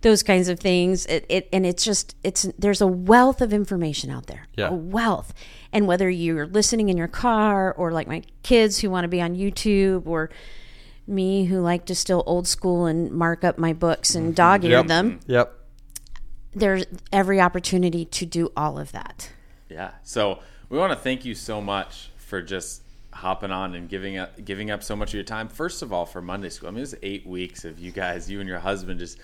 those 0.00 0.22
kinds 0.22 0.48
of 0.48 0.58
things. 0.58 1.04
It, 1.04 1.26
it 1.28 1.48
and 1.52 1.66
it's 1.66 1.84
just 1.84 2.16
it's 2.24 2.44
there's 2.58 2.80
a 2.80 2.86
wealth 2.86 3.42
of 3.42 3.52
information 3.52 4.10
out 4.10 4.26
there. 4.26 4.46
Yeah. 4.56 4.70
A 4.70 4.72
wealth. 4.74 5.34
And 5.74 5.86
whether 5.86 6.08
you're 6.08 6.46
listening 6.46 6.88
in 6.88 6.96
your 6.96 7.08
car 7.08 7.74
or 7.76 7.92
like 7.92 8.06
my 8.06 8.22
kids 8.42 8.78
who 8.78 8.88
want 8.88 9.04
to 9.04 9.08
be 9.08 9.20
on 9.20 9.34
YouTube 9.34 10.06
or 10.06 10.30
me 11.06 11.44
who 11.44 11.60
like 11.60 11.84
to 11.86 11.94
still 11.94 12.22
old 12.26 12.46
school 12.48 12.86
and 12.86 13.10
mark 13.10 13.44
up 13.44 13.58
my 13.58 13.72
books 13.72 14.14
and 14.14 14.28
mm-hmm. 14.28 14.34
dog 14.34 14.64
ear 14.64 14.70
Yep. 14.70 14.86
them, 14.86 15.20
Yep. 15.26 15.52
there's 16.54 16.84
every 17.12 17.40
opportunity 17.40 18.04
to 18.06 18.24
do 18.24 18.52
all 18.56 18.78
of 18.78 18.92
that. 18.92 19.30
Yeah. 19.68 19.90
So 20.04 20.38
we 20.68 20.78
want 20.78 20.92
to 20.92 20.98
thank 20.98 21.24
you 21.24 21.34
so 21.34 21.60
much 21.60 22.10
for 22.16 22.40
just 22.40 22.82
hopping 23.12 23.50
on 23.50 23.74
and 23.74 23.88
giving 23.88 24.16
up 24.16 24.44
giving 24.44 24.70
up 24.70 24.82
so 24.82 24.96
much 24.96 25.10
of 25.10 25.14
your 25.14 25.24
time. 25.24 25.48
First 25.48 25.82
of 25.82 25.92
all, 25.92 26.06
for 26.06 26.20
Monday 26.22 26.48
school. 26.50 26.68
I 26.68 26.72
mean, 26.72 26.78
it 26.78 26.82
was 26.82 26.94
eight 27.02 27.26
weeks 27.26 27.64
of 27.64 27.78
you 27.78 27.92
guys, 27.92 28.30
you 28.30 28.40
and 28.40 28.48
your 28.48 28.58
husband, 28.58 28.98
just 28.98 29.18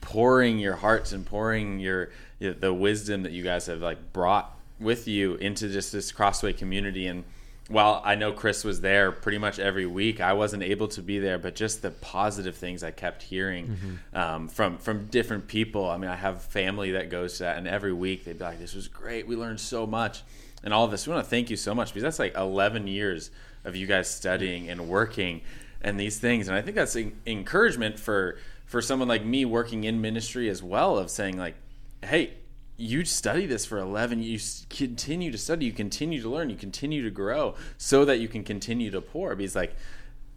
pouring 0.00 0.58
your 0.58 0.76
hearts 0.76 1.12
and 1.12 1.24
pouring 1.24 1.78
your 1.78 2.10
the 2.38 2.72
wisdom 2.72 3.22
that 3.22 3.32
you 3.32 3.42
guys 3.42 3.66
have 3.66 3.80
like 3.80 4.12
brought 4.12 4.56
with 4.80 5.06
you 5.06 5.34
into 5.36 5.68
just 5.68 5.92
this 5.92 6.12
Crossway 6.12 6.52
community. 6.52 7.06
And 7.06 7.24
while 7.68 8.02
I 8.04 8.14
know 8.16 8.32
Chris 8.32 8.64
was 8.64 8.80
there 8.80 9.12
pretty 9.12 9.38
much 9.38 9.58
every 9.58 9.86
week, 9.86 10.20
I 10.20 10.32
wasn't 10.32 10.62
able 10.62 10.88
to 10.88 11.02
be 11.02 11.18
there. 11.18 11.38
But 11.38 11.54
just 11.54 11.82
the 11.82 11.90
positive 11.90 12.56
things 12.56 12.82
I 12.82 12.90
kept 12.90 13.22
hearing 13.22 14.00
um, 14.14 14.48
from 14.48 14.78
from 14.78 15.06
different 15.06 15.46
people. 15.46 15.88
I 15.88 15.96
mean, 15.96 16.10
I 16.10 16.16
have 16.16 16.42
family 16.42 16.92
that 16.92 17.10
goes 17.10 17.38
to 17.38 17.44
that, 17.44 17.58
and 17.58 17.68
every 17.68 17.92
week 17.92 18.24
they'd 18.24 18.38
be 18.38 18.44
like, 18.44 18.58
"This 18.58 18.74
was 18.74 18.88
great. 18.88 19.26
We 19.26 19.36
learned 19.36 19.60
so 19.60 19.86
much." 19.86 20.22
And 20.62 20.74
all 20.74 20.84
of 20.84 20.90
this, 20.90 21.06
we 21.06 21.12
want 21.14 21.24
to 21.24 21.30
thank 21.30 21.48
you 21.48 21.56
so 21.56 21.74
much 21.74 21.88
because 21.88 22.02
that's 22.02 22.18
like 22.18 22.36
11 22.36 22.86
years 22.86 23.30
of 23.64 23.76
you 23.76 23.86
guys 23.86 24.10
studying 24.10 24.68
and 24.68 24.88
working 24.88 25.40
and 25.80 25.98
these 25.98 26.18
things. 26.18 26.48
And 26.48 26.56
I 26.56 26.60
think 26.60 26.76
that's 26.76 26.96
en- 26.96 27.18
encouragement 27.26 27.98
for 27.98 28.38
for 28.66 28.82
someone 28.82 29.08
like 29.08 29.24
me 29.24 29.44
working 29.44 29.84
in 29.84 30.00
ministry 30.00 30.48
as 30.48 30.62
well 30.62 30.98
of 30.98 31.10
saying 31.10 31.36
like, 31.38 31.54
"Hey, 32.02 32.34
you 32.80 33.04
study 33.04 33.44
this 33.46 33.66
for 33.66 33.78
11 33.78 34.22
you 34.22 34.38
continue 34.70 35.30
to 35.30 35.36
study 35.38 35.66
you 35.66 35.72
continue 35.72 36.20
to 36.22 36.30
learn 36.30 36.48
you 36.48 36.56
continue 36.56 37.02
to 37.02 37.10
grow 37.10 37.54
so 37.76 38.04
that 38.06 38.18
you 38.20 38.26
can 38.28 38.42
continue 38.42 38.90
to 38.90 39.00
pour. 39.00 39.34
Because 39.36 39.54
like 39.54 39.74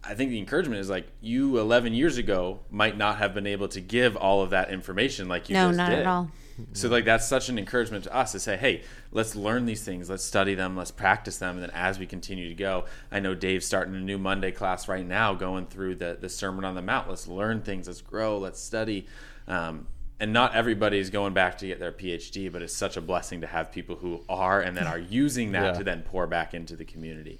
i 0.06 0.14
think 0.14 0.30
the 0.30 0.38
encouragement 0.38 0.78
is 0.80 0.90
like 0.90 1.06
you 1.22 1.58
11 1.58 1.94
years 1.94 2.18
ago 2.18 2.60
might 2.70 2.98
not 2.98 3.16
have 3.16 3.32
been 3.32 3.46
able 3.46 3.68
to 3.68 3.80
give 3.80 4.16
all 4.16 4.42
of 4.42 4.50
that 4.50 4.70
information 4.70 5.26
like 5.28 5.48
you 5.48 5.54
No, 5.54 5.70
not 5.70 5.88
did. 5.88 6.00
at 6.00 6.06
all. 6.06 6.30
so 6.74 6.88
like 6.88 7.06
that's 7.06 7.26
such 7.26 7.48
an 7.48 7.58
encouragement 7.58 8.04
to 8.04 8.14
us 8.14 8.32
to 8.32 8.38
say 8.38 8.58
hey 8.58 8.82
let's 9.10 9.34
learn 9.34 9.64
these 9.64 9.82
things 9.82 10.10
let's 10.10 10.22
study 10.22 10.54
them 10.54 10.76
let's 10.76 10.90
practice 10.90 11.38
them 11.38 11.54
and 11.54 11.62
then 11.62 11.70
as 11.70 11.98
we 11.98 12.04
continue 12.06 12.48
to 12.50 12.54
go 12.54 12.84
i 13.10 13.18
know 13.18 13.34
dave's 13.34 13.64
starting 13.64 13.94
a 13.94 13.98
new 13.98 14.18
monday 14.18 14.50
class 14.52 14.86
right 14.86 15.06
now 15.06 15.32
going 15.32 15.64
through 15.66 15.94
the, 15.94 16.18
the 16.20 16.28
sermon 16.28 16.64
on 16.66 16.74
the 16.74 16.82
mount. 16.82 17.08
Let's 17.08 17.26
learn 17.26 17.62
things 17.62 17.86
let's 17.86 18.02
grow 18.02 18.36
let's 18.38 18.60
study. 18.60 19.06
Um, 19.48 19.86
and 20.20 20.32
not 20.32 20.54
everybody's 20.54 21.10
going 21.10 21.34
back 21.34 21.58
to 21.58 21.66
get 21.66 21.78
their 21.80 21.92
phd 21.92 22.52
but 22.52 22.62
it's 22.62 22.74
such 22.74 22.96
a 22.96 23.00
blessing 23.00 23.40
to 23.40 23.46
have 23.46 23.72
people 23.72 23.96
who 23.96 24.20
are 24.28 24.60
and 24.60 24.76
then 24.76 24.86
are 24.86 24.98
using 25.22 25.52
that 25.52 25.72
Yeah. 25.72 25.78
to 25.78 25.84
then 25.84 26.02
pour 26.02 26.26
back 26.26 26.54
into 26.54 26.76
the 26.76 26.84
community 26.84 27.38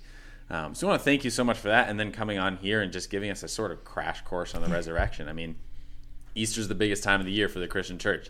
um, 0.51 0.75
so 0.75 0.87
i 0.87 0.91
want 0.91 1.01
to 1.01 1.05
thank 1.05 1.25
you 1.25 1.31
so 1.31 1.45
much 1.45 1.57
for 1.59 1.69
that 1.69 1.89
and 1.89 1.99
then 2.01 2.11
coming 2.13 2.39
on 2.39 2.57
here 2.57 2.83
and 2.83 2.93
just 2.93 3.11
giving 3.11 3.31
us 3.31 3.43
a 3.43 3.49
sort 3.49 3.71
of 3.71 3.85
crash 3.85 4.23
course 4.23 4.55
on 4.55 4.63
the 4.63 4.69
resurrection 4.79 5.29
i 5.29 5.33
mean 5.33 5.55
Easter's 6.37 6.67
the 6.67 6.75
biggest 6.75 7.05
time 7.05 7.21
of 7.21 7.27
the 7.27 7.33
year 7.33 7.49
for 7.49 7.61
the 7.61 7.69
Christian 7.69 7.97
church. 7.97 8.29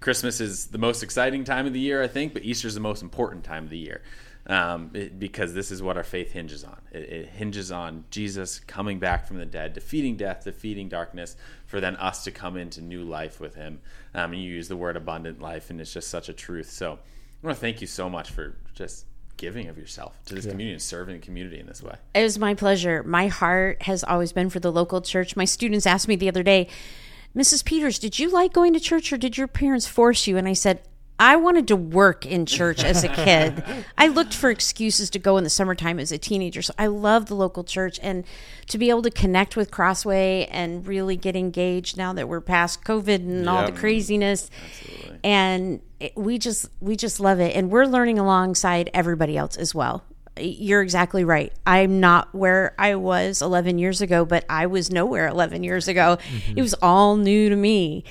Christmas 0.00 0.40
is 0.40 0.68
the 0.68 0.78
most 0.78 1.02
exciting 1.02 1.44
time 1.44 1.66
of 1.66 1.74
the 1.74 1.80
year, 1.80 2.02
I 2.02 2.08
think, 2.08 2.32
but 2.32 2.44
Easter's 2.44 2.72
the 2.72 2.80
most 2.80 3.02
important 3.02 3.44
time 3.44 3.64
of 3.64 3.68
the 3.68 3.76
year 3.76 4.00
um, 4.46 4.90
it- 4.94 5.18
because 5.20 5.52
this 5.52 5.70
is 5.70 5.82
what 5.82 5.98
our 5.98 6.02
faith 6.02 6.32
hinges 6.32 6.64
on. 6.64 6.78
It, 6.92 7.02
it 7.10 7.28
hinges 7.28 7.70
on 7.70 8.04
Jesus 8.10 8.58
coming 8.58 8.98
back 8.98 9.26
from 9.26 9.36
the 9.36 9.44
dead, 9.44 9.74
defeating 9.74 10.16
death, 10.16 10.44
defeating 10.44 10.88
darkness, 10.88 11.36
for 11.72 11.80
then 11.80 11.96
us 11.96 12.22
to 12.22 12.30
come 12.30 12.58
into 12.58 12.82
new 12.82 13.02
life 13.02 13.40
with 13.40 13.54
Him. 13.54 13.80
Um, 14.12 14.34
and 14.34 14.42
you 14.42 14.52
use 14.52 14.68
the 14.68 14.76
word 14.76 14.94
abundant 14.94 15.40
life, 15.40 15.70
and 15.70 15.80
it's 15.80 15.90
just 15.90 16.10
such 16.10 16.28
a 16.28 16.34
truth. 16.34 16.68
So 16.68 16.92
I 16.92 17.46
want 17.46 17.56
to 17.56 17.60
thank 17.62 17.80
you 17.80 17.86
so 17.86 18.10
much 18.10 18.30
for 18.30 18.58
just 18.74 19.06
giving 19.38 19.68
of 19.68 19.78
yourself 19.78 20.22
to 20.26 20.34
this 20.34 20.44
community 20.44 20.74
and 20.74 20.82
serving 20.82 21.18
the 21.18 21.24
community 21.24 21.58
in 21.58 21.66
this 21.66 21.82
way. 21.82 21.94
It 22.14 22.24
was 22.24 22.38
my 22.38 22.52
pleasure. 22.52 23.02
My 23.04 23.28
heart 23.28 23.80
has 23.84 24.04
always 24.04 24.34
been 24.34 24.50
for 24.50 24.60
the 24.60 24.70
local 24.70 25.00
church. 25.00 25.34
My 25.34 25.46
students 25.46 25.86
asked 25.86 26.08
me 26.08 26.14
the 26.14 26.28
other 26.28 26.42
day, 26.42 26.68
Mrs. 27.34 27.64
Peters, 27.64 27.98
did 27.98 28.18
you 28.18 28.28
like 28.28 28.52
going 28.52 28.74
to 28.74 28.78
church 28.78 29.10
or 29.10 29.16
did 29.16 29.38
your 29.38 29.48
parents 29.48 29.86
force 29.86 30.26
you? 30.26 30.36
And 30.36 30.46
I 30.46 30.52
said, 30.52 30.82
I 31.18 31.36
wanted 31.36 31.68
to 31.68 31.76
work 31.76 32.26
in 32.26 32.46
church 32.46 32.82
as 32.82 33.04
a 33.04 33.08
kid. 33.08 33.62
I 33.96 34.08
looked 34.08 34.34
for 34.34 34.50
excuses 34.50 35.08
to 35.10 35.18
go 35.18 35.36
in 35.36 35.44
the 35.44 35.50
summertime 35.50 36.00
as 36.00 36.10
a 36.10 36.18
teenager. 36.18 36.62
So 36.62 36.74
I 36.78 36.86
love 36.86 37.26
the 37.26 37.36
local 37.36 37.62
church 37.62 38.00
and 38.02 38.24
to 38.68 38.78
be 38.78 38.90
able 38.90 39.02
to 39.02 39.10
connect 39.10 39.54
with 39.54 39.70
Crossway 39.70 40.48
and 40.50 40.86
really 40.86 41.16
get 41.16 41.36
engaged 41.36 41.96
now 41.96 42.12
that 42.12 42.28
we're 42.28 42.40
past 42.40 42.84
COVID 42.84 43.16
and 43.16 43.48
all 43.48 43.64
the 43.64 43.72
craziness. 43.72 44.50
And 45.22 45.80
it, 46.00 46.16
we 46.16 46.38
just 46.38 46.66
we 46.80 46.96
just 46.96 47.20
love 47.20 47.38
it 47.38 47.54
and 47.54 47.70
we're 47.70 47.86
learning 47.86 48.18
alongside 48.18 48.90
everybody 48.92 49.36
else 49.36 49.56
as 49.56 49.74
well. 49.74 50.02
You're 50.38 50.82
exactly 50.82 51.24
right. 51.24 51.52
I'm 51.66 52.00
not 52.00 52.34
where 52.34 52.74
I 52.78 52.94
was 52.94 53.42
11 53.42 53.78
years 53.78 54.00
ago, 54.00 54.24
but 54.24 54.44
I 54.48 54.66
was 54.66 54.90
nowhere 54.90 55.28
11 55.28 55.62
years 55.62 55.88
ago. 55.88 56.16
Mm-hmm. 56.16 56.58
It 56.58 56.62
was 56.62 56.74
all 56.74 57.16
new 57.16 57.50
to 57.50 57.56
me. 57.56 58.04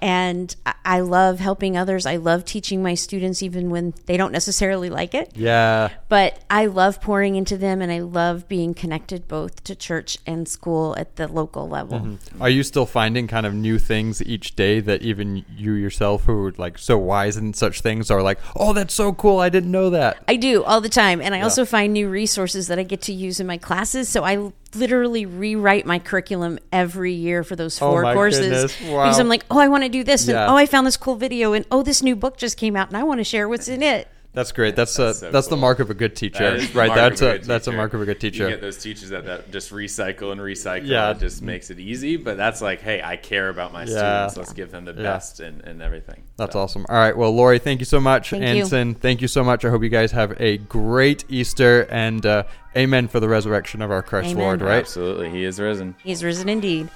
And 0.00 0.54
I- 0.84 1.00
love 1.00 1.40
helping 1.40 1.76
others. 1.76 2.06
I 2.06 2.16
love 2.16 2.44
teaching 2.44 2.82
my 2.82 2.94
students 2.94 3.42
even 3.42 3.70
when 3.70 3.94
they 4.06 4.16
don't 4.16 4.32
necessarily 4.32 4.90
like 4.90 5.14
it. 5.14 5.32
Yeah. 5.34 5.90
But 6.08 6.38
I 6.48 6.66
love 6.66 7.00
pouring 7.00 7.36
into 7.36 7.56
them 7.56 7.82
and 7.82 7.90
I 7.90 8.00
love 8.00 8.48
being 8.48 8.74
connected 8.74 9.28
both 9.28 9.62
to 9.64 9.74
church 9.74 10.18
and 10.26 10.48
school 10.48 10.94
at 10.96 11.16
the 11.16 11.28
local 11.28 11.68
level. 11.68 12.00
Mm-hmm. 12.00 12.42
Are 12.42 12.48
you 12.48 12.62
still 12.62 12.86
finding 12.86 13.26
kind 13.26 13.46
of 13.46 13.54
new 13.54 13.78
things 13.78 14.22
each 14.22 14.56
day 14.56 14.80
that 14.80 15.02
even 15.02 15.44
you 15.56 15.72
yourself, 15.72 16.24
who 16.24 16.46
are 16.46 16.52
like 16.56 16.78
so 16.78 16.96
wise 16.96 17.36
in 17.36 17.52
such 17.54 17.80
things, 17.80 18.10
are 18.10 18.22
like, 18.22 18.38
oh, 18.56 18.72
that's 18.72 18.94
so 18.94 19.12
cool. 19.12 19.40
I 19.40 19.48
didn't 19.48 19.70
know 19.70 19.90
that. 19.90 20.22
I 20.28 20.36
do 20.36 20.62
all 20.62 20.80
the 20.80 20.88
time. 20.88 21.20
And 21.20 21.34
I 21.34 21.40
also 21.40 21.64
find 21.64 21.92
new 21.92 22.08
resources 22.08 22.68
that 22.68 22.78
I 22.78 22.84
get 22.84 23.02
to 23.02 23.12
use 23.12 23.40
in 23.40 23.46
my 23.46 23.58
classes. 23.58 24.08
So 24.08 24.24
I 24.24 24.52
literally 24.74 25.26
rewrite 25.26 25.86
my 25.86 25.98
curriculum 25.98 26.58
every 26.72 27.12
year 27.12 27.42
for 27.42 27.56
those 27.56 27.80
Oh 27.80 27.90
four 27.90 28.02
my 28.02 28.14
courses. 28.14 28.74
Wow. 28.82 29.04
Because 29.04 29.18
I'm 29.18 29.28
like, 29.28 29.44
oh, 29.50 29.58
I 29.58 29.68
want 29.68 29.84
to 29.84 29.88
do 29.88 30.04
this. 30.04 30.28
And 30.28 30.38
oh, 30.38 30.56
I 30.56 30.66
found 30.66 30.86
this 30.86 30.96
cool 30.96 31.16
video. 31.16 31.52
And 31.52 31.64
oh, 31.70 31.82
this 31.82 32.02
new 32.02 32.16
book 32.16 32.36
just 32.36 32.56
came 32.56 32.76
out 32.76 32.88
and 32.88 32.96
I 32.96 33.02
want 33.02 33.18
to 33.18 33.24
share 33.24 33.48
what's 33.48 33.68
in 33.68 33.82
it. 33.82 34.08
That's 34.32 34.52
great. 34.52 34.76
That's 34.76 34.96
uh, 34.96 35.06
That's 35.06 35.20
that's, 35.20 35.32
so 35.32 35.40
the 35.40 35.48
cool. 35.50 35.56
mark 35.58 35.80
of 35.80 35.90
a 35.90 35.94
good 35.94 36.14
teacher, 36.14 36.44
That 36.44 36.54
is 36.54 36.72
right? 36.72 36.94
That's 36.94 37.20
of 37.20 37.28
a 37.28 37.38
good 37.38 37.44
that's 37.46 37.66
a 37.66 37.72
mark 37.72 37.94
of 37.94 38.00
a 38.00 38.04
good 38.04 38.20
teacher. 38.20 38.44
You 38.44 38.50
get 38.50 38.60
those 38.60 38.76
teachers 38.80 39.08
that, 39.08 39.24
that 39.24 39.50
just 39.50 39.72
recycle 39.72 40.30
and 40.30 40.40
recycle. 40.40 40.86
Yeah. 40.86 41.10
It 41.10 41.18
just 41.18 41.42
makes 41.42 41.70
it 41.70 41.80
easy. 41.80 42.16
But 42.16 42.36
that's 42.36 42.62
like, 42.62 42.80
hey, 42.80 43.02
I 43.02 43.16
care 43.16 43.48
about 43.48 43.72
my 43.72 43.84
Yeah. 43.84 44.28
students. 44.28 44.36
Let's 44.36 44.52
give 44.52 44.70
them 44.70 44.84
the 44.84 44.92
Yeah. 44.92 45.02
best 45.02 45.40
and, 45.40 45.62
and 45.62 45.82
everything. 45.82 46.22
That's 46.36 46.52
So, 46.52 46.60
awesome. 46.60 46.86
All 46.88 46.96
right. 46.96 47.16
Well, 47.16 47.32
Lori, 47.32 47.58
thank 47.58 47.80
you 47.80 47.86
so 47.86 47.98
much. 47.98 48.30
Thank 48.30 48.42
you. 48.42 48.48
Anson, 48.62 48.94
thank 48.94 49.20
you 49.20 49.26
so 49.26 49.42
much. 49.42 49.64
I 49.64 49.70
hope 49.70 49.82
you 49.82 49.88
guys 49.88 50.12
have 50.12 50.40
a 50.40 50.58
great 50.58 51.24
Easter 51.28 51.88
and 51.90 52.24
uh, 52.24 52.44
amen 52.76 53.08
for 53.08 53.18
the 53.18 53.28
resurrection 53.28 53.82
of 53.82 53.90
our 53.90 54.02
Christ 54.02 54.30
Amen. 54.30 54.44
Lord, 54.44 54.62
right? 54.62 54.78
Absolutely. 54.78 55.30
He 55.30 55.42
is 55.44 55.58
risen. 55.58 55.96
He's 56.04 56.22
risen 56.22 56.48
indeed. 56.48 56.88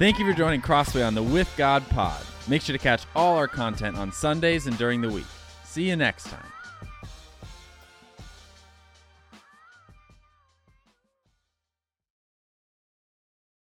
Thank 0.00 0.18
you 0.18 0.26
for 0.28 0.36
joining 0.36 0.62
Crossway 0.62 1.02
on 1.02 1.14
the 1.14 1.22
With 1.22 1.52
God 1.56 1.88
Pod. 1.90 2.20
Make 2.48 2.62
sure 2.62 2.72
to 2.72 2.82
catch 2.82 3.04
all 3.14 3.36
our 3.36 3.46
content 3.46 3.96
on 3.96 4.10
Sundays 4.10 4.66
and 4.66 4.76
during 4.78 5.00
the 5.00 5.08
week. 5.10 5.26
See 5.70 5.88
you 5.88 5.94
next 5.94 6.24
time. 6.24 6.49